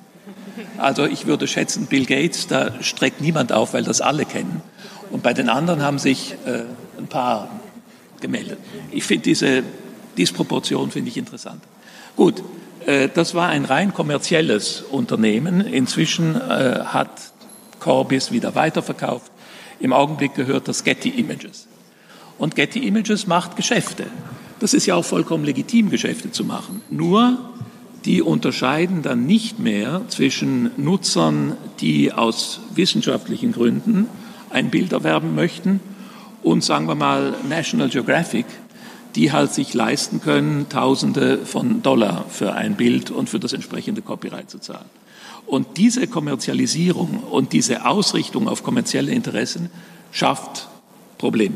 Also 0.77 1.05
ich 1.05 1.25
würde 1.25 1.47
schätzen, 1.47 1.87
Bill 1.87 2.05
Gates, 2.05 2.47
da 2.47 2.81
streckt 2.83 3.21
niemand 3.21 3.51
auf, 3.51 3.73
weil 3.73 3.83
das 3.83 4.01
alle 4.01 4.25
kennen. 4.25 4.61
Und 5.11 5.23
bei 5.23 5.33
den 5.33 5.49
anderen 5.49 5.81
haben 5.81 5.99
sich 5.99 6.35
äh, 6.45 6.63
ein 6.97 7.07
paar 7.07 7.49
gemeldet. 8.21 8.59
Ich 8.91 9.03
finde 9.03 9.23
diese 9.23 9.63
Disproportion 10.17 10.91
finde 10.91 11.09
ich 11.09 11.17
interessant. 11.17 11.61
Gut, 12.15 12.43
äh, 12.85 13.09
das 13.13 13.35
war 13.35 13.49
ein 13.49 13.65
rein 13.65 13.93
kommerzielles 13.93 14.81
Unternehmen. 14.81 15.61
Inzwischen 15.61 16.35
äh, 16.35 16.81
hat 16.85 17.09
Corbis 17.79 18.31
wieder 18.31 18.55
weiterverkauft. 18.55 19.31
Im 19.79 19.93
Augenblick 19.93 20.35
gehört 20.35 20.67
das 20.67 20.83
Getty 20.83 21.09
Images. 21.09 21.67
Und 22.37 22.55
Getty 22.55 22.79
Images 22.87 23.27
macht 23.27 23.55
Geschäfte. 23.55 24.07
Das 24.59 24.73
ist 24.73 24.85
ja 24.85 24.95
auch 24.95 25.05
vollkommen 25.05 25.45
legitim, 25.45 25.89
Geschäfte 25.89 26.31
zu 26.31 26.43
machen. 26.43 26.81
Nur, 26.89 27.37
die 28.05 28.21
unterscheiden 28.21 29.01
dann 29.01 29.25
nicht 29.25 29.59
mehr 29.59 30.01
zwischen 30.09 30.71
Nutzern, 30.77 31.57
die 31.79 32.13
aus 32.13 32.59
wissenschaftlichen 32.73 33.51
Gründen 33.51 34.07
ein 34.49 34.69
Bild 34.69 34.93
erwerben 34.93 35.35
möchten, 35.35 35.79
und 36.45 36.63
sagen 36.63 36.87
wir 36.87 36.93
mal 36.93 37.33
National 37.49 37.89
Geographic, 37.89 38.45
die 39.15 39.31
halt 39.31 39.51
sich 39.51 39.73
leisten 39.73 40.21
können, 40.21 40.69
Tausende 40.69 41.39
von 41.39 41.81
Dollar 41.81 42.25
für 42.29 42.53
ein 42.53 42.75
Bild 42.75 43.09
und 43.09 43.29
für 43.29 43.39
das 43.39 43.53
entsprechende 43.53 44.03
Copyright 44.03 44.51
zu 44.51 44.59
zahlen. 44.59 44.85
Und 45.47 45.77
diese 45.77 46.05
Kommerzialisierung 46.05 47.23
und 47.31 47.51
diese 47.51 47.85
Ausrichtung 47.85 48.47
auf 48.47 48.61
kommerzielle 48.61 49.11
Interessen 49.11 49.71
schafft 50.11 50.67
Probleme. 51.17 51.55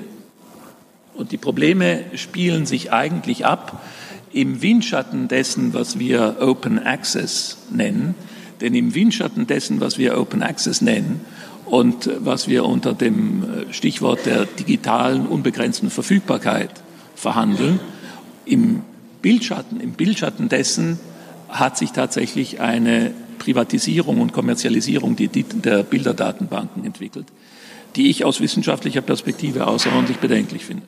Und 1.20 1.34
die 1.34 1.38
Probleme 1.38 2.06
spielen 2.16 2.66
sich 2.66 2.94
eigentlich 2.94 3.46
ab 3.46 3.84
im 4.32 4.62
Windschatten 4.62 5.28
dessen, 5.28 5.74
was 5.74 6.00
wir 6.00 6.38
Open 6.40 6.80
Access 6.80 7.58
nennen. 7.70 8.16
Denn 8.62 8.74
im 8.74 8.96
Windschatten 8.96 9.46
dessen, 9.46 9.82
was 9.82 9.98
wir 9.98 10.18
Open 10.18 10.42
Access 10.42 10.80
nennen 10.80 11.20
und 11.66 12.10
was 12.20 12.48
wir 12.48 12.64
unter 12.64 12.94
dem 12.94 13.44
Stichwort 13.72 14.26
der 14.26 14.46
digitalen 14.46 15.28
unbegrenzten 15.28 15.90
Verfügbarkeit 15.90 16.72
verhandeln, 17.16 17.82
im 18.46 18.84
Bildschatten, 19.22 19.82
im 19.82 19.92
Bildschatten 19.92 20.48
dessen 20.48 21.02
hat 21.50 21.78
sich 21.78 21.92
tatsächlich 21.92 22.62
eine 22.62 23.12
Privatisierung 23.40 24.22
und 24.22 24.32
Kommerzialisierung 24.32 25.18
der 25.18 25.84
Bilderdatenbanken 25.84 26.86
entwickelt, 26.86 27.26
die 27.98 28.10
ich 28.10 28.24
aus 28.24 28.40
wissenschaftlicher 28.40 29.02
Perspektive 29.02 29.68
außerordentlich 29.68 30.20
bedenklich 30.20 30.64
finde. 30.64 30.84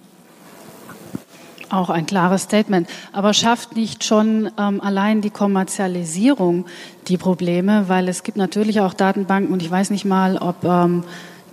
Auch 1.71 1.89
ein 1.89 2.05
klares 2.05 2.43
Statement. 2.43 2.89
Aber 3.13 3.33
schafft 3.33 3.77
nicht 3.77 4.03
schon 4.03 4.51
ähm, 4.59 4.81
allein 4.81 5.21
die 5.21 5.29
Kommerzialisierung 5.29 6.65
die 7.07 7.17
Probleme? 7.17 7.85
Weil 7.87 8.09
es 8.09 8.23
gibt 8.23 8.37
natürlich 8.37 8.81
auch 8.81 8.93
Datenbanken 8.93 9.53
und 9.53 9.61
ich 9.61 9.71
weiß 9.71 9.89
nicht 9.89 10.03
mal, 10.03 10.37
ob 10.37 10.65
ähm, 10.65 11.05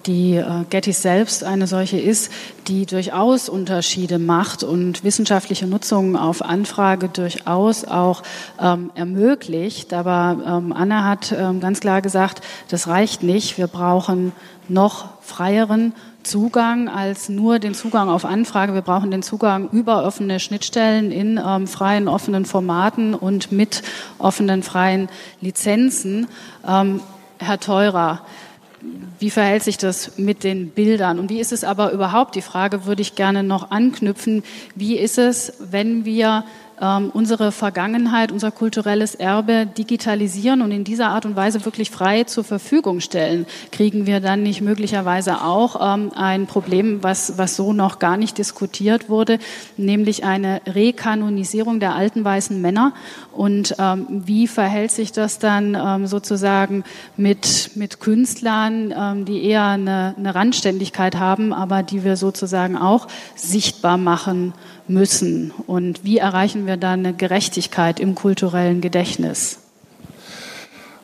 die 0.06 0.34
äh, 0.34 0.64
Getty 0.70 0.92
selbst 0.92 1.44
eine 1.44 1.68
solche 1.68 2.00
ist, 2.00 2.32
die 2.66 2.86
durchaus 2.86 3.48
Unterschiede 3.48 4.18
macht 4.18 4.64
und 4.64 5.04
wissenschaftliche 5.04 5.68
Nutzung 5.68 6.16
auf 6.16 6.42
Anfrage 6.42 7.08
durchaus 7.08 7.84
auch 7.84 8.22
ähm, 8.60 8.90
ermöglicht. 8.96 9.92
Aber 9.92 10.36
ähm, 10.44 10.72
Anna 10.72 11.04
hat 11.04 11.32
ähm, 11.32 11.60
ganz 11.60 11.78
klar 11.78 12.02
gesagt, 12.02 12.40
das 12.70 12.88
reicht 12.88 13.22
nicht. 13.22 13.56
Wir 13.56 13.68
brauchen 13.68 14.32
noch 14.68 15.10
freieren 15.20 15.92
Zugang 16.22 16.88
als 16.88 17.28
nur 17.28 17.58
den 17.58 17.74
Zugang 17.74 18.08
auf 18.08 18.24
Anfrage. 18.24 18.74
Wir 18.74 18.82
brauchen 18.82 19.10
den 19.10 19.22
Zugang 19.22 19.68
über 19.70 20.04
offene 20.04 20.40
Schnittstellen 20.40 21.10
in 21.10 21.40
ähm, 21.44 21.66
freien, 21.66 22.08
offenen 22.08 22.44
Formaten 22.44 23.14
und 23.14 23.52
mit 23.52 23.82
offenen, 24.18 24.62
freien 24.62 25.08
Lizenzen. 25.40 26.26
Ähm, 26.66 27.00
Herr 27.38 27.60
Teurer, 27.60 28.20
wie 29.18 29.30
verhält 29.30 29.62
sich 29.62 29.78
das 29.78 30.18
mit 30.18 30.44
den 30.44 30.70
Bildern? 30.70 31.18
Und 31.18 31.30
wie 31.30 31.40
ist 31.40 31.52
es 31.52 31.64
aber 31.64 31.92
überhaupt? 31.92 32.34
Die 32.34 32.42
Frage 32.42 32.84
würde 32.84 33.02
ich 33.02 33.14
gerne 33.14 33.42
noch 33.42 33.70
anknüpfen. 33.70 34.44
Wie 34.74 34.96
ist 34.96 35.18
es, 35.18 35.54
wenn 35.58 36.04
wir 36.04 36.44
ähm, 36.80 37.10
unsere 37.12 37.52
Vergangenheit, 37.52 38.32
unser 38.32 38.50
kulturelles 38.50 39.14
Erbe 39.14 39.66
digitalisieren 39.66 40.62
und 40.62 40.70
in 40.70 40.84
dieser 40.84 41.08
Art 41.08 41.26
und 41.26 41.36
Weise 41.36 41.64
wirklich 41.64 41.90
frei 41.90 42.24
zur 42.24 42.44
Verfügung 42.44 43.00
stellen, 43.00 43.46
kriegen 43.72 44.06
wir 44.06 44.20
dann 44.20 44.42
nicht 44.42 44.60
möglicherweise 44.60 45.42
auch 45.42 45.94
ähm, 45.94 46.12
ein 46.14 46.46
Problem, 46.46 47.02
was, 47.02 47.38
was 47.38 47.56
so 47.56 47.72
noch 47.72 47.98
gar 47.98 48.16
nicht 48.16 48.38
diskutiert 48.38 49.08
wurde, 49.08 49.38
nämlich 49.76 50.24
eine 50.24 50.60
Rekanonisierung 50.66 51.80
der 51.80 51.94
alten 51.94 52.24
weißen 52.24 52.60
Männer. 52.60 52.92
Und 53.32 53.76
ähm, 53.78 54.06
wie 54.08 54.46
verhält 54.46 54.90
sich 54.90 55.12
das 55.12 55.38
dann 55.38 55.76
ähm, 55.80 56.06
sozusagen 56.06 56.84
mit, 57.16 57.70
mit 57.74 58.00
Künstlern, 58.00 58.92
ähm, 58.96 59.24
die 59.24 59.44
eher 59.44 59.66
eine, 59.66 60.14
eine 60.16 60.34
Randständigkeit 60.34 61.16
haben, 61.16 61.52
aber 61.52 61.82
die 61.82 62.04
wir 62.04 62.16
sozusagen 62.16 62.76
auch 62.76 63.06
sichtbar 63.34 63.96
machen 63.96 64.54
müssen? 64.88 65.52
Und 65.66 66.04
wie 66.04 66.18
erreichen 66.18 66.66
wir 66.66 66.76
dann 66.76 67.00
eine 67.00 67.14
Gerechtigkeit 67.14 68.00
im 68.00 68.14
kulturellen 68.14 68.80
Gedächtnis? 68.80 69.58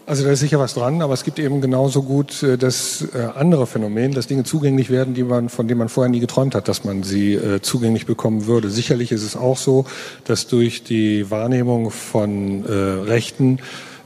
Also 0.07 0.23
da 0.23 0.33
ist 0.33 0.41
sicher 0.41 0.59
was 0.59 0.75
dran, 0.75 1.01
aber 1.01 1.15
es 1.15 1.25
gibt 1.25 1.39
eben 1.39 1.63
genauso 1.63 2.03
gut 2.03 2.43
äh, 2.43 2.59
das 2.59 3.07
äh, 3.15 3.27
andere 3.37 3.67
Phänomen, 3.67 4.13
dass 4.13 4.27
Dinge 4.27 4.45
zugänglich 4.45 4.91
werden, 4.91 5.15
die 5.15 5.23
man, 5.23 5.49
von 5.49 5.67
denen 5.67 5.79
man 5.79 5.89
vorher 5.89 6.11
nie 6.11 6.21
geträumt 6.21 6.55
hat, 6.55 6.69
dass 6.69 6.85
man 6.85 7.03
sie 7.03 7.35
äh, 7.35 7.63
zugänglich 7.63 8.05
bekommen 8.05 8.47
würde. 8.47 8.69
Sicherlich 8.69 9.13
ist 9.13 9.23
es 9.23 9.35
auch 9.35 9.57
so, 9.57 9.87
dass 10.25 10.47
durch 10.47 10.85
die 10.85 11.31
Wahrnehmung 11.31 11.91
von 11.91 12.65
Rechten 12.65 13.61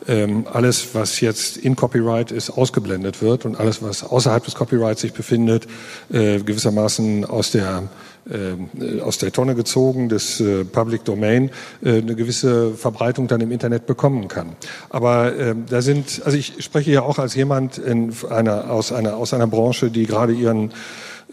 ähm, 0.06 0.46
alles, 0.50 0.94
was 0.94 1.20
jetzt 1.20 1.56
in 1.56 1.74
Copyright 1.74 2.30
ist, 2.30 2.50
ausgeblendet 2.50 3.20
wird 3.20 3.44
und 3.44 3.58
alles, 3.58 3.82
was 3.82 4.04
außerhalb 4.04 4.44
des 4.44 4.54
Copyrights 4.54 5.00
sich 5.00 5.12
befindet, 5.12 5.66
gewissermaßen 6.10 7.24
aus 7.24 7.50
der 7.50 7.84
aus 9.02 9.18
der 9.18 9.32
Tonne 9.32 9.54
gezogen, 9.54 10.08
des 10.08 10.40
äh, 10.40 10.64
Public 10.64 11.04
Domain, 11.04 11.50
äh, 11.82 11.98
eine 11.98 12.14
gewisse 12.14 12.72
Verbreitung 12.72 13.26
dann 13.26 13.40
im 13.40 13.50
Internet 13.50 13.86
bekommen 13.86 14.28
kann. 14.28 14.56
Aber 14.90 15.34
äh, 15.36 15.54
da 15.68 15.82
sind, 15.82 16.22
also 16.24 16.36
ich 16.36 16.54
spreche 16.58 16.90
ja 16.90 17.02
auch 17.02 17.18
als 17.18 17.34
jemand 17.34 17.78
in 17.78 18.12
einer, 18.28 18.70
aus, 18.70 18.92
einer, 18.92 19.16
aus 19.16 19.32
einer 19.32 19.46
Branche, 19.46 19.90
die 19.90 20.06
gerade 20.06 20.32
ihren 20.32 20.72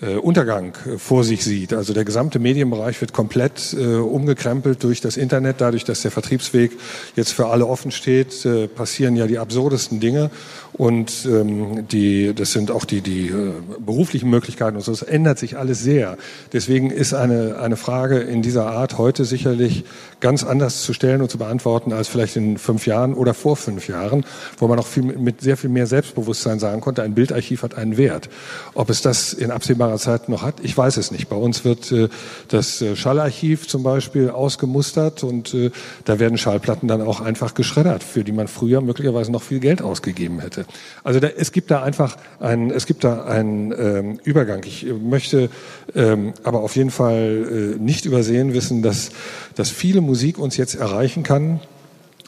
äh, 0.01 0.15
Untergang 0.15 0.73
äh, 0.85 0.97
vor 0.97 1.23
sich 1.23 1.43
sieht. 1.43 1.73
Also 1.73 1.93
der 1.93 2.05
gesamte 2.05 2.39
Medienbereich 2.39 2.99
wird 3.01 3.13
komplett 3.13 3.73
äh, 3.73 3.95
umgekrempelt 3.95 4.83
durch 4.83 5.01
das 5.01 5.17
Internet. 5.17 5.61
Dadurch, 5.61 5.83
dass 5.83 6.01
der 6.01 6.11
Vertriebsweg 6.11 6.71
jetzt 7.15 7.31
für 7.31 7.47
alle 7.47 7.65
offen 7.65 7.91
steht, 7.91 8.45
äh, 8.45 8.67
passieren 8.67 9.15
ja 9.15 9.27
die 9.27 9.37
absurdesten 9.37 9.99
Dinge. 9.99 10.31
Und 10.78 11.26
ähm, 11.26 11.88
die, 11.88 12.34
das 12.36 12.51
sind 12.51 12.69
auch 12.69 12.84
die, 12.84 12.99
die 12.99 13.28
äh, 13.28 13.53
beruflichen 13.80 14.30
Möglichkeiten 14.30 14.76
und 14.76 14.84
so. 14.84 14.91
Es 14.91 15.03
ändert 15.03 15.39
sich 15.39 15.57
alles 15.57 15.82
sehr. 15.82 16.17
Deswegen 16.51 16.91
ist 16.91 17.13
eine, 17.13 17.59
eine 17.59 17.78
Frage 17.78 18.19
in 18.19 18.41
dieser 18.41 18.67
Art 18.67 18.97
heute 18.97 19.23
sicherlich 19.23 19.86
ganz 20.19 20.43
anders 20.43 20.82
zu 20.82 20.93
stellen 20.93 21.21
und 21.21 21.32
zu 21.32 21.38
beantworten 21.38 21.93
als 21.93 22.09
vielleicht 22.09 22.36
in 22.36 22.57
fünf 22.57 22.88
Jahren 22.88 23.13
oder 23.13 23.34
vor 23.34 23.55
fünf 23.55 23.88
Jahren, 23.88 24.26
wo 24.57 24.67
man 24.67 24.78
noch 24.78 24.88
viel, 24.88 25.03
mit 25.03 25.39
sehr 25.39 25.55
viel 25.55 25.69
mehr 25.69 25.88
Selbstbewusstsein 25.88 26.59
sagen 26.59 26.82
konnte, 26.82 27.03
ein 27.03 27.13
Bildarchiv 27.13 27.63
hat 27.63 27.76
einen 27.78 27.95
Wert. 27.95 28.30
Ob 28.73 28.89
es 28.89 29.01
das 29.01 29.32
in 29.32 29.51
absehbarer 29.51 29.97
Zeit 29.97 30.28
noch 30.28 30.41
hat, 30.41 30.55
ich 30.61 30.78
weiß 30.78 30.97
es 30.97 31.11
nicht. 31.11 31.30
Bei 31.30 31.38
uns 31.38 31.63
wird 31.63 31.91
äh, 31.91 32.09
das 32.49 32.82
äh, 32.82 32.97
Schallarchiv 32.97 33.67
zum 33.67 33.84
Beispiel 33.84 34.30
ausgemustert 34.30 35.23
und 35.23 35.53
äh, 35.53 35.71
da 36.03 36.19
werden 36.19 36.38
Schallplatten 36.38 36.89
dann 36.89 37.01
auch 37.01 37.21
einfach 37.21 37.53
geschreddert, 37.53 38.03
für 38.03 38.26
die 38.26 38.34
man 38.34 38.47
früher 38.47 38.82
möglicherweise 38.82 39.32
noch 39.32 39.43
viel 39.43 39.59
Geld 39.59 39.82
ausgegeben 39.82 40.39
hätte. 40.39 40.64
Also 41.03 41.20
da, 41.20 41.28
es 41.28 41.51
gibt 41.51 41.72
da 41.72 41.84
einfach 41.84 42.18
ein, 42.39 42.72
es 42.72 42.86
gibt 42.86 43.03
da 43.03 43.26
einen 43.26 43.72
ähm, 43.72 44.20
Übergang. 44.24 44.63
Ich 44.66 44.86
möchte 44.86 45.49
ähm, 45.95 46.34
aber 46.43 46.61
auf 46.61 46.76
jeden 46.76 46.91
Fall 46.91 47.76
äh, 47.78 47.82
nicht 47.82 48.05
übersehen 48.05 48.53
wissen, 48.53 48.82
dass, 48.82 49.11
dass 49.55 49.70
viele 49.70 50.01
Musik 50.01 50.38
uns 50.39 50.57
jetzt 50.57 50.76
erreichen 50.76 51.24
kann, 51.24 51.55
äh, 51.55 51.74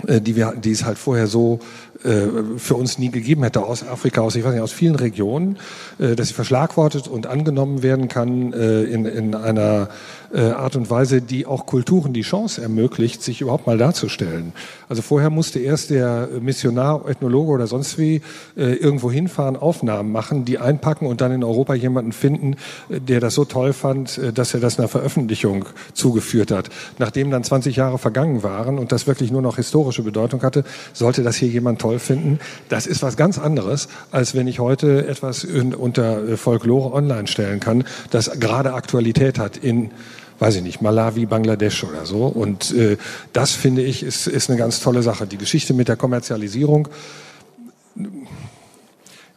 die, 0.03 0.35
wir, 0.35 0.53
die 0.55 0.71
es 0.71 0.85
halt 0.85 0.97
vorher 0.97 1.27
so 1.27 1.59
äh, 2.03 2.57
für 2.57 2.75
uns 2.75 2.99
nie 2.99 3.09
gegeben 3.09 3.43
hätte 3.43 3.63
aus 3.63 3.87
Afrika, 3.87 4.21
aus, 4.21 4.35
ich 4.35 4.43
weiß 4.43 4.53
nicht, 4.53 4.61
aus 4.61 4.71
vielen 4.71 4.95
Regionen, 4.95 5.57
äh, 5.99 6.15
dass 6.15 6.27
sie 6.27 6.33
verschlagwortet 6.33 7.07
und 7.07 7.25
angenommen 7.25 7.81
werden 7.81 8.07
kann 8.07 8.53
äh, 8.53 8.83
in, 8.83 9.05
in 9.05 9.35
einer 9.35 9.89
Art 10.33 10.75
und 10.75 10.89
Weise, 10.89 11.21
die 11.21 11.45
auch 11.45 11.65
Kulturen 11.65 12.11
die 12.11 12.21
Chance 12.21 12.61
ermöglicht, 12.61 13.23
sich 13.23 13.39
überhaupt 13.39 13.65
mal 13.65 13.77
darzustellen. 13.77 14.51
Also 14.89 15.01
vorher 15.01 15.29
musste 15.29 15.59
erst 15.59 15.89
der 15.89 16.27
Missionar, 16.41 17.07
Ethnologe 17.07 17.49
oder 17.49 17.65
sonst 17.65 17.97
wie 17.97 18.21
irgendwo 18.57 19.09
hinfahren, 19.09 19.55
Aufnahmen 19.55 20.11
machen, 20.11 20.43
die 20.43 20.57
einpacken 20.57 21.07
und 21.07 21.21
dann 21.21 21.31
in 21.31 21.45
Europa 21.45 21.75
jemanden 21.75 22.11
finden, 22.11 22.57
der 22.89 23.21
das 23.21 23.35
so 23.35 23.45
toll 23.45 23.71
fand, 23.71 24.19
dass 24.33 24.53
er 24.53 24.59
das 24.59 24.77
einer 24.77 24.89
Veröffentlichung 24.89 25.63
zugeführt 25.93 26.51
hat. 26.51 26.71
Nachdem 26.99 27.31
dann 27.31 27.45
20 27.45 27.77
Jahre 27.77 27.97
vergangen 27.97 28.43
waren 28.43 28.79
und 28.79 28.91
das 28.91 29.07
wirklich 29.07 29.31
nur 29.31 29.41
noch 29.41 29.57
historische 29.87 30.03
Bedeutung 30.03 30.41
hatte, 30.43 30.63
sollte 30.93 31.23
das 31.23 31.37
hier 31.37 31.47
jemand 31.47 31.79
toll 31.79 31.99
finden. 31.99 32.39
Das 32.69 32.87
ist 32.87 33.01
was 33.01 33.15
ganz 33.15 33.39
anderes, 33.39 33.87
als 34.11 34.35
wenn 34.35 34.47
ich 34.47 34.59
heute 34.59 35.07
etwas 35.07 35.45
unter 35.45 36.37
Folklore 36.37 36.93
online 36.93 37.27
stellen 37.27 37.59
kann, 37.59 37.85
das 38.11 38.31
gerade 38.39 38.73
Aktualität 38.73 39.39
hat 39.39 39.57
in 39.57 39.91
weiß 40.39 40.57
ich 40.57 40.61
nicht, 40.61 40.83
Malawi, 40.83 41.25
Bangladesch 41.25 41.83
oder 41.83 42.05
so. 42.05 42.27
Und 42.27 42.71
äh, 42.71 42.97
das 43.33 43.53
finde 43.53 43.81
ich 43.81 44.03
ist, 44.03 44.27
ist 44.27 44.51
eine 44.51 44.59
ganz 44.59 44.81
tolle 44.81 45.01
Sache. 45.01 45.25
Die 45.25 45.37
Geschichte 45.37 45.73
mit 45.73 45.87
der 45.87 45.95
Kommerzialisierung 45.95 46.89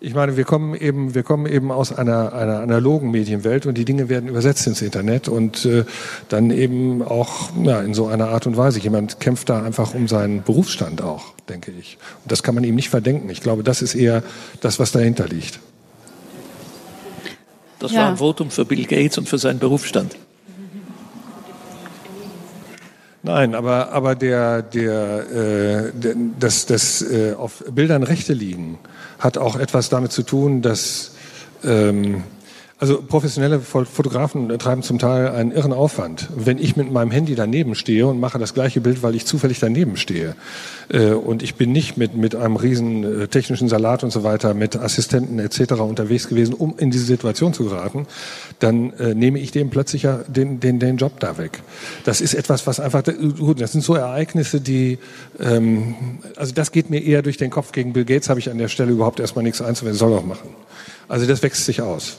ich 0.00 0.14
meine, 0.14 0.36
wir 0.38 0.44
kommen 0.44 0.74
eben, 0.74 1.14
wir 1.14 1.22
kommen 1.22 1.44
eben 1.44 1.70
aus 1.70 1.92
einer, 1.92 2.32
einer 2.32 2.60
analogen 2.60 3.10
Medienwelt 3.10 3.66
und 3.66 3.76
die 3.76 3.84
Dinge 3.84 4.08
werden 4.08 4.30
übersetzt 4.30 4.66
ins 4.66 4.80
Internet 4.80 5.28
und 5.28 5.66
äh, 5.66 5.84
dann 6.30 6.50
eben 6.50 7.02
auch 7.02 7.50
ja, 7.62 7.82
in 7.82 7.92
so 7.92 8.06
einer 8.06 8.28
Art 8.28 8.46
und 8.46 8.56
Weise. 8.56 8.80
Jemand 8.80 9.20
kämpft 9.20 9.50
da 9.50 9.62
einfach 9.62 9.94
um 9.94 10.08
seinen 10.08 10.42
Berufsstand 10.42 11.02
auch, 11.02 11.34
denke 11.50 11.70
ich. 11.78 11.98
Und 12.22 12.32
das 12.32 12.42
kann 12.42 12.54
man 12.54 12.64
ihm 12.64 12.74
nicht 12.74 12.88
verdenken. 12.88 13.28
Ich 13.28 13.42
glaube, 13.42 13.62
das 13.62 13.82
ist 13.82 13.94
eher 13.94 14.22
das, 14.62 14.78
was 14.78 14.90
dahinter 14.90 15.28
liegt. 15.28 15.60
Das 17.78 17.92
ja. 17.92 18.00
war 18.00 18.08
ein 18.08 18.16
Votum 18.16 18.50
für 18.50 18.64
Bill 18.64 18.86
Gates 18.86 19.18
und 19.18 19.28
für 19.28 19.38
seinen 19.38 19.58
Berufsstand. 19.58 20.16
Nein, 23.22 23.54
aber, 23.54 23.92
aber 23.92 24.14
der, 24.14 24.62
der, 24.62 25.26
äh, 25.30 25.92
der, 25.92 26.14
dass, 26.38 26.64
dass 26.64 27.02
äh, 27.02 27.34
auf 27.34 27.62
Bildern 27.70 28.02
Rechte 28.02 28.32
liegen, 28.32 28.78
hat 29.20 29.38
auch 29.38 29.56
etwas 29.56 29.88
damit 29.88 30.12
zu 30.12 30.22
tun, 30.22 30.62
dass 30.62 31.12
ähm, 31.62 32.24
also 32.80 33.02
professionelle 33.02 33.60
Fotografen 33.60 34.48
treiben 34.58 34.82
zum 34.82 34.98
Teil 34.98 35.28
einen 35.28 35.52
irren 35.52 35.74
Aufwand. 35.74 36.30
Wenn 36.34 36.56
ich 36.56 36.76
mit 36.76 36.90
meinem 36.90 37.10
Handy 37.10 37.34
daneben 37.34 37.74
stehe 37.74 38.06
und 38.06 38.18
mache 38.18 38.38
das 38.38 38.54
gleiche 38.54 38.80
Bild, 38.80 39.02
weil 39.02 39.14
ich 39.14 39.26
zufällig 39.26 39.60
daneben 39.60 39.98
stehe, 39.98 40.34
äh, 40.88 41.10
und 41.10 41.42
ich 41.42 41.56
bin 41.56 41.72
nicht 41.72 41.98
mit, 41.98 42.16
mit 42.16 42.34
einem 42.34 42.56
riesen 42.56 43.04
äh, 43.24 43.28
technischen 43.28 43.68
Salat 43.68 44.02
und 44.02 44.10
so 44.10 44.24
weiter, 44.24 44.54
mit 44.54 44.76
Assistenten 44.76 45.38
etc. 45.38 45.72
unterwegs 45.74 46.28
gewesen, 46.28 46.54
um 46.54 46.74
in 46.78 46.90
diese 46.90 47.04
Situation 47.04 47.52
zu 47.52 47.64
geraten, 47.64 48.06
dann 48.60 48.94
äh, 48.94 49.14
nehme 49.14 49.40
ich 49.40 49.52
dem 49.52 49.68
plötzlich 49.68 50.04
ja 50.04 50.20
den, 50.26 50.58
den, 50.58 50.78
den 50.78 50.96
Job 50.96 51.20
da 51.20 51.36
weg. 51.36 51.62
Das 52.04 52.22
ist 52.22 52.32
etwas, 52.32 52.66
was 52.66 52.80
einfach, 52.80 53.02
das 53.02 53.72
sind 53.72 53.84
so 53.84 53.94
Ereignisse, 53.94 54.62
die, 54.62 54.98
ähm, 55.38 56.18
also 56.34 56.54
das 56.54 56.72
geht 56.72 56.88
mir 56.88 57.02
eher 57.04 57.20
durch 57.20 57.36
den 57.36 57.50
Kopf. 57.50 57.72
Gegen 57.72 57.92
Bill 57.92 58.06
Gates 58.06 58.30
habe 58.30 58.40
ich 58.40 58.50
an 58.50 58.56
der 58.56 58.68
Stelle 58.68 58.90
überhaupt 58.90 59.20
erstmal 59.20 59.44
nichts 59.44 59.60
einzuwenden, 59.60 59.98
soll 59.98 60.14
auch 60.14 60.24
machen. 60.24 60.48
Also 61.08 61.26
das 61.26 61.42
wächst 61.42 61.66
sich 61.66 61.82
aus. 61.82 62.18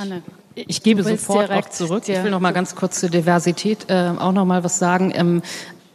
Anne. 0.00 0.22
Ich 0.54 0.82
gebe 0.82 1.02
sofort 1.02 1.50
auch 1.50 1.68
zurück. 1.68 2.04
Ich 2.08 2.22
will 2.22 2.30
noch 2.30 2.40
mal 2.40 2.52
ganz 2.52 2.74
kurz 2.74 3.00
zur 3.00 3.10
Diversität 3.10 3.90
äh, 3.90 4.12
auch 4.18 4.32
noch 4.32 4.46
mal 4.46 4.64
was 4.64 4.78
sagen. 4.78 5.12
Ähm, 5.14 5.42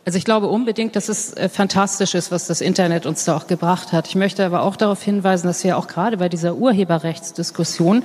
also 0.05 0.19
ich 0.19 0.25
glaube 0.25 0.45
unbedingt, 0.45 0.95
dass 0.95 1.09
es 1.09 1.33
äh, 1.33 1.49
fantastisch 1.49 2.13
ist, 2.13 2.31
was 2.31 2.45
das 2.45 2.61
Internet 2.61 3.07
uns 3.07 3.25
da 3.25 3.35
auch 3.35 3.47
gebracht 3.47 3.91
hat. 3.93 4.07
Ich 4.07 4.13
möchte 4.13 4.45
aber 4.45 4.61
auch 4.61 4.75
darauf 4.75 5.01
hinweisen, 5.01 5.47
dass 5.47 5.63
wir 5.63 5.75
auch 5.75 5.87
gerade 5.87 6.17
bei 6.17 6.29
dieser 6.29 6.55
Urheberrechtsdiskussion 6.55 8.03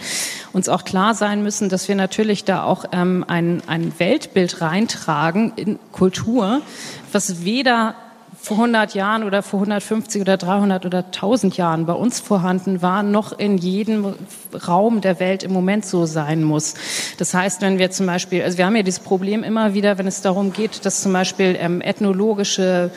uns 0.54 0.70
auch 0.70 0.84
klar 0.84 1.14
sein 1.14 1.42
müssen, 1.42 1.68
dass 1.68 1.86
wir 1.86 1.96
natürlich 1.96 2.44
da 2.44 2.62
auch 2.62 2.86
ähm, 2.92 3.22
ein, 3.28 3.62
ein 3.66 3.92
Weltbild 3.98 4.62
reintragen 4.62 5.52
in 5.56 5.78
Kultur, 5.92 6.62
was 7.12 7.44
weder 7.44 7.94
vor 8.42 8.56
100 8.56 8.94
Jahren 8.94 9.22
oder 9.22 9.42
vor 9.42 9.60
150 9.60 10.22
oder 10.22 10.36
300 10.36 10.86
oder 10.86 11.04
1000 11.04 11.56
Jahren 11.56 11.84
bei 11.84 11.92
uns 11.92 12.20
vorhanden 12.20 12.80
war, 12.80 13.02
noch 13.02 13.38
in 13.38 13.58
jedem 13.58 14.14
Raum 14.66 15.02
der 15.02 15.20
Welt 15.20 15.42
im 15.42 15.52
Moment 15.52 15.84
so 15.84 16.06
sein 16.06 16.42
muss. 16.42 16.74
Das 17.18 17.34
heißt, 17.34 17.60
wenn 17.60 17.78
wir 17.78 17.90
zum 17.90 18.06
Beispiel, 18.06 18.42
also 18.42 18.56
wir 18.56 18.64
haben 18.64 18.76
ja 18.76 18.82
dieses 18.82 19.00
Problem 19.00 19.42
immer 19.42 19.74
wieder, 19.74 19.98
wenn 19.98 20.06
es 20.06 20.22
darum 20.22 20.52
geht, 20.52 20.86
dass 20.86 21.02
zum 21.02 21.12
Beispiel 21.12 21.56
ähm, 21.60 21.82
ethnologische 21.82 22.90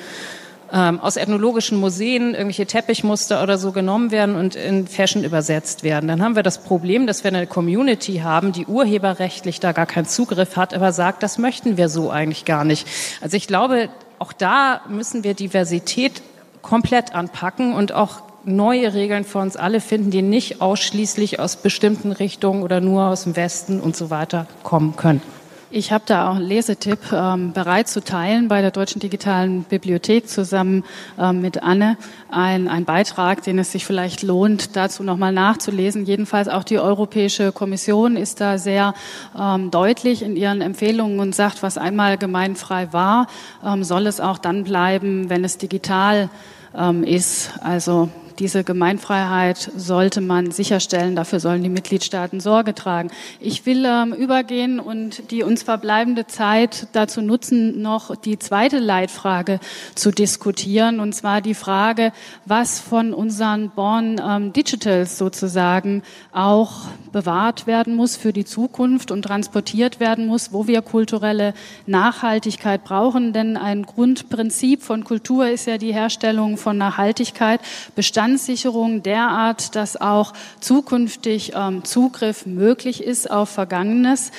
ähm, 0.71 0.99
aus 0.99 1.17
ethnologischen 1.17 1.79
Museen 1.79 2.33
irgendwelche 2.33 2.65
Teppichmuster 2.65 3.43
oder 3.43 3.59
so 3.59 3.71
genommen 3.71 4.09
werden 4.09 4.35
und 4.35 4.55
in 4.55 4.87
Fashion 4.87 5.23
übersetzt 5.23 5.83
werden. 5.83 6.07
Dann 6.07 6.23
haben 6.23 6.35
wir 6.35 6.41
das 6.41 6.57
Problem, 6.63 7.05
dass 7.05 7.23
wir 7.23 7.31
eine 7.31 7.45
Community 7.45 8.21
haben, 8.23 8.53
die 8.53 8.65
urheberrechtlich 8.65 9.59
da 9.59 9.71
gar 9.71 9.85
keinen 9.85 10.07
Zugriff 10.07 10.57
hat, 10.57 10.73
aber 10.73 10.91
sagt, 10.91 11.21
das 11.21 11.37
möchten 11.37 11.77
wir 11.77 11.89
so 11.89 12.09
eigentlich 12.09 12.43
gar 12.43 12.65
nicht. 12.65 12.87
Also 13.21 13.37
ich 13.37 13.45
glaube, 13.45 13.89
auch 14.23 14.31
da 14.31 14.79
müssen 14.87 15.25
wir 15.25 15.33
Diversität 15.33 16.21
komplett 16.61 17.13
anpacken 17.13 17.73
und 17.73 17.91
auch 17.91 18.21
neue 18.45 18.93
Regeln 18.93 19.25
für 19.25 19.39
uns 19.39 19.57
alle 19.57 19.81
finden, 19.81 20.11
die 20.11 20.21
nicht 20.21 20.61
ausschließlich 20.61 21.41
aus 21.41 21.57
bestimmten 21.57 22.13
Richtungen 22.13 22.63
oder 22.63 22.79
nur 22.79 23.07
aus 23.07 23.23
dem 23.23 23.35
Westen 23.35 23.81
und 23.81 23.97
so 23.97 24.09
weiter 24.09 24.47
kommen 24.63 24.95
können. 24.95 25.21
Ich 25.75 25.91
habe 25.91 26.03
da 26.05 26.29
auch 26.29 26.35
einen 26.35 26.45
Lesetipp 26.45 27.11
ähm, 27.11 27.51
bereit 27.51 27.87
zu 27.87 28.03
teilen 28.03 28.47
bei 28.47 28.61
der 28.61 28.69
Deutschen 28.69 28.99
Digitalen 28.99 29.63
Bibliothek 29.63 30.29
zusammen 30.29 30.83
ähm, 31.17 31.41
mit 31.41 31.63
Anne. 31.63 31.97
Ein, 32.29 32.67
ein 32.67 32.85
Beitrag, 32.85 33.41
den 33.41 33.57
es 33.57 33.71
sich 33.71 33.83
vielleicht 33.83 34.21
lohnt, 34.21 34.75
dazu 34.75 35.01
nochmal 35.01 35.31
nachzulesen. 35.31 36.05
Jedenfalls 36.05 36.47
auch 36.47 36.63
die 36.63 36.77
Europäische 36.77 37.51
Kommission 37.51 38.17
ist 38.17 38.39
da 38.39 38.59
sehr 38.59 38.93
ähm, 39.35 39.71
deutlich 39.71 40.21
in 40.21 40.35
ihren 40.35 40.61
Empfehlungen 40.61 41.19
und 41.19 41.33
sagt, 41.33 41.63
was 41.63 41.79
einmal 41.79 42.19
gemeinfrei 42.19 42.93
war, 42.93 43.25
ähm, 43.65 43.83
soll 43.83 44.05
es 44.05 44.19
auch 44.19 44.37
dann 44.37 44.65
bleiben, 44.65 45.31
wenn 45.31 45.43
es 45.43 45.57
digital 45.57 46.29
ähm, 46.77 47.03
ist. 47.03 47.49
Also 47.63 48.09
diese 48.39 48.63
Gemeinfreiheit 48.63 49.71
sollte 49.75 50.21
man 50.21 50.51
sicherstellen. 50.51 51.15
Dafür 51.15 51.39
sollen 51.39 51.63
die 51.63 51.69
Mitgliedstaaten 51.69 52.39
Sorge 52.39 52.73
tragen. 52.73 53.11
Ich 53.39 53.65
will 53.65 53.85
ähm, 53.85 54.13
übergehen 54.13 54.79
und 54.79 55.31
die 55.31 55.43
uns 55.43 55.63
verbleibende 55.63 56.25
Zeit 56.27 56.87
dazu 56.93 57.21
nutzen, 57.21 57.81
noch 57.81 58.15
die 58.15 58.39
zweite 58.39 58.79
Leitfrage 58.79 59.59
zu 59.95 60.11
diskutieren. 60.11 60.99
Und 60.99 61.13
zwar 61.13 61.41
die 61.41 61.53
Frage, 61.53 62.11
was 62.45 62.79
von 62.79 63.13
unseren 63.13 63.69
Born 63.69 64.19
ähm, 64.25 64.53
Digitals 64.53 65.17
sozusagen 65.17 66.03
auch 66.31 66.87
bewahrt 67.11 67.67
werden 67.67 67.95
muss 67.95 68.15
für 68.15 68.33
die 68.33 68.45
Zukunft 68.45 69.11
und 69.11 69.21
transportiert 69.21 69.99
werden 69.99 70.25
muss, 70.25 70.51
wo 70.51 70.67
wir 70.67 70.81
kulturelle 70.81 71.53
Nachhaltigkeit 71.85 72.83
brauchen. 72.83 73.33
Denn 73.33 73.57
ein 73.57 73.83
Grundprinzip 73.83 74.81
von 74.81 75.03
Kultur 75.03 75.47
ist 75.47 75.67
ja 75.67 75.77
die 75.77 75.93
Herstellung 75.93 76.57
von 76.57 76.77
Nachhaltigkeit. 76.77 77.61
Bestand 77.95 78.22
Bestandssicherung 78.23 79.03
derart, 79.03 79.75
dass 79.75 79.99
auch 79.99 80.31
zukünftig 80.61 81.51
ähm, 81.55 81.83
Zugriff 81.83 82.45
möglich 82.45 83.03
ist 83.03 83.29
auf 83.29 83.49
Vergangenes. 83.49 84.31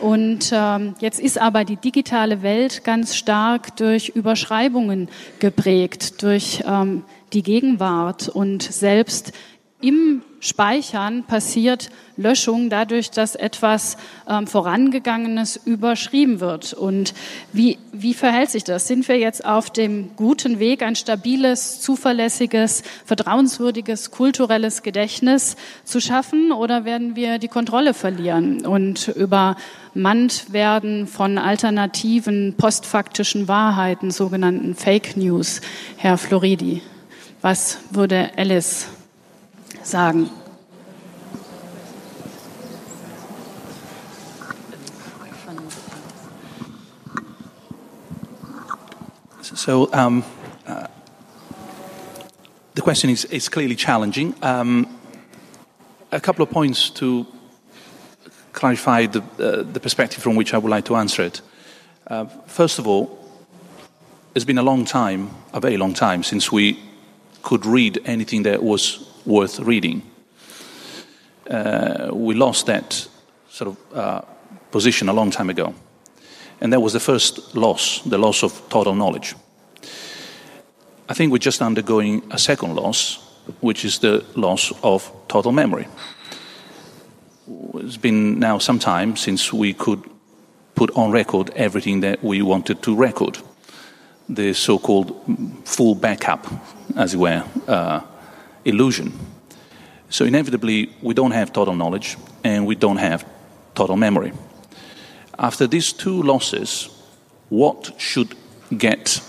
Und 0.00 0.50
ähm, 0.52 0.94
jetzt 0.98 1.20
ist 1.20 1.40
aber 1.40 1.64
die 1.64 1.76
digitale 1.76 2.42
Welt 2.42 2.82
ganz 2.82 3.14
stark 3.14 3.76
durch 3.76 4.08
Überschreibungen 4.08 5.08
geprägt, 5.38 6.20
durch 6.22 6.64
ähm, 6.66 7.04
die 7.32 7.44
Gegenwart 7.44 8.28
und 8.28 8.62
selbst 8.64 9.32
im 9.80 10.22
Speichern 10.40 11.24
passiert 11.24 11.90
Löschung 12.16 12.68
dadurch, 12.68 13.10
dass 13.12 13.36
etwas 13.36 13.96
ähm, 14.28 14.48
Vorangegangenes 14.48 15.56
überschrieben 15.56 16.40
wird. 16.40 16.72
Und 16.72 17.14
wie, 17.52 17.78
wie 17.92 18.14
verhält 18.14 18.50
sich 18.50 18.64
das? 18.64 18.88
Sind 18.88 19.06
wir 19.06 19.18
jetzt 19.18 19.44
auf 19.44 19.70
dem 19.70 20.16
guten 20.16 20.58
Weg, 20.58 20.82
ein 20.82 20.96
stabiles, 20.96 21.80
zuverlässiges, 21.80 22.82
vertrauenswürdiges, 23.04 24.10
kulturelles 24.10 24.82
Gedächtnis 24.82 25.56
zu 25.84 26.00
schaffen 26.00 26.50
oder 26.50 26.84
werden 26.84 27.14
wir 27.14 27.38
die 27.38 27.48
Kontrolle 27.48 27.94
verlieren 27.94 28.66
und 28.66 29.08
übermannt 29.08 30.52
werden 30.52 31.06
von 31.06 31.38
alternativen, 31.38 32.54
postfaktischen 32.56 33.46
Wahrheiten, 33.46 34.10
sogenannten 34.10 34.74
Fake 34.74 35.16
News? 35.16 35.60
Herr 35.96 36.18
Floridi, 36.18 36.82
was 37.42 37.78
würde 37.92 38.30
Alice 38.36 38.88
sagen. 39.82 40.30
So 49.68 49.92
um, 49.92 50.24
uh, 50.66 50.86
the 52.74 52.80
question 52.80 53.10
is, 53.10 53.24
is 53.26 53.48
clearly 53.48 53.74
challenging. 53.74 54.34
Um, 54.40 54.86
a 56.12 56.20
couple 56.20 56.42
of 56.42 56.50
points 56.50 56.90
to 56.90 57.26
clarify 58.52 59.06
the, 59.06 59.20
uh, 59.20 59.62
the 59.64 59.80
perspective 59.80 60.22
from 60.22 60.36
which 60.36 60.54
I 60.54 60.58
would 60.58 60.70
like 60.70 60.84
to 60.86 60.96
answer 60.96 61.22
it. 61.22 61.40
Uh, 62.06 62.26
first 62.46 62.78
of 62.78 62.86
all, 62.86 63.18
it's 64.34 64.44
been 64.44 64.58
a 64.58 64.62
long 64.62 64.84
time, 64.84 65.30
a 65.52 65.60
very 65.60 65.76
long 65.76 65.92
time, 65.92 66.22
since 66.22 66.52
we 66.52 66.78
could 67.42 67.66
read 67.66 68.00
anything 68.04 68.44
that 68.44 68.62
was 68.62 69.07
worth 69.28 69.60
reading. 69.60 70.02
Uh, 71.48 72.08
we 72.12 72.34
lost 72.34 72.66
that 72.66 73.08
sort 73.50 73.70
of 73.70 73.96
uh, 73.96 74.22
position 74.70 75.08
a 75.08 75.12
long 75.12 75.30
time 75.30 75.50
ago. 75.50 75.74
And 76.60 76.72
that 76.72 76.80
was 76.80 76.92
the 76.92 77.00
first 77.00 77.54
loss, 77.54 78.00
the 78.00 78.18
loss 78.18 78.42
of 78.42 78.52
total 78.68 78.94
knowledge. 78.94 79.34
I 81.08 81.14
think 81.14 81.30
we're 81.30 81.38
just 81.38 81.62
undergoing 81.62 82.22
a 82.30 82.38
second 82.38 82.74
loss, 82.74 83.18
which 83.60 83.84
is 83.84 83.98
the 83.98 84.24
loss 84.34 84.72
of 84.82 85.12
total 85.28 85.52
memory. 85.52 85.86
It's 87.74 87.96
been 87.96 88.38
now 88.38 88.58
some 88.58 88.78
time 88.78 89.16
since 89.16 89.52
we 89.52 89.74
could 89.74 90.02
put 90.74 90.90
on 90.96 91.10
record 91.10 91.50
everything 91.54 92.00
that 92.00 92.22
we 92.22 92.42
wanted 92.42 92.82
to 92.82 92.96
record, 92.96 93.38
the 94.28 94.52
so 94.52 94.78
called 94.78 95.14
full 95.64 95.94
backup, 95.94 96.46
as 96.96 97.14
it 97.14 97.18
were. 97.18 97.44
Uh, 97.66 98.00
illusion. 98.68 99.12
So 100.10 100.24
inevitably, 100.24 100.90
we 101.02 101.14
don't 101.14 101.32
have 101.32 101.52
total 101.52 101.74
knowledge 101.74 102.16
and 102.44 102.66
we 102.66 102.74
don't 102.74 102.98
have 102.98 103.24
total 103.74 103.96
memory. 103.96 104.32
After 105.38 105.66
these 105.66 105.92
two 105.92 106.22
losses, 106.22 106.88
what 107.48 107.92
should 107.98 108.34
get 108.76 109.20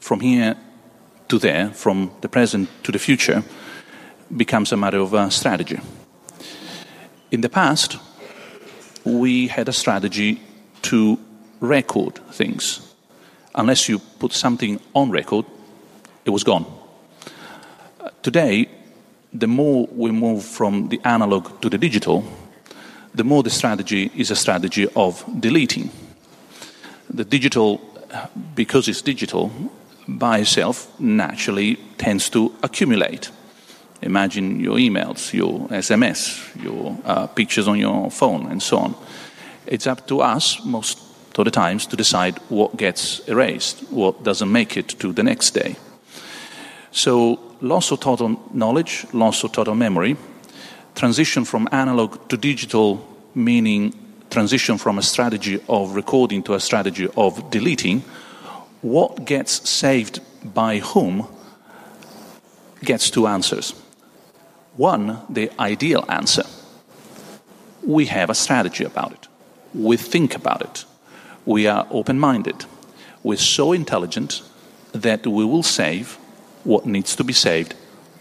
from 0.00 0.20
here 0.20 0.56
to 1.28 1.38
there, 1.38 1.70
from 1.70 2.10
the 2.20 2.28
present 2.28 2.68
to 2.84 2.92
the 2.92 2.98
future, 2.98 3.42
becomes 4.36 4.72
a 4.72 4.76
matter 4.76 4.98
of 4.98 5.14
uh, 5.14 5.30
strategy. 5.30 5.78
In 7.30 7.40
the 7.40 7.48
past, 7.48 7.98
we 9.04 9.48
had 9.48 9.68
a 9.68 9.72
strategy 9.72 10.40
to 10.82 11.18
record 11.60 12.18
things. 12.32 12.94
Unless 13.54 13.88
you 13.88 13.98
put 14.18 14.32
something 14.32 14.80
on 14.94 15.10
record, 15.10 15.46
it 16.24 16.30
was 16.30 16.44
gone. 16.44 16.66
Today, 18.22 18.68
the 19.32 19.46
more 19.46 19.86
we 19.92 20.10
move 20.10 20.44
from 20.44 20.88
the 20.88 21.00
analog 21.04 21.60
to 21.60 21.68
the 21.68 21.78
digital, 21.78 22.24
the 23.14 23.24
more 23.24 23.42
the 23.42 23.50
strategy 23.50 24.10
is 24.14 24.30
a 24.30 24.36
strategy 24.36 24.86
of 24.94 25.24
deleting. 25.40 25.90
The 27.08 27.24
digital, 27.24 27.80
because 28.54 28.88
it's 28.88 29.02
digital, 29.02 29.50
by 30.06 30.38
itself 30.38 30.88
naturally 31.00 31.76
tends 31.98 32.30
to 32.30 32.54
accumulate. 32.62 33.30
Imagine 34.02 34.60
your 34.60 34.76
emails, 34.76 35.32
your 35.32 35.68
SMS, 35.68 36.62
your 36.62 36.98
uh, 37.04 37.26
pictures 37.26 37.66
on 37.66 37.78
your 37.78 38.10
phone, 38.10 38.46
and 38.50 38.62
so 38.62 38.78
on. 38.78 38.94
It's 39.66 39.86
up 39.86 40.06
to 40.08 40.20
us, 40.20 40.64
most 40.64 40.98
of 41.36 41.44
the 41.44 41.50
times, 41.50 41.86
to 41.86 41.96
decide 41.96 42.38
what 42.48 42.76
gets 42.76 43.20
erased, 43.28 43.80
what 43.90 44.22
doesn't 44.22 44.52
make 44.52 44.76
it 44.76 44.88
to 45.00 45.12
the 45.12 45.22
next 45.22 45.50
day. 45.50 45.76
So 46.92 47.45
loss 47.60 47.90
of 47.90 48.00
total 48.00 48.40
knowledge, 48.52 49.06
loss 49.12 49.44
of 49.44 49.52
total 49.52 49.74
memory, 49.74 50.16
transition 50.94 51.44
from 51.44 51.68
analog 51.72 52.28
to 52.28 52.36
digital, 52.36 53.06
meaning 53.34 53.92
transition 54.30 54.78
from 54.78 54.98
a 54.98 55.02
strategy 55.02 55.60
of 55.68 55.94
recording 55.94 56.42
to 56.42 56.54
a 56.54 56.60
strategy 56.60 57.08
of 57.16 57.50
deleting, 57.50 58.00
what 58.82 59.24
gets 59.24 59.68
saved 59.68 60.20
by 60.54 60.78
whom 60.78 61.26
gets 62.84 63.10
two 63.10 63.26
answers. 63.26 63.74
One, 64.76 65.18
the 65.30 65.50
ideal 65.58 66.04
answer. 66.08 66.44
We 67.82 68.06
have 68.06 68.30
a 68.30 68.34
strategy 68.34 68.84
about 68.84 69.12
it. 69.12 69.28
We 69.74 69.96
think 69.96 70.34
about 70.34 70.62
it. 70.62 70.84
We 71.44 71.66
are 71.66 71.86
open 71.90 72.18
minded. 72.18 72.64
We're 73.22 73.38
so 73.38 73.72
intelligent 73.72 74.42
that 74.92 75.26
we 75.26 75.44
will 75.44 75.62
save 75.62 76.18
what 76.66 76.84
needs 76.84 77.14
to 77.16 77.24
be 77.24 77.32
saved 77.32 77.74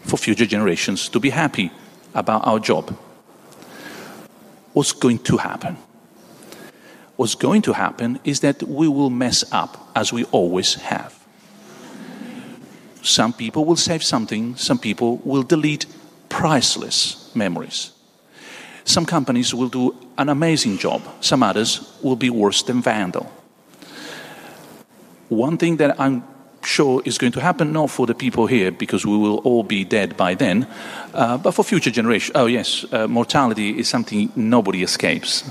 for 0.04 0.18
future 0.18 0.46
generations 0.46 1.10
to 1.10 1.20
be 1.20 1.32
happy 1.32 1.72
about 2.14 2.46
our 2.46 2.60
job. 2.60 2.96
What's 4.74 4.92
going 4.92 5.20
to 5.20 5.38
happen? 5.38 5.78
What's 7.16 7.36
going 7.36 7.64
to 7.64 7.74
happen 7.74 8.20
is 8.24 8.42
that 8.42 8.62
we 8.62 8.88
will 8.88 9.10
mess 9.10 9.44
up 9.52 9.90
as 9.96 10.14
we 10.14 10.26
always 10.26 10.76
have. 10.76 11.14
Some 13.02 13.34
people 13.34 13.66
will 13.66 13.76
save 13.76 14.04
something, 14.04 14.56
some 14.56 14.80
people 14.80 15.18
will 15.24 15.44
delete 15.44 15.86
priceless 16.30 17.32
memories. 17.36 17.92
Some 18.84 19.06
companies 19.06 19.54
will 19.54 19.70
do 19.70 19.96
an 20.18 20.30
amazing 20.30 20.78
job, 20.78 21.02
some 21.22 21.42
others 21.42 21.98
will 22.04 22.16
be 22.16 22.30
worse 22.30 22.62
than 22.64 22.82
Vandal. 22.82 23.32
One 25.30 25.58
thing 25.58 25.78
that 25.78 26.00
I'm 26.00 26.24
sure 26.66 27.02
is 27.06 27.18
going 27.18 27.32
to 27.34 27.42
happen, 27.42 27.72
not 27.72 27.90
for 27.90 28.06
the 28.08 28.14
people 28.14 28.48
here, 28.48 28.72
because 28.72 29.06
we 29.06 29.18
will 29.18 29.38
all 29.40 29.64
be 29.64 29.84
dead 29.84 30.18
by 30.18 30.36
then, 30.36 30.68
uh, 31.14 31.38
but 31.38 31.52
for 31.52 31.64
future 31.64 31.92
generations. 31.92 32.32
Oh, 32.36 32.46
yes, 32.46 32.86
uh, 32.92 33.08
mortality 33.08 33.78
is 33.80 33.88
something 33.88 34.32
nobody 34.36 34.84
escapes. 34.84 35.44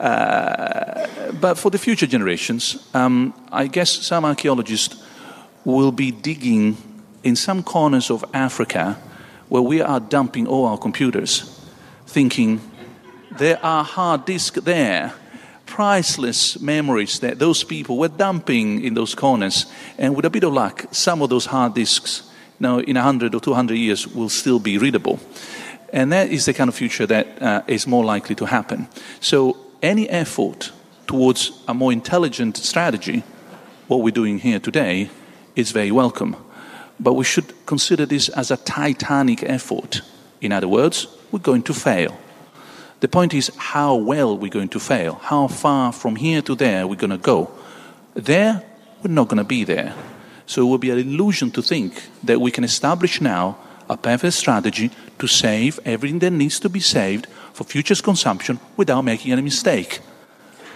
Uh, 0.00 1.06
but 1.40 1.58
for 1.58 1.70
the 1.70 1.78
future 1.78 2.06
generations, 2.06 2.88
um, 2.94 3.34
I 3.50 3.66
guess 3.66 3.90
some 3.90 4.24
archaeologists 4.24 5.02
will 5.64 5.92
be 5.92 6.10
digging 6.10 6.76
in 7.22 7.36
some 7.36 7.62
corners 7.62 8.10
of 8.10 8.24
Africa 8.32 8.96
where 9.48 9.62
we 9.62 9.80
are 9.80 10.00
dumping 10.00 10.46
all 10.46 10.66
our 10.66 10.78
computers, 10.78 11.60
thinking 12.06 12.60
there 13.38 13.58
are 13.64 13.84
hard 13.84 14.24
disks 14.24 14.60
there 14.60 15.12
priceless 15.68 16.60
memories 16.60 17.20
that 17.20 17.38
those 17.38 17.62
people 17.62 17.98
were 17.98 18.08
dumping 18.08 18.82
in 18.82 18.94
those 18.94 19.14
corners. 19.14 19.66
And 19.98 20.16
with 20.16 20.24
a 20.24 20.30
bit 20.30 20.44
of 20.44 20.52
luck, 20.52 20.86
some 20.90 21.22
of 21.22 21.28
those 21.30 21.46
hard 21.46 21.74
disks, 21.74 22.22
now 22.58 22.78
in 22.78 22.96
100 22.96 23.34
or 23.34 23.40
200 23.40 23.74
years, 23.74 24.08
will 24.08 24.30
still 24.30 24.58
be 24.58 24.78
readable. 24.78 25.20
And 25.92 26.10
that 26.12 26.30
is 26.30 26.46
the 26.46 26.54
kind 26.54 26.68
of 26.68 26.74
future 26.74 27.06
that 27.06 27.42
uh, 27.42 27.62
is 27.66 27.86
more 27.86 28.04
likely 28.04 28.34
to 28.36 28.46
happen. 28.46 28.88
So, 29.20 29.56
any 29.80 30.08
effort 30.08 30.72
towards 31.06 31.52
a 31.68 31.74
more 31.74 31.92
intelligent 31.92 32.56
strategy, 32.56 33.22
what 33.86 34.02
we're 34.02 34.10
doing 34.10 34.38
here 34.38 34.58
today, 34.58 35.10
is 35.54 35.70
very 35.70 35.92
welcome. 35.92 36.36
But 36.98 37.12
we 37.12 37.24
should 37.24 37.54
consider 37.66 38.06
this 38.06 38.28
as 38.30 38.50
a 38.50 38.56
titanic 38.56 39.42
effort. 39.42 40.02
In 40.40 40.52
other 40.52 40.68
words, 40.68 41.06
we're 41.30 41.38
going 41.38 41.62
to 41.62 41.74
fail. 41.74 42.18
The 43.00 43.08
point 43.08 43.32
is 43.32 43.52
how 43.56 43.94
well 43.94 44.36
we're 44.36 44.50
going 44.50 44.70
to 44.70 44.80
fail, 44.80 45.14
how 45.14 45.46
far 45.46 45.92
from 45.92 46.16
here 46.16 46.42
to 46.42 46.54
there 46.54 46.86
we're 46.86 46.96
going 46.96 47.10
to 47.10 47.18
go. 47.18 47.50
There, 48.14 48.64
we're 49.02 49.12
not 49.12 49.28
going 49.28 49.38
to 49.38 49.44
be 49.44 49.64
there. 49.64 49.94
So 50.46 50.62
it 50.62 50.70
would 50.70 50.80
be 50.80 50.90
an 50.90 50.98
illusion 50.98 51.50
to 51.52 51.62
think 51.62 52.02
that 52.24 52.40
we 52.40 52.50
can 52.50 52.64
establish 52.64 53.20
now 53.20 53.58
a 53.88 53.96
perfect 53.96 54.34
strategy 54.34 54.90
to 55.18 55.26
save 55.26 55.78
everything 55.84 56.18
that 56.20 56.30
needs 56.30 56.58
to 56.60 56.68
be 56.68 56.80
saved 56.80 57.26
for 57.52 57.64
future 57.64 57.94
consumption 57.94 58.58
without 58.76 59.02
making 59.02 59.32
any 59.32 59.42
mistake. 59.42 60.00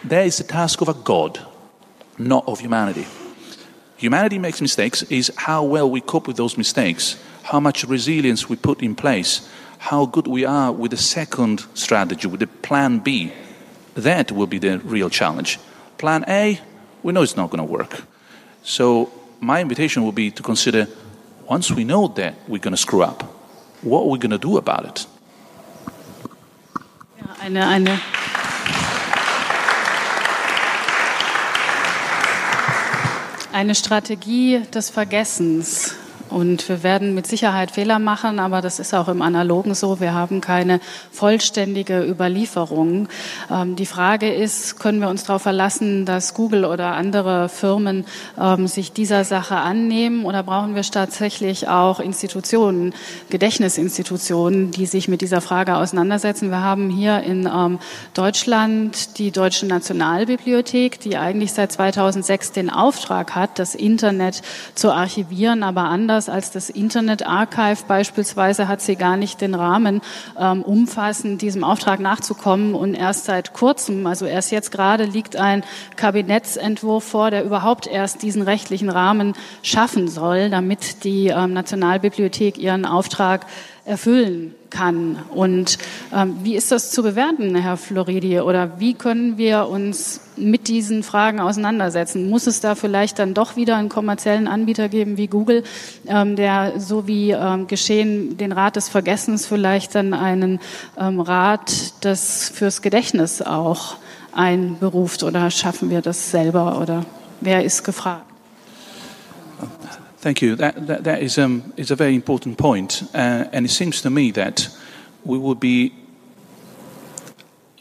That 0.04 0.26
is 0.26 0.38
the 0.38 0.44
task 0.44 0.80
of 0.80 0.88
a 0.88 0.94
God, 0.94 1.40
not 2.18 2.46
of 2.46 2.60
humanity. 2.60 3.06
Humanity 3.96 4.38
makes 4.38 4.60
mistakes 4.60 5.02
is 5.04 5.32
how 5.36 5.64
well 5.64 5.88
we 5.88 6.00
cope 6.00 6.26
with 6.26 6.36
those 6.36 6.58
mistakes, 6.58 7.22
how 7.44 7.60
much 7.60 7.84
resilience 7.84 8.48
we 8.48 8.56
put 8.56 8.82
in 8.82 8.94
place, 8.94 9.48
how 9.82 10.06
good 10.06 10.28
we 10.28 10.44
are 10.44 10.70
with 10.70 10.92
the 10.92 10.96
second 10.96 11.66
strategy, 11.74 12.28
with 12.28 12.38
the 12.38 12.46
plan 12.46 13.00
B. 13.00 13.32
That 13.94 14.30
will 14.30 14.46
be 14.46 14.58
the 14.58 14.78
real 14.78 15.10
challenge. 15.10 15.58
Plan 15.98 16.24
A, 16.28 16.60
we 17.02 17.12
know 17.12 17.22
it's 17.22 17.36
not 17.36 17.50
going 17.50 17.66
to 17.66 17.72
work. 17.78 18.04
So, 18.62 19.10
my 19.40 19.60
invitation 19.60 20.04
will 20.04 20.12
be 20.12 20.30
to 20.30 20.42
consider 20.42 20.86
once 21.48 21.72
we 21.72 21.82
know 21.82 22.06
that 22.14 22.34
we're 22.46 22.62
going 22.62 22.76
to 22.76 22.80
screw 22.80 23.02
up, 23.02 23.22
what 23.82 24.02
are 24.02 24.08
we 24.08 24.18
going 24.18 24.30
to 24.30 24.38
do 24.38 24.56
about 24.56 24.84
it? 24.86 25.06
Ja, 27.18 27.34
eine, 27.40 27.66
eine 27.66 28.00
eine 33.52 33.74
Strategie 33.74 34.62
des 34.72 34.90
Vergessens 34.90 35.96
Und 36.32 36.66
wir 36.68 36.82
werden 36.82 37.14
mit 37.14 37.26
Sicherheit 37.26 37.70
Fehler 37.70 37.98
machen, 37.98 38.38
aber 38.38 38.62
das 38.62 38.78
ist 38.78 38.94
auch 38.94 39.08
im 39.08 39.20
Analogen 39.20 39.74
so. 39.74 40.00
Wir 40.00 40.14
haben 40.14 40.40
keine 40.40 40.80
vollständige 41.10 42.02
Überlieferung. 42.02 43.08
Ähm, 43.50 43.76
die 43.76 43.84
Frage 43.84 44.32
ist, 44.32 44.80
können 44.80 45.00
wir 45.00 45.10
uns 45.10 45.24
darauf 45.24 45.42
verlassen, 45.42 46.06
dass 46.06 46.32
Google 46.32 46.64
oder 46.64 46.92
andere 46.94 47.50
Firmen 47.50 48.06
ähm, 48.40 48.66
sich 48.66 48.92
dieser 48.92 49.24
Sache 49.24 49.56
annehmen 49.56 50.24
oder 50.24 50.42
brauchen 50.42 50.74
wir 50.74 50.82
tatsächlich 50.82 51.68
auch 51.68 52.00
Institutionen, 52.00 52.94
Gedächtnisinstitutionen, 53.28 54.70
die 54.70 54.86
sich 54.86 55.08
mit 55.08 55.20
dieser 55.20 55.42
Frage 55.42 55.76
auseinandersetzen? 55.76 56.48
Wir 56.50 56.62
haben 56.62 56.88
hier 56.88 57.20
in 57.20 57.46
ähm, 57.46 57.78
Deutschland 58.14 59.18
die 59.18 59.32
Deutsche 59.32 59.66
Nationalbibliothek, 59.66 60.98
die 60.98 61.18
eigentlich 61.18 61.52
seit 61.52 61.72
2006 61.72 62.52
den 62.52 62.70
Auftrag 62.70 63.34
hat, 63.34 63.58
das 63.58 63.74
Internet 63.74 64.40
zu 64.74 64.92
archivieren, 64.92 65.62
aber 65.62 65.82
anders 65.82 66.21
anders 66.22 66.28
als 66.28 66.50
das 66.52 66.70
Internet 66.70 67.26
Archive 67.26 67.84
beispielsweise 67.88 68.68
hat 68.68 68.80
sie 68.80 68.96
gar 68.96 69.16
nicht 69.16 69.40
den 69.40 69.54
Rahmen, 69.54 70.00
ähm, 70.38 70.62
umfassend 70.62 71.42
diesem 71.42 71.64
Auftrag 71.64 72.00
nachzukommen. 72.00 72.74
Und 72.74 72.94
erst 72.94 73.24
seit 73.24 73.52
kurzem, 73.52 74.06
also 74.06 74.26
erst 74.26 74.52
jetzt 74.52 74.70
gerade, 74.70 75.04
liegt 75.04 75.36
ein 75.36 75.64
Kabinettsentwurf 75.96 77.04
vor, 77.04 77.30
der 77.30 77.44
überhaupt 77.44 77.86
erst 77.86 78.22
diesen 78.22 78.42
rechtlichen 78.42 78.88
Rahmen 78.88 79.34
schaffen 79.62 80.08
soll, 80.08 80.50
damit 80.50 81.04
die 81.04 81.28
ähm, 81.28 81.52
Nationalbibliothek 81.54 82.58
ihren 82.58 82.84
Auftrag 82.84 83.46
erfüllen 83.84 84.54
kann. 84.72 85.18
Und 85.30 85.78
ähm, 86.12 86.36
wie 86.42 86.56
ist 86.56 86.72
das 86.72 86.90
zu 86.90 87.02
bewerten, 87.02 87.54
Herr 87.54 87.76
Floridi? 87.76 88.40
Oder 88.40 88.80
wie 88.80 88.94
können 88.94 89.38
wir 89.38 89.68
uns 89.68 90.20
mit 90.36 90.66
diesen 90.66 91.02
Fragen 91.02 91.40
auseinandersetzen? 91.40 92.28
Muss 92.28 92.46
es 92.46 92.60
da 92.60 92.74
vielleicht 92.74 93.18
dann 93.18 93.34
doch 93.34 93.54
wieder 93.54 93.76
einen 93.76 93.90
kommerziellen 93.90 94.48
Anbieter 94.48 94.88
geben 94.88 95.16
wie 95.18 95.28
Google, 95.28 95.62
ähm, 96.06 96.34
der 96.34 96.80
so 96.80 97.06
wie 97.06 97.30
ähm, 97.30 97.66
geschehen 97.66 98.36
den 98.38 98.50
Rat 98.50 98.76
des 98.76 98.88
Vergessens 98.88 99.46
vielleicht 99.46 99.94
dann 99.94 100.14
einen 100.14 100.58
ähm, 100.98 101.20
Rat 101.20 102.02
des 102.02 102.50
fürs 102.52 102.82
Gedächtnis 102.82 103.42
auch 103.42 103.96
einberuft? 104.32 105.22
Oder 105.22 105.50
schaffen 105.50 105.90
wir 105.90 106.00
das 106.00 106.30
selber? 106.30 106.80
Oder 106.80 107.04
wer 107.40 107.62
ist 107.62 107.84
gefragt? 107.84 108.31
Thank 110.22 110.40
you. 110.40 110.54
That, 110.54 110.86
that, 110.86 111.02
that 111.02 111.20
is, 111.20 111.36
um, 111.36 111.72
is 111.76 111.90
a 111.90 111.96
very 111.96 112.14
important 112.14 112.56
point. 112.56 113.02
Uh, 113.12 113.46
and 113.52 113.66
it 113.66 113.70
seems 113.70 114.02
to 114.02 114.10
me 114.10 114.30
that 114.30 114.68
we 115.24 115.36
will 115.36 115.56
be 115.56 115.92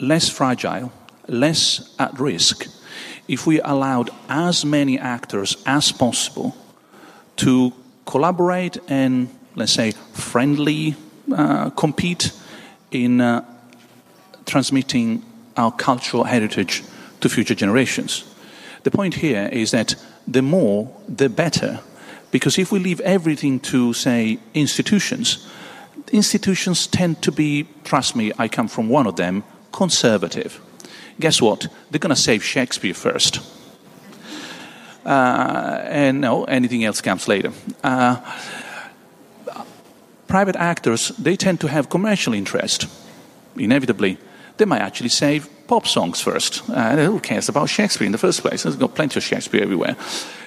less 0.00 0.28
fragile, 0.28 0.92
less 1.28 1.94
at 2.00 2.18
risk, 2.18 2.66
if 3.28 3.46
we 3.46 3.60
allowed 3.60 4.10
as 4.28 4.64
many 4.64 4.98
actors 4.98 5.56
as 5.66 5.92
possible 5.92 6.56
to 7.36 7.72
collaborate 8.06 8.76
and, 8.88 9.28
let's 9.54 9.72
say, 9.72 9.92
friendly 10.12 10.96
uh, 11.32 11.70
compete 11.70 12.32
in 12.90 13.20
uh, 13.20 13.44
transmitting 14.46 15.24
our 15.56 15.70
cultural 15.70 16.24
heritage 16.24 16.82
to 17.20 17.28
future 17.28 17.54
generations. 17.54 18.24
The 18.82 18.90
point 18.90 19.14
here 19.14 19.48
is 19.52 19.70
that 19.70 19.94
the 20.26 20.42
more, 20.42 20.92
the 21.08 21.28
better 21.28 21.78
because 22.32 22.58
if 22.58 22.72
we 22.72 22.80
leave 22.80 23.00
everything 23.02 23.60
to, 23.60 23.92
say, 23.92 24.38
institutions, 24.54 25.46
institutions 26.10 26.88
tend 26.88 27.22
to 27.22 27.30
be, 27.30 27.68
trust 27.84 28.16
me, 28.16 28.32
I 28.38 28.48
come 28.48 28.68
from 28.68 28.88
one 28.88 29.06
of 29.06 29.16
them, 29.16 29.44
conservative. 29.70 30.60
Guess 31.20 31.40
what? 31.40 31.68
They're 31.90 32.00
going 32.00 32.14
to 32.14 32.20
save 32.20 32.42
Shakespeare 32.42 32.94
first. 32.94 33.40
Uh, 35.04 35.80
and 35.84 36.20
no, 36.20 36.44
anything 36.44 36.84
else 36.84 37.00
comes 37.02 37.28
later. 37.28 37.52
Uh, 37.84 38.16
private 40.26 40.56
actors, 40.56 41.08
they 41.18 41.36
tend 41.36 41.60
to 41.60 41.68
have 41.68 41.90
commercial 41.90 42.32
interest. 42.32 42.86
Inevitably, 43.56 44.16
they 44.56 44.64
might 44.64 44.80
actually 44.80 45.10
save 45.10 45.48
pop 45.66 45.86
songs 45.86 46.20
first. 46.20 46.62
Uh, 46.70 46.96
who 46.96 47.20
cares 47.20 47.48
about 47.50 47.68
Shakespeare 47.68 48.06
in 48.06 48.12
the 48.12 48.18
first 48.18 48.40
place? 48.40 48.62
There's 48.62 48.76
got 48.76 48.94
plenty 48.94 49.18
of 49.18 49.24
Shakespeare 49.24 49.62
everywhere. 49.62 49.96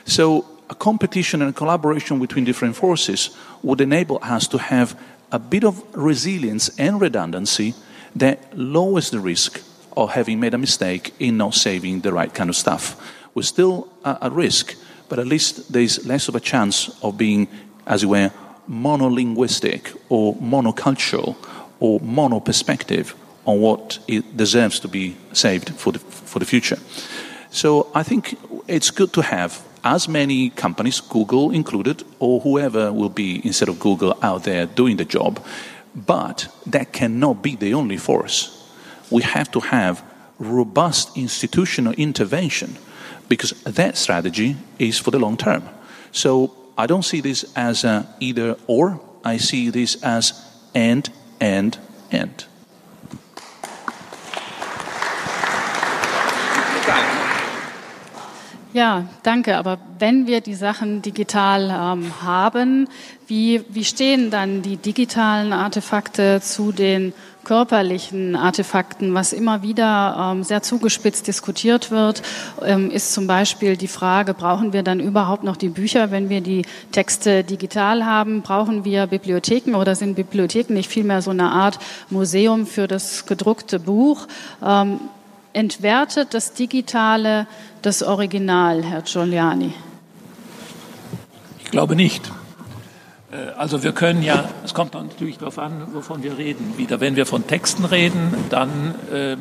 So 0.06 0.46
a 0.70 0.76
competition 0.76 1.42
and 1.42 1.56
collaboration 1.56 2.20
between 2.20 2.46
different 2.46 2.76
forces 2.76 3.36
would 3.62 3.82
enable 3.82 4.20
us 4.22 4.48
to 4.48 4.58
have 4.58 5.00
a 5.32 5.40
bit 5.40 5.64
of 5.64 5.84
resilience 5.96 6.70
and 6.80 7.02
redundancy 7.02 7.74
that 8.16 8.58
lowers 8.58 9.10
the 9.10 9.20
risk 9.20 9.62
of 9.98 10.12
having 10.12 10.40
made 10.40 10.54
a 10.54 10.58
mistake 10.58 11.14
in 11.20 11.38
not 11.38 11.54
saving 11.54 12.02
the 12.02 12.12
right 12.12 12.34
kind 12.34 12.50
of 12.50 12.56
stuff. 12.56 12.96
We're 13.34 13.44
still 13.44 13.90
at 14.04 14.32
risk, 14.32 14.76
but 15.10 15.20
at 15.20 15.28
least 15.28 15.72
there's 15.72 16.06
less 16.06 16.28
of 16.28 16.36
a 16.36 16.40
chance 16.40 16.90
of 17.02 17.18
being, 17.18 17.48
as 17.86 18.04
it 18.04 18.08
were, 18.08 18.32
monolinguistic 18.70 19.96
or 20.10 20.36
monocultural 20.36 21.36
or 21.80 22.00
mono 22.00 22.40
perspective 22.40 23.16
on 23.46 23.62
what 23.62 24.00
it 24.08 24.36
deserves 24.36 24.80
to 24.80 24.88
be 24.88 25.16
saved 25.34 25.70
for 25.76 25.92
the, 25.92 26.00
for 26.00 26.40
the 26.40 26.46
future. 26.46 26.80
So 27.52 27.90
I 27.94 28.04
think 28.04 28.38
it's 28.68 28.92
good 28.92 29.14
to 29.14 29.22
have 29.22 29.64
as 29.86 30.10
many 30.10 30.50
companies, 30.50 31.00
Google 31.00 31.52
included, 31.52 32.04
or 32.20 32.42
whoever 32.42 32.92
will 32.92 33.10
be 33.10 33.40
instead 33.46 33.70
of 33.70 33.80
Google 33.80 34.18
out 34.22 34.44
there 34.44 34.66
doing 34.66 34.98
the 34.98 35.06
job. 35.06 35.40
But 35.96 36.48
that 36.66 36.92
cannot 36.92 37.42
be 37.44 37.56
the 37.56 37.76
only 37.76 37.98
force. 37.98 38.52
We 39.12 39.22
have 39.22 39.52
to 39.52 39.60
have 39.60 40.04
robust 40.40 41.16
institutional 41.16 41.94
intervention 41.94 42.78
because 43.30 43.52
that 43.64 43.96
strategy 43.96 44.58
is 44.80 45.00
for 45.00 45.12
the 45.12 45.20
long 45.20 45.38
term. 45.38 45.64
So 46.12 46.52
I 46.78 46.88
don't 46.88 47.06
see 47.06 47.22
this 47.22 47.46
as 47.56 47.84
a 47.84 48.08
either 48.20 48.58
or. 48.68 49.00
I 49.24 49.38
see 49.38 49.70
this 49.70 50.02
as 50.04 50.34
and, 50.74 51.10
and, 51.40 51.78
and. 52.12 52.46
Ja, 58.76 59.06
danke. 59.24 59.56
Aber 59.56 59.78
wenn 60.00 60.28
wir 60.28 60.42
die 60.42 60.54
Sachen 60.54 61.02
digital 61.02 61.70
ähm, 61.70 62.12
haben, 62.22 62.90
wie, 63.26 63.64
wie 63.70 63.86
stehen 63.86 64.32
dann 64.32 64.64
die 64.64 64.76
digitalen 64.76 65.54
Artefakte 65.54 66.42
zu 66.42 66.74
den 66.74 67.14
körperlichen 67.46 68.36
Artefakten, 68.36 69.14
was 69.14 69.32
immer 69.32 69.62
wieder 69.62 70.34
ähm, 70.34 70.44
sehr 70.44 70.62
zugespitzt 70.62 71.26
diskutiert 71.26 71.90
wird, 71.90 72.22
ähm, 72.66 72.92
ist 72.92 73.14
zum 73.14 73.28
Beispiel 73.28 73.78
die 73.78 73.88
Frage, 73.88 74.34
brauchen 74.34 74.74
wir 74.74 74.84
dann 74.84 75.00
überhaupt 75.00 75.46
noch 75.46 75.56
die 75.56 75.70
Bücher, 75.70 76.12
wenn 76.12 76.28
wir 76.28 76.42
die 76.42 76.66
Texte 76.92 77.46
digital 77.46 78.06
haben? 78.06 78.42
Brauchen 78.42 78.84
wir 78.84 79.08
Bibliotheken 79.08 79.76
oder 79.76 79.96
sind 79.96 80.16
Bibliotheken 80.16 80.74
nicht 80.74 80.90
vielmehr 80.90 81.22
so 81.22 81.32
eine 81.32 81.50
Art 81.50 81.80
Museum 82.10 82.68
für 82.68 82.90
das 82.90 83.26
gedruckte 83.26 83.80
Buch? 83.80 84.28
Ähm, 84.62 85.00
entwertet 85.56 86.34
das 86.34 86.54
Digitale 86.54 87.48
das 87.82 88.04
Original, 88.04 88.84
Herr 88.84 89.02
Giuliani? 89.02 89.74
Ich 91.64 91.72
glaube 91.72 91.96
nicht. 91.96 92.32
Äh, 93.32 93.52
also 93.58 93.84
wir 93.84 93.94
können 93.94 94.22
ja, 94.22 94.50
es 94.64 94.74
kommt 94.74 94.94
natürlich 94.94 95.38
darauf 95.38 95.58
an, 95.60 95.88
wovon 95.94 96.24
wir 96.24 96.38
reden. 96.38 96.78
Wieder, 96.78 97.00
wenn 97.00 97.16
wir 97.16 97.26
von 97.26 97.48
Texten 97.48 97.86
reden, 97.86 98.34
dann 98.50 98.96
äh, 99.12 99.38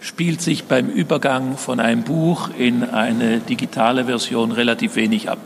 spielt 0.00 0.42
sich 0.42 0.64
beim 0.64 0.88
Übergang 0.88 1.56
von 1.56 1.80
einem 1.80 2.04
Buch 2.04 2.50
in 2.56 2.84
eine 2.84 3.40
digitale 3.40 4.04
Version 4.04 4.52
relativ 4.52 4.94
wenig 4.96 5.30
ab. 5.30 5.38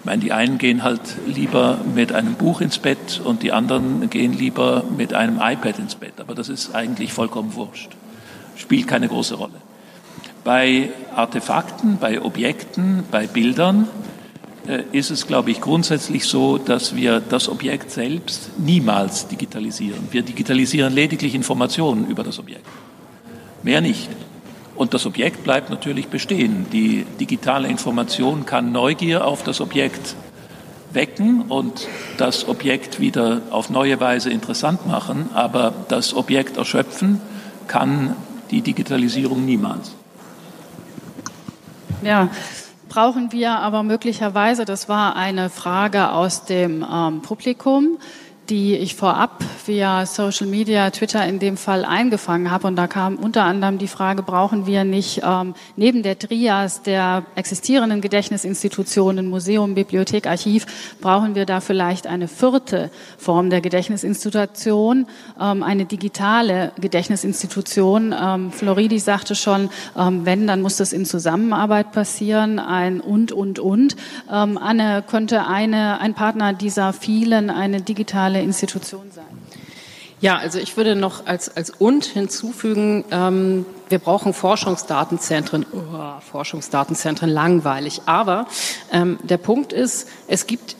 Ich 0.00 0.04
meine, 0.04 0.20
die 0.20 0.32
einen 0.32 0.58
gehen 0.58 0.82
halt 0.82 1.00
lieber 1.26 1.78
mit 1.94 2.12
einem 2.12 2.34
Buch 2.34 2.60
ins 2.60 2.78
Bett 2.78 3.22
und 3.24 3.42
die 3.42 3.52
anderen 3.52 4.10
gehen 4.10 4.34
lieber 4.34 4.84
mit 4.94 5.14
einem 5.14 5.36
iPad 5.36 5.78
ins 5.78 5.94
Bett. 5.94 6.14
Aber 6.18 6.34
das 6.34 6.50
ist 6.50 6.74
eigentlich 6.74 7.14
vollkommen 7.14 7.54
wurscht. 7.54 7.90
Spielt 8.56 8.88
keine 8.88 9.08
große 9.08 9.34
Rolle. 9.34 9.54
Bei 10.44 10.90
Artefakten, 11.14 11.98
bei 11.98 12.20
Objekten, 12.20 13.04
bei 13.10 13.26
Bildern 13.26 13.88
äh, 14.66 14.82
ist 14.92 15.10
es, 15.10 15.26
glaube 15.26 15.50
ich, 15.50 15.60
grundsätzlich 15.60 16.24
so, 16.24 16.58
dass 16.58 16.94
wir 16.94 17.20
das 17.20 17.48
Objekt 17.48 17.90
selbst 17.90 18.50
niemals 18.58 19.28
digitalisieren. 19.28 20.08
Wir 20.10 20.22
digitalisieren 20.22 20.92
lediglich 20.94 21.34
Informationen 21.34 22.06
über 22.08 22.22
das 22.22 22.38
Objekt. 22.38 22.66
Mehr 23.62 23.80
nicht. 23.80 24.08
Und 24.76 24.92
das 24.92 25.06
Objekt 25.06 25.44
bleibt 25.44 25.70
natürlich 25.70 26.08
bestehen. 26.08 26.66
Die 26.72 27.06
digitale 27.20 27.68
Information 27.68 28.44
kann 28.44 28.72
Neugier 28.72 29.26
auf 29.26 29.42
das 29.44 29.60
Objekt 29.60 30.16
wecken 30.92 31.42
und 31.42 31.88
das 32.16 32.48
Objekt 32.48 33.00
wieder 33.00 33.42
auf 33.50 33.70
neue 33.70 34.00
Weise 34.00 34.30
interessant 34.30 34.86
machen, 34.86 35.30
aber 35.34 35.72
das 35.88 36.14
Objekt 36.14 36.56
erschöpfen 36.56 37.20
kann 37.66 38.16
die 38.54 38.62
Digitalisierung 38.62 39.44
niemals. 39.44 39.92
Ja, 42.02 42.28
brauchen 42.88 43.32
wir 43.32 43.58
aber 43.58 43.82
möglicherweise, 43.82 44.64
das 44.64 44.88
war 44.88 45.16
eine 45.16 45.50
Frage 45.50 46.12
aus 46.12 46.44
dem 46.44 46.86
ähm, 46.88 47.22
Publikum, 47.22 47.98
die 48.50 48.76
ich 48.76 48.94
vorab 48.94 49.42
via 49.66 50.06
Social 50.06 50.46
Media, 50.46 50.90
Twitter 50.90 51.26
in 51.26 51.38
dem 51.38 51.56
Fall 51.56 51.84
eingefangen 51.84 52.50
habe. 52.50 52.66
Und 52.66 52.76
da 52.76 52.86
kam 52.86 53.16
unter 53.16 53.44
anderem 53.44 53.78
die 53.78 53.88
Frage, 53.88 54.22
brauchen 54.22 54.66
wir 54.66 54.84
nicht 54.84 55.22
ähm, 55.24 55.54
neben 55.76 56.02
der 56.02 56.18
Trias 56.18 56.82
der 56.82 57.24
existierenden 57.34 58.00
Gedächtnisinstitutionen, 58.00 59.26
Museum, 59.28 59.74
Bibliothek, 59.74 60.26
Archiv, 60.26 60.66
brauchen 61.00 61.34
wir 61.34 61.46
da 61.46 61.60
vielleicht 61.60 62.06
eine 62.06 62.28
vierte 62.28 62.90
Form 63.16 63.50
der 63.50 63.60
Gedächtnisinstitution, 63.60 65.06
ähm, 65.40 65.62
eine 65.62 65.86
digitale 65.86 66.72
Gedächtnisinstitution. 66.78 68.14
Ähm, 68.18 68.52
Floridi 68.52 68.98
sagte 68.98 69.34
schon, 69.34 69.70
ähm, 69.96 70.26
wenn, 70.26 70.46
dann 70.46 70.60
muss 70.60 70.76
das 70.76 70.92
in 70.92 71.06
Zusammenarbeit 71.06 71.92
passieren, 71.92 72.58
ein 72.58 73.00
und, 73.00 73.32
und, 73.32 73.58
und. 73.58 73.96
Ähm, 74.30 74.58
Anne 74.58 75.02
könnte 75.06 75.46
eine, 75.46 76.00
ein 76.00 76.14
Partner 76.14 76.52
dieser 76.52 76.92
vielen 76.92 77.50
eine 77.50 77.80
digitale 77.80 78.33
zentrale 78.34 78.42
Institution 78.42 79.10
sein? 79.14 79.24
Ja, 80.20 80.36
also 80.38 80.58
ich 80.58 80.76
würde 80.76 80.96
noch 80.96 81.26
als, 81.26 81.54
als 81.54 81.70
und 81.70 82.04
hinzufügen, 82.04 83.04
ähm, 83.10 83.66
wir 83.88 83.98
brauchen 83.98 84.32
Forschungsdatenzentren. 84.32 85.66
Oh, 85.72 86.20
Forschungsdatenzentren 86.20 87.28
langweilig. 87.28 88.02
Aber 88.06 88.46
ähm, 88.90 89.18
der 89.22 89.36
Punkt 89.36 89.72
ist, 89.72 90.08
es 90.26 90.46
gibt 90.46 90.76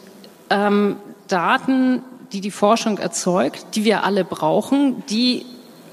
ähm, 0.50 0.96
Daten, 1.28 2.02
die 2.32 2.40
die 2.40 2.50
Forschung 2.50 2.98
erzeugt, 2.98 3.66
die 3.74 3.84
wir 3.84 4.04
alle 4.04 4.24
brauchen, 4.24 5.04
die 5.10 5.44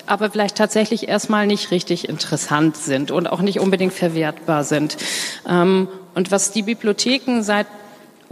aber 0.05 0.31
vielleicht 0.31 0.55
tatsächlich 0.55 1.07
erstmal 1.07 1.45
nicht 1.45 1.71
richtig 1.71 2.09
interessant 2.09 2.77
sind 2.77 3.11
und 3.11 3.27
auch 3.27 3.41
nicht 3.41 3.59
unbedingt 3.59 3.93
verwertbar 3.93 4.63
sind. 4.63 4.97
Ähm, 5.47 5.87
und 6.15 6.31
was 6.31 6.51
die 6.51 6.63
Bibliotheken 6.63 7.41
seit 7.41 7.67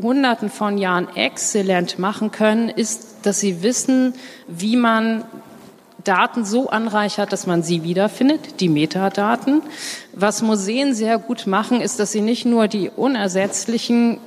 Hunderten 0.01 0.49
von 0.49 0.77
Jahren 0.77 1.07
exzellent 1.15 1.99
machen 1.99 2.31
können, 2.31 2.69
ist, 2.69 3.17
dass 3.23 3.39
sie 3.39 3.63
wissen, 3.63 4.13
wie 4.47 4.75
man 4.75 5.23
Daten 6.03 6.45
so 6.45 6.69
anreichert, 6.69 7.33
dass 7.33 7.45
man 7.45 7.61
sie 7.61 7.83
wiederfindet, 7.83 8.61
die 8.61 8.69
Metadaten. 8.69 9.61
Was 10.13 10.41
Museen 10.41 10.93
sehr 10.93 11.17
gut 11.17 11.45
machen, 11.45 11.81
ist, 11.81 11.99
dass 11.99 12.11
sie 12.11 12.21
nicht 12.21 12.45
nur 12.45 12.67
die 12.67 12.89
unersetzlichen 12.89 14.19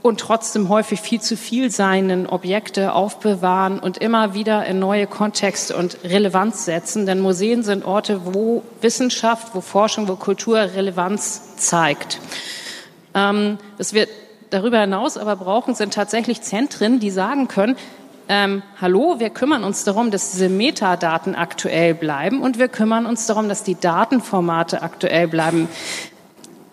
und 0.00 0.20
trotzdem 0.20 0.68
häufig 0.68 1.00
viel 1.00 1.20
zu 1.20 1.36
viel 1.36 1.70
seinen 1.70 2.26
Objekte 2.26 2.92
aufbewahren 2.92 3.80
und 3.80 3.98
immer 3.98 4.32
wieder 4.32 4.64
in 4.64 4.78
neue 4.78 5.08
Kontexte 5.08 5.76
und 5.76 5.98
Relevanz 6.04 6.64
setzen. 6.64 7.04
Denn 7.04 7.20
Museen 7.20 7.64
sind 7.64 7.84
Orte, 7.84 8.20
wo 8.24 8.62
Wissenschaft, 8.80 9.54
wo 9.54 9.60
Forschung, 9.60 10.06
wo 10.06 10.14
Kultur 10.14 10.58
Relevanz 10.58 11.56
zeigt. 11.56 12.20
Ähm, 13.14 13.58
was 13.76 13.92
wir 13.92 14.06
darüber 14.50 14.80
hinaus 14.80 15.16
aber 15.16 15.36
brauchen, 15.36 15.74
sind 15.74 15.94
tatsächlich 15.94 16.42
Zentren, 16.42 17.00
die 17.00 17.10
sagen 17.10 17.48
können, 17.48 17.76
ähm, 18.30 18.62
hallo, 18.78 19.20
wir 19.20 19.30
kümmern 19.30 19.64
uns 19.64 19.84
darum, 19.84 20.10
dass 20.10 20.32
diese 20.32 20.50
Metadaten 20.50 21.34
aktuell 21.34 21.94
bleiben 21.94 22.42
und 22.42 22.58
wir 22.58 22.68
kümmern 22.68 23.06
uns 23.06 23.26
darum, 23.26 23.48
dass 23.48 23.62
die 23.62 23.74
Datenformate 23.74 24.82
aktuell 24.82 25.28
bleiben. 25.28 25.68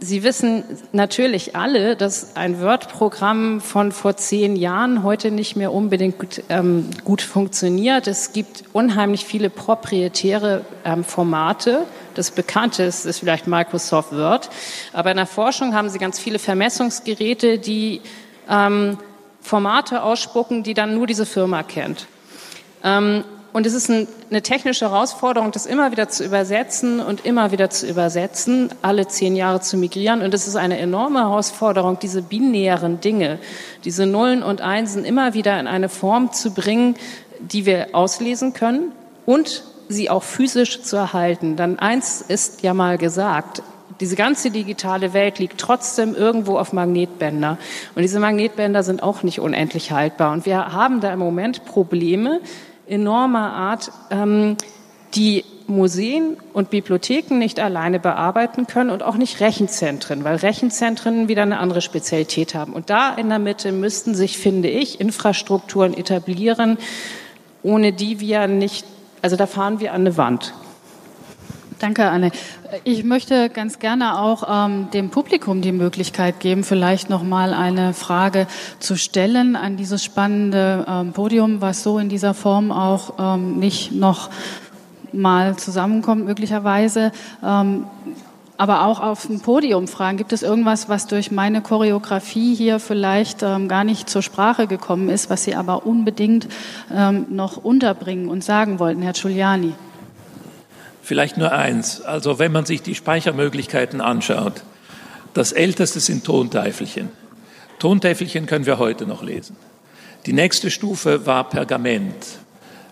Sie 0.06 0.22
wissen 0.22 0.64
natürlich 0.92 1.56
alle, 1.56 1.96
dass 1.96 2.36
ein 2.36 2.62
Word-Programm 2.62 3.60
von 3.60 3.92
vor 3.92 4.16
zehn 4.16 4.56
Jahren 4.56 5.02
heute 5.02 5.32
nicht 5.32 5.56
mehr 5.56 5.74
unbedingt 5.74 6.20
gut, 6.20 6.44
ähm, 6.50 6.92
gut 7.04 7.24
funktioniert. 7.24 8.06
Es 8.06 8.32
gibt 8.32 8.66
unheimlich 8.72 9.26
viele 9.26 9.50
proprietäre 9.50 10.64
ähm, 10.84 11.04
Formate. 11.04 11.86
Das 12.14 12.30
bekannte 12.30 12.84
ist, 12.84 13.08
ist 13.08 13.18
vielleicht 13.18 13.48
Microsoft 13.48 14.12
Word. 14.12 14.52
Aber 14.94 15.10
in 15.10 15.18
der 15.18 15.26
Forschung 15.26 15.74
haben 15.74 15.90
Sie 15.90 15.98
ganz 15.98 16.20
viele 16.20 16.38
Vermessungsgeräte, 16.38 17.58
die 17.58 18.02
ähm, 18.48 19.00
Formate 19.42 20.04
ausspucken, 20.04 20.62
die 20.62 20.76
dann 20.76 20.94
nur 20.94 21.08
diese 21.08 21.26
Firma 21.26 21.64
kennt. 21.64 22.06
Ähm, 22.84 23.24
und 23.56 23.66
es 23.66 23.74
ist 23.74 23.90
ein, 23.90 24.06
eine 24.30 24.42
technische 24.42 24.92
Herausforderung, 24.92 25.54
das 25.54 25.66
immer 25.66 25.90
wieder 25.94 26.10
zu 26.10 26.26
übersetzen 26.26 27.00
und 27.00 27.26
immer 27.26 27.54
wieder 27.54 27.70
zu 27.70 27.88
übersetzen, 27.88 28.68
alle 28.82 29.08
zehn 29.08 29.34
Jahre 29.38 29.62
zu 29.62 29.78
migrieren. 29.78 30.22
Und 30.22 30.34
es 30.34 30.46
ist 30.46 30.58
eine 30.58 30.78
enorme 30.78 31.20
Herausforderung, 31.20 31.98
diese 31.98 32.22
binären 32.22 33.00
Dinge, 33.00 33.40
diese 33.86 34.06
Nullen 34.08 34.44
und 34.44 34.60
Einsen 34.60 35.06
immer 35.06 35.36
wieder 35.36 35.58
in 35.58 35.68
eine 35.68 35.88
Form 35.88 36.34
zu 36.34 36.54
bringen, 36.54 36.96
die 37.40 37.66
wir 37.66 37.88
auslesen 37.94 38.52
können 38.52 38.92
und 39.26 39.64
sie 39.88 40.10
auch 40.10 40.24
physisch 40.24 40.82
zu 40.82 40.98
erhalten. 40.98 41.56
Dann 41.56 41.80
eins 41.80 42.20
ist 42.20 42.62
ja 42.62 42.74
mal 42.74 42.98
gesagt, 42.98 43.64
diese 44.02 44.18
ganze 44.18 44.52
digitale 44.52 45.14
Welt 45.14 45.40
liegt 45.40 45.62
trotzdem 45.62 46.14
irgendwo 46.14 46.58
auf 46.58 46.74
Magnetbänder. 46.74 47.58
Und 47.96 48.02
diese 48.02 48.20
Magnetbänder 48.20 48.84
sind 48.84 49.02
auch 49.02 49.24
nicht 49.24 49.40
unendlich 49.40 49.94
haltbar. 49.94 50.34
Und 50.34 50.46
wir 50.46 50.74
haben 50.74 51.00
da 51.00 51.14
im 51.14 51.20
Moment 51.20 51.64
Probleme, 51.64 52.42
enormer 52.88 53.54
Art, 53.54 53.92
ähm, 54.12 54.58
die 55.16 55.46
Museen 55.68 56.38
und 56.54 56.70
Bibliotheken 56.70 57.38
nicht 57.38 57.60
alleine 57.60 58.00
bearbeiten 58.00 58.68
können 58.68 58.90
und 58.90 59.02
auch 59.02 59.16
nicht 59.16 59.40
Rechenzentren, 59.40 60.24
weil 60.24 60.36
Rechenzentren 60.36 61.28
wieder 61.28 61.42
eine 61.42 61.60
andere 61.60 61.82
Spezialität 61.82 62.54
haben. 62.54 62.74
Und 62.74 62.90
da 62.90 63.16
in 63.16 63.30
der 63.30 63.40
Mitte 63.40 63.72
müssten 63.72 64.14
sich, 64.14 64.38
finde 64.38 64.70
ich, 64.70 65.00
Infrastrukturen 65.00 65.96
etablieren, 65.96 66.78
ohne 67.64 67.94
die 67.94 68.20
wir 68.20 68.48
nicht, 68.48 68.86
also 69.22 69.36
da 69.36 69.48
fahren 69.48 69.80
wir 69.80 69.94
an 69.94 70.02
eine 70.02 70.18
Wand. 70.18 70.54
Danke, 71.80 72.10
Anne. 72.10 72.32
Ich 72.86 73.04
möchte 73.04 73.50
ganz 73.50 73.80
gerne 73.80 74.20
auch 74.20 74.44
ähm, 74.50 74.90
dem 74.92 75.10
Publikum 75.10 75.62
die 75.62 75.74
Möglichkeit 75.74 76.40
geben, 76.40 76.64
vielleicht 76.64 77.10
noch 77.10 77.22
mal 77.22 77.54
eine 77.54 77.94
Frage 77.94 78.48
zu 78.80 78.96
stellen 78.96 79.58
an 79.58 79.76
dieses 79.76 80.04
spannende 80.04 80.86
ähm, 80.88 81.12
Podium, 81.12 81.60
was 81.60 81.84
so 81.84 82.00
in 82.00 82.08
dieser 82.08 82.34
Form 82.34 82.72
auch 82.72 83.16
ähm, 83.20 83.60
nicht 83.60 83.92
noch 83.92 84.30
mal 85.12 85.58
zusammenkommt, 85.58 86.26
möglicherweise. 86.26 87.12
Ähm, 87.44 87.86
aber 88.58 88.86
auch 88.86 89.02
auf 89.02 89.28
dem 89.28 89.42
Podium 89.42 89.90
fragen, 89.90 90.16
gibt 90.18 90.32
es 90.32 90.44
irgendwas, 90.44 90.88
was 90.88 91.08
durch 91.08 91.30
meine 91.30 91.62
Choreografie 91.62 92.56
hier 92.56 92.80
vielleicht 92.80 93.44
ähm, 93.44 93.68
gar 93.68 93.84
nicht 93.84 94.10
zur 94.10 94.22
Sprache 94.22 94.68
gekommen 94.68 95.10
ist, 95.10 95.30
was 95.30 95.44
Sie 95.44 95.56
aber 95.56 95.86
unbedingt 95.86 96.48
ähm, 96.90 97.26
noch 97.30 97.58
unterbringen 97.58 98.30
und 98.30 98.46
sagen 98.46 98.80
wollten, 98.80 99.02
Herr 99.02 99.12
Giuliani? 99.12 99.74
Vielleicht 101.06 101.38
nur 101.38 101.52
eins. 101.52 102.02
Also 102.02 102.40
wenn 102.40 102.52
man 102.52 102.66
sich 102.66 102.82
die 102.82 102.96
Speichermöglichkeiten 102.96 104.02
anschaut, 104.02 104.64
das 105.36 105.52
älteste 105.52 106.00
sind 106.00 106.26
Tontäfelchen. 106.26 107.10
Tontäfelchen 107.78 108.48
können 108.48 108.66
wir 108.66 108.80
heute 108.80 109.06
noch 109.06 109.22
lesen. 109.22 109.56
Die 110.26 110.34
nächste 110.34 110.72
Stufe 110.72 111.28
war 111.28 111.48
Pergament. 111.48 112.16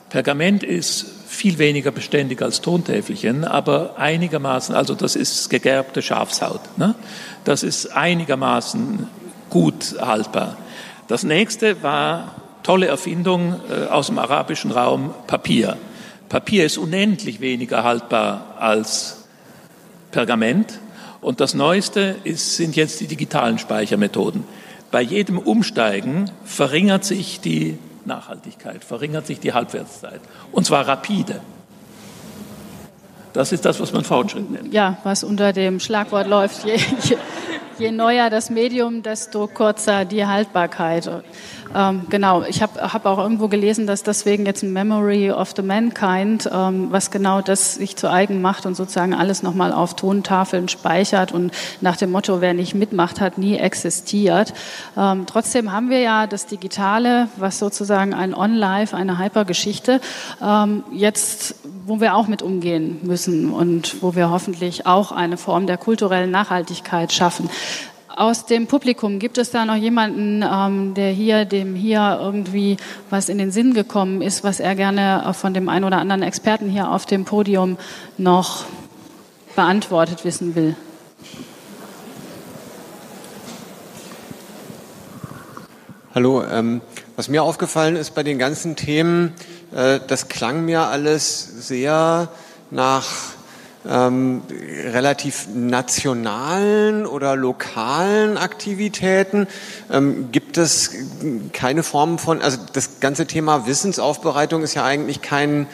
Pergament 0.09 0.61
ist 0.61 1.07
viel 1.27 1.57
weniger 1.57 1.89
beständig 1.89 2.43
als 2.43 2.61
Tontäfelchen, 2.61 3.45
aber 3.45 3.97
einigermaßen, 3.97 4.75
also 4.75 4.93
das 4.93 5.15
ist 5.15 5.49
gegerbte 5.49 6.03
Schafshaut. 6.03 6.61
Ne? 6.77 6.93
Das 7.45 7.63
ist 7.63 7.95
einigermaßen 7.95 9.07
gut 9.49 9.95
haltbar. 9.99 10.57
Das 11.07 11.23
nächste 11.23 11.81
war 11.81 12.35
tolle 12.61 12.85
Erfindung 12.85 13.59
äh, 13.71 13.87
aus 13.87 14.05
dem 14.05 14.19
arabischen 14.19 14.69
Raum, 14.69 15.15
Papier. 15.25 15.77
Papier 16.33 16.65
ist 16.65 16.79
unendlich 16.79 17.41
weniger 17.41 17.83
haltbar 17.83 18.55
als 18.57 19.25
Pergament. 20.09 20.79
Und 21.21 21.39
das 21.39 21.53
Neueste 21.53 22.15
ist, 22.23 22.55
sind 22.55 22.75
jetzt 22.75 22.99
die 23.01 23.05
digitalen 23.05 23.59
Speichermethoden. 23.59 24.43
Bei 24.89 24.99
jedem 24.99 25.37
Umsteigen 25.37 26.31
verringert 26.43 27.05
sich 27.05 27.39
die 27.39 27.77
Nachhaltigkeit, 28.05 28.83
verringert 28.83 29.27
sich 29.27 29.41
die 29.41 29.53
Halbwertszeit. 29.53 30.21
Und 30.51 30.65
zwar 30.65 30.87
rapide. 30.87 31.39
Das 33.33 33.51
ist 33.51 33.63
das, 33.63 33.79
was 33.79 33.93
man 33.93 34.03
Fortschritt 34.03 34.49
nennt. 34.49 34.73
Ja, 34.73 34.97
was 35.03 35.23
unter 35.23 35.53
dem 35.53 35.79
Schlagwort 35.79 36.25
läuft. 36.25 36.65
Je, 37.79 37.91
neuer 37.91 38.29
das 38.29 38.51
Medium, 38.51 39.01
desto 39.01 39.47
kürzer 39.47 40.05
die 40.05 40.25
Haltbarkeit. 40.27 41.09
Ähm, 41.75 42.03
genau, 42.09 42.43
ich 42.43 42.61
habe 42.61 42.93
hab 42.93 43.05
auch 43.05 43.17
irgendwo 43.17 43.47
gelesen, 43.47 43.87
dass 43.87 44.03
deswegen 44.03 44.45
jetzt 44.45 44.63
Memory 44.63 45.31
of 45.31 45.53
the 45.55 45.63
Mankind, 45.63 46.47
ähm, 46.53 46.87
was 46.91 47.09
genau 47.09 47.41
das 47.41 47.75
sich 47.75 47.95
zu 47.95 48.11
eigen 48.11 48.41
macht 48.41 48.67
und 48.67 48.75
sozusagen 48.75 49.15
alles 49.15 49.41
nochmal 49.41 49.73
auf 49.73 49.95
Tontafeln 49.95 50.69
speichert 50.69 51.31
und 51.31 51.51
nach 51.81 51.97
dem 51.97 52.11
Motto, 52.11 52.41
wer 52.41 52.53
nicht 52.53 52.75
mitmacht, 52.75 53.19
hat 53.19 53.39
nie 53.39 53.57
existiert. 53.57 54.53
Ähm, 54.95 55.25
trotzdem 55.25 55.71
haben 55.71 55.89
wir 55.89 55.99
ja 55.99 56.27
das 56.27 56.45
Digitale, 56.45 57.27
was 57.37 57.57
sozusagen 57.57 58.13
ein 58.13 58.35
On-Live, 58.35 58.93
eine 58.93 59.17
Hypergeschichte, 59.17 59.99
ähm, 60.43 60.83
jetzt, 60.91 61.55
wo 61.87 61.99
wir 61.99 62.15
auch 62.15 62.27
mit 62.27 62.43
umgehen 62.43 62.99
müssen 63.01 63.51
und 63.51 64.01
wo 64.03 64.15
wir 64.15 64.29
hoffentlich 64.29 64.85
auch 64.85 65.11
eine 65.11 65.37
Form 65.37 65.65
der 65.65 65.77
kulturellen 65.77 66.29
Nachhaltigkeit 66.29 67.11
schaffen. 67.11 67.49
Aus 68.15 68.45
dem 68.45 68.67
Publikum 68.67 69.17
gibt 69.17 69.39
es 69.39 69.49
da 69.49 69.65
noch 69.65 69.75
jemanden, 69.75 70.43
ähm, 70.43 70.93
der 70.93 71.09
hier, 71.09 71.45
dem 71.45 71.73
hier 71.73 72.19
irgendwie 72.21 72.77
was 73.09 73.27
in 73.27 73.39
den 73.39 73.49
Sinn 73.49 73.73
gekommen 73.73 74.21
ist, 74.21 74.43
was 74.43 74.59
er 74.59 74.75
gerne 74.75 75.33
von 75.33 75.55
dem 75.55 75.67
einen 75.67 75.83
oder 75.83 75.97
anderen 75.97 76.21
Experten 76.21 76.69
hier 76.69 76.91
auf 76.91 77.07
dem 77.07 77.25
Podium 77.25 77.75
noch 78.19 78.65
beantwortet 79.55 80.25
wissen 80.25 80.53
will? 80.53 80.75
Hallo, 86.13 86.43
ähm, 86.43 86.81
was 87.15 87.29
mir 87.29 87.41
aufgefallen 87.41 87.95
ist 87.95 88.13
bei 88.13 88.21
den 88.21 88.37
ganzen 88.37 88.75
Themen, 88.75 89.33
äh, 89.73 89.99
das 90.05 90.27
klang 90.27 90.65
mir 90.65 90.81
alles 90.81 91.67
sehr 91.67 92.29
nach 92.69 93.07
ähm, 93.89 94.41
relativ 94.91 95.47
nationalen 95.53 97.05
oder 97.05 97.35
lokalen 97.35 98.37
Aktivitäten? 98.37 99.47
Ähm, 99.91 100.29
gibt 100.31 100.57
es 100.57 100.91
keine 101.53 101.83
Formen 101.83 102.17
von, 102.17 102.41
also 102.41 102.57
das 102.73 102.99
ganze 102.99 103.25
Thema 103.25 103.67
Wissensaufbereitung 103.67 104.63
ist 104.63 104.73
ja 104.73 104.83
eigentlich 104.83 105.21
kein, 105.21 105.67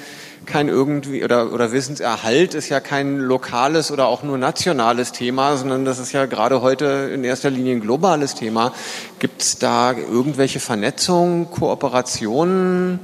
kein 0.45 0.67
irgendwie, 0.67 1.23
oder, 1.23 1.53
oder 1.53 1.71
Wissenserhalt 1.71 2.55
ist 2.55 2.69
ja 2.69 2.79
kein 2.79 3.19
lokales 3.19 3.91
oder 3.91 4.07
auch 4.07 4.23
nur 4.23 4.37
nationales 4.37 5.11
Thema, 5.11 5.57
sondern 5.57 5.85
das 5.85 5.99
ist 5.99 6.11
ja 6.11 6.25
gerade 6.25 6.61
heute 6.61 7.11
in 7.13 7.23
erster 7.23 7.49
Linie 7.49 7.75
ein 7.75 7.81
globales 7.81 8.35
Thema. 8.35 8.73
Gibt 9.19 9.41
es 9.41 9.59
da 9.59 9.93
irgendwelche 9.93 10.59
Vernetzungen, 10.59 11.51
Kooperationen? 11.51 12.99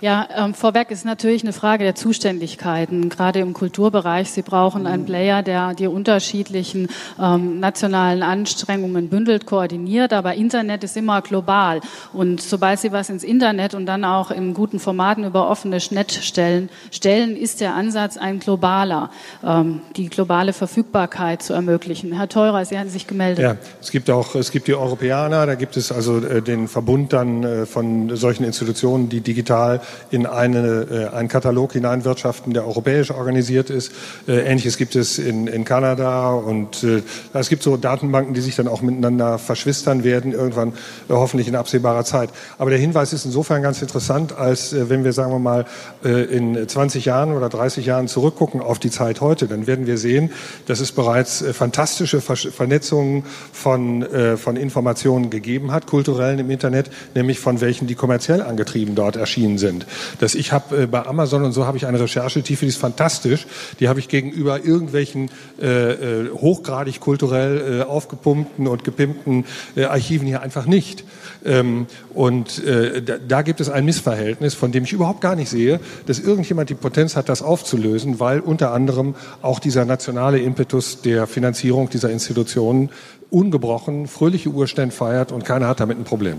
Ja, 0.00 0.28
ähm, 0.36 0.54
vorweg 0.54 0.92
ist 0.92 1.04
natürlich 1.04 1.42
eine 1.42 1.52
Frage 1.52 1.82
der 1.82 1.96
Zuständigkeiten, 1.96 3.08
gerade 3.08 3.40
im 3.40 3.52
Kulturbereich. 3.52 4.30
Sie 4.30 4.42
brauchen 4.42 4.86
einen 4.86 5.04
Player, 5.04 5.42
der 5.42 5.74
die 5.74 5.88
unterschiedlichen 5.88 6.86
ähm, 7.20 7.58
nationalen 7.58 8.22
Anstrengungen 8.22 9.08
bündelt, 9.08 9.44
koordiniert, 9.44 10.12
aber 10.12 10.34
Internet 10.34 10.84
ist 10.84 10.96
immer 10.96 11.20
global. 11.20 11.80
Und 12.12 12.40
sobald 12.40 12.78
Sie 12.78 12.92
was 12.92 13.10
ins 13.10 13.24
Internet 13.24 13.74
und 13.74 13.86
dann 13.86 14.04
auch 14.04 14.30
in 14.30 14.54
guten 14.54 14.78
Formaten 14.78 15.24
über 15.24 15.50
offene 15.50 15.80
Schnittstellen 15.80 16.68
stellen, 16.92 17.36
ist 17.36 17.60
der 17.60 17.74
Ansatz 17.74 18.16
ein 18.16 18.38
globaler, 18.38 19.10
ähm, 19.44 19.80
die 19.96 20.08
globale 20.08 20.52
Verfügbarkeit 20.52 21.42
zu 21.42 21.54
ermöglichen. 21.54 22.12
Herr 22.12 22.28
Teurer, 22.28 22.64
Sie 22.64 22.78
hatten 22.78 22.90
sich 22.90 23.08
gemeldet. 23.08 23.42
Ja, 23.42 23.56
es 23.80 23.90
gibt 23.90 24.10
auch, 24.10 24.36
es 24.36 24.52
gibt 24.52 24.68
die 24.68 24.74
Europäer, 24.76 25.28
da 25.28 25.54
gibt 25.56 25.76
es 25.76 25.90
also 25.90 26.18
äh, 26.18 26.40
den 26.40 26.68
Verbund 26.68 27.12
dann 27.12 27.42
äh, 27.42 27.66
von 27.66 28.14
solchen 28.16 28.44
Institutionen, 28.44 29.08
die 29.08 29.22
digital 29.22 29.80
in 30.10 30.26
eine, 30.26 31.10
äh, 31.12 31.16
einen 31.16 31.28
Katalog 31.28 31.72
hineinwirtschaften, 31.72 32.52
der 32.52 32.66
europäisch 32.66 33.10
organisiert 33.10 33.70
ist. 33.70 33.92
Äh, 34.26 34.40
Ähnliches 34.40 34.76
gibt 34.76 34.96
es 34.96 35.18
in, 35.18 35.46
in 35.46 35.64
Kanada 35.64 36.32
und 36.32 36.82
äh, 36.82 37.02
es 37.32 37.48
gibt 37.48 37.62
so 37.62 37.76
Datenbanken, 37.76 38.34
die 38.34 38.40
sich 38.40 38.56
dann 38.56 38.68
auch 38.68 38.82
miteinander 38.82 39.38
verschwistern 39.38 40.04
werden, 40.04 40.32
irgendwann 40.32 40.70
äh, 41.08 41.12
hoffentlich 41.12 41.48
in 41.48 41.56
absehbarer 41.56 42.04
Zeit. 42.04 42.30
Aber 42.58 42.70
der 42.70 42.78
Hinweis 42.78 43.12
ist 43.12 43.24
insofern 43.24 43.62
ganz 43.62 43.82
interessant, 43.82 44.36
als 44.36 44.72
äh, 44.72 44.88
wenn 44.88 45.04
wir, 45.04 45.12
sagen 45.12 45.32
wir 45.32 45.38
mal, 45.38 45.64
äh, 46.04 46.24
in 46.24 46.68
20 46.68 47.04
Jahren 47.04 47.36
oder 47.36 47.48
30 47.48 47.86
Jahren 47.86 48.08
zurückgucken 48.08 48.60
auf 48.60 48.78
die 48.78 48.90
Zeit 48.90 49.20
heute, 49.20 49.46
dann 49.46 49.66
werden 49.66 49.86
wir 49.86 49.98
sehen, 49.98 50.30
dass 50.66 50.80
es 50.80 50.92
bereits 50.92 51.42
äh, 51.42 51.52
fantastische 51.52 52.20
Ver 52.20 52.36
Vernetzungen 52.36 53.24
von, 53.52 54.02
äh, 54.02 54.36
von 54.36 54.56
Informationen 54.56 55.28
gegeben 55.28 55.72
hat, 55.72 55.86
kulturellen 55.86 56.38
im 56.38 56.50
Internet, 56.50 56.90
nämlich 57.14 57.40
von 57.40 57.60
welchen, 57.60 57.86
die 57.86 57.94
kommerziell 57.94 58.42
angetrieben 58.42 58.94
dort 58.94 59.16
erschienen 59.16 59.58
sind 59.58 59.77
sind. 59.78 59.86
Dass 60.20 60.34
ich 60.34 60.52
habe 60.52 60.82
äh, 60.82 60.86
bei 60.86 61.04
Amazon 61.06 61.44
und 61.44 61.52
so 61.52 61.66
habe 61.66 61.76
ich 61.76 61.86
eine 61.86 62.00
Recherchetiefe, 62.00 62.64
die 62.64 62.68
ist 62.68 62.78
fantastisch. 62.78 63.46
Die 63.80 63.88
habe 63.88 64.00
ich 64.00 64.08
gegenüber 64.08 64.64
irgendwelchen 64.64 65.30
äh, 65.60 65.92
äh, 65.92 66.30
hochgradig 66.30 67.00
kulturell 67.00 67.80
äh, 67.80 67.82
aufgepumpten 67.82 68.66
und 68.66 68.84
gepimpten 68.84 69.44
äh, 69.76 69.84
Archiven 69.84 70.26
hier 70.26 70.42
einfach 70.42 70.66
nicht. 70.66 71.04
Ähm, 71.44 71.86
und 72.14 72.64
äh, 72.64 73.02
da, 73.02 73.16
da 73.18 73.42
gibt 73.42 73.60
es 73.60 73.68
ein 73.68 73.84
Missverhältnis, 73.84 74.54
von 74.54 74.72
dem 74.72 74.84
ich 74.84 74.92
überhaupt 74.92 75.20
gar 75.20 75.36
nicht 75.36 75.50
sehe, 75.50 75.80
dass 76.06 76.18
irgendjemand 76.18 76.70
die 76.70 76.74
Potenz 76.74 77.16
hat, 77.16 77.28
das 77.28 77.42
aufzulösen, 77.42 78.20
weil 78.20 78.40
unter 78.40 78.72
anderem 78.72 79.14
auch 79.42 79.58
dieser 79.58 79.84
nationale 79.84 80.38
Impetus 80.38 81.02
der 81.02 81.26
Finanzierung 81.26 81.88
dieser 81.90 82.10
Institutionen 82.10 82.90
ungebrochen 83.30 84.06
fröhliche 84.06 84.48
Urstände 84.48 84.94
feiert 84.94 85.32
und 85.32 85.44
keiner 85.44 85.68
hat 85.68 85.80
damit 85.80 85.98
ein 85.98 86.04
Problem. 86.04 86.38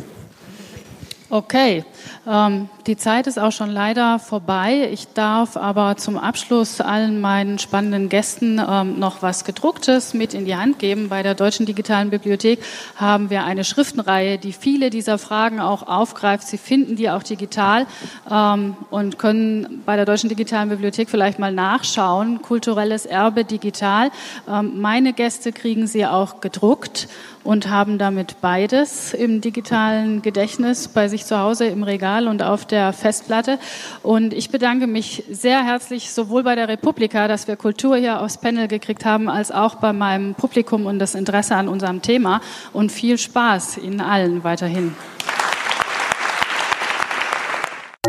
Okay, 1.31 1.85
ähm, 2.27 2.69
die 2.87 2.97
Zeit 2.97 3.27
ist 3.27 3.37
auch 3.37 3.51
schon 3.51 3.69
leider 3.69 4.17
vorbei. 4.17 4.89
Ich 4.91 5.13
darf 5.13 5.57
aber 5.57 5.95
zum 5.95 6.17
Abschluss 6.17 6.81
allen 6.81 7.21
meinen 7.21 7.59
spannenden 7.59 8.09
Gästen 8.09 8.59
ähm, 8.67 8.97
noch 8.97 9.21
was 9.21 9.45
gedrucktes 9.45 10.15
mit 10.15 10.33
in 10.33 10.45
die 10.45 10.55
Hand 10.55 10.79
geben. 10.79 11.07
Bei 11.07 11.21
der 11.21 11.35
Deutschen 11.35 11.67
Digitalen 11.67 12.09
Bibliothek 12.09 12.57
haben 12.95 13.29
wir 13.29 13.43
eine 13.43 13.63
Schriftenreihe, 13.63 14.39
die 14.39 14.53
viele 14.53 14.89
dieser 14.89 15.19
Fragen 15.19 15.59
auch 15.59 15.85
aufgreift. 15.85 16.47
Sie 16.47 16.57
finden 16.57 16.95
die 16.95 17.11
auch 17.11 17.21
digital 17.21 17.85
ähm, 18.31 18.75
und 18.89 19.19
können 19.19 19.83
bei 19.85 19.97
der 19.97 20.05
Deutschen 20.05 20.29
Digitalen 20.29 20.69
Bibliothek 20.69 21.11
vielleicht 21.11 21.37
mal 21.37 21.53
nachschauen. 21.53 22.41
Kulturelles 22.41 23.05
Erbe 23.05 23.45
digital. 23.45 24.09
Ähm, 24.49 24.81
meine 24.81 25.13
Gäste 25.13 25.51
kriegen 25.51 25.85
sie 25.85 26.07
auch 26.07 26.41
gedruckt 26.41 27.07
und 27.43 27.69
haben 27.69 27.97
damit 27.97 28.41
beides 28.41 29.13
im 29.13 29.41
digitalen 29.41 30.21
Gedächtnis 30.21 30.87
bei 30.87 31.07
sich 31.07 31.18
ich 31.19 31.25
zu 31.25 31.37
Hause 31.37 31.65
im 31.65 31.83
Regal 31.83 32.27
und 32.27 32.41
auf 32.41 32.65
der 32.65 32.93
Festplatte. 32.93 33.59
Und 34.03 34.33
ich 34.33 34.49
bedanke 34.49 34.87
mich 34.87 35.23
sehr 35.29 35.63
herzlich 35.63 36.11
sowohl 36.11 36.43
bei 36.43 36.55
der 36.55 36.67
Republika, 36.67 37.27
dass 37.27 37.47
wir 37.47 37.55
Kultur 37.55 37.97
hier 37.97 38.21
aufs 38.21 38.39
Panel 38.39 38.67
gekriegt 38.67 39.05
haben, 39.05 39.29
als 39.29 39.51
auch 39.51 39.75
bei 39.75 39.93
meinem 39.93 40.33
Publikum 40.33 40.85
und 40.85 40.99
das 40.99 41.15
Interesse 41.15 41.55
an 41.55 41.67
unserem 41.67 42.01
Thema. 42.01 42.41
Und 42.73 42.91
viel 42.91 43.17
Spaß 43.17 43.77
Ihnen 43.77 44.01
allen 44.01 44.43
weiterhin. 44.43 44.95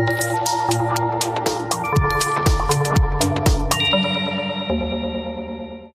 Applaus 0.01 0.40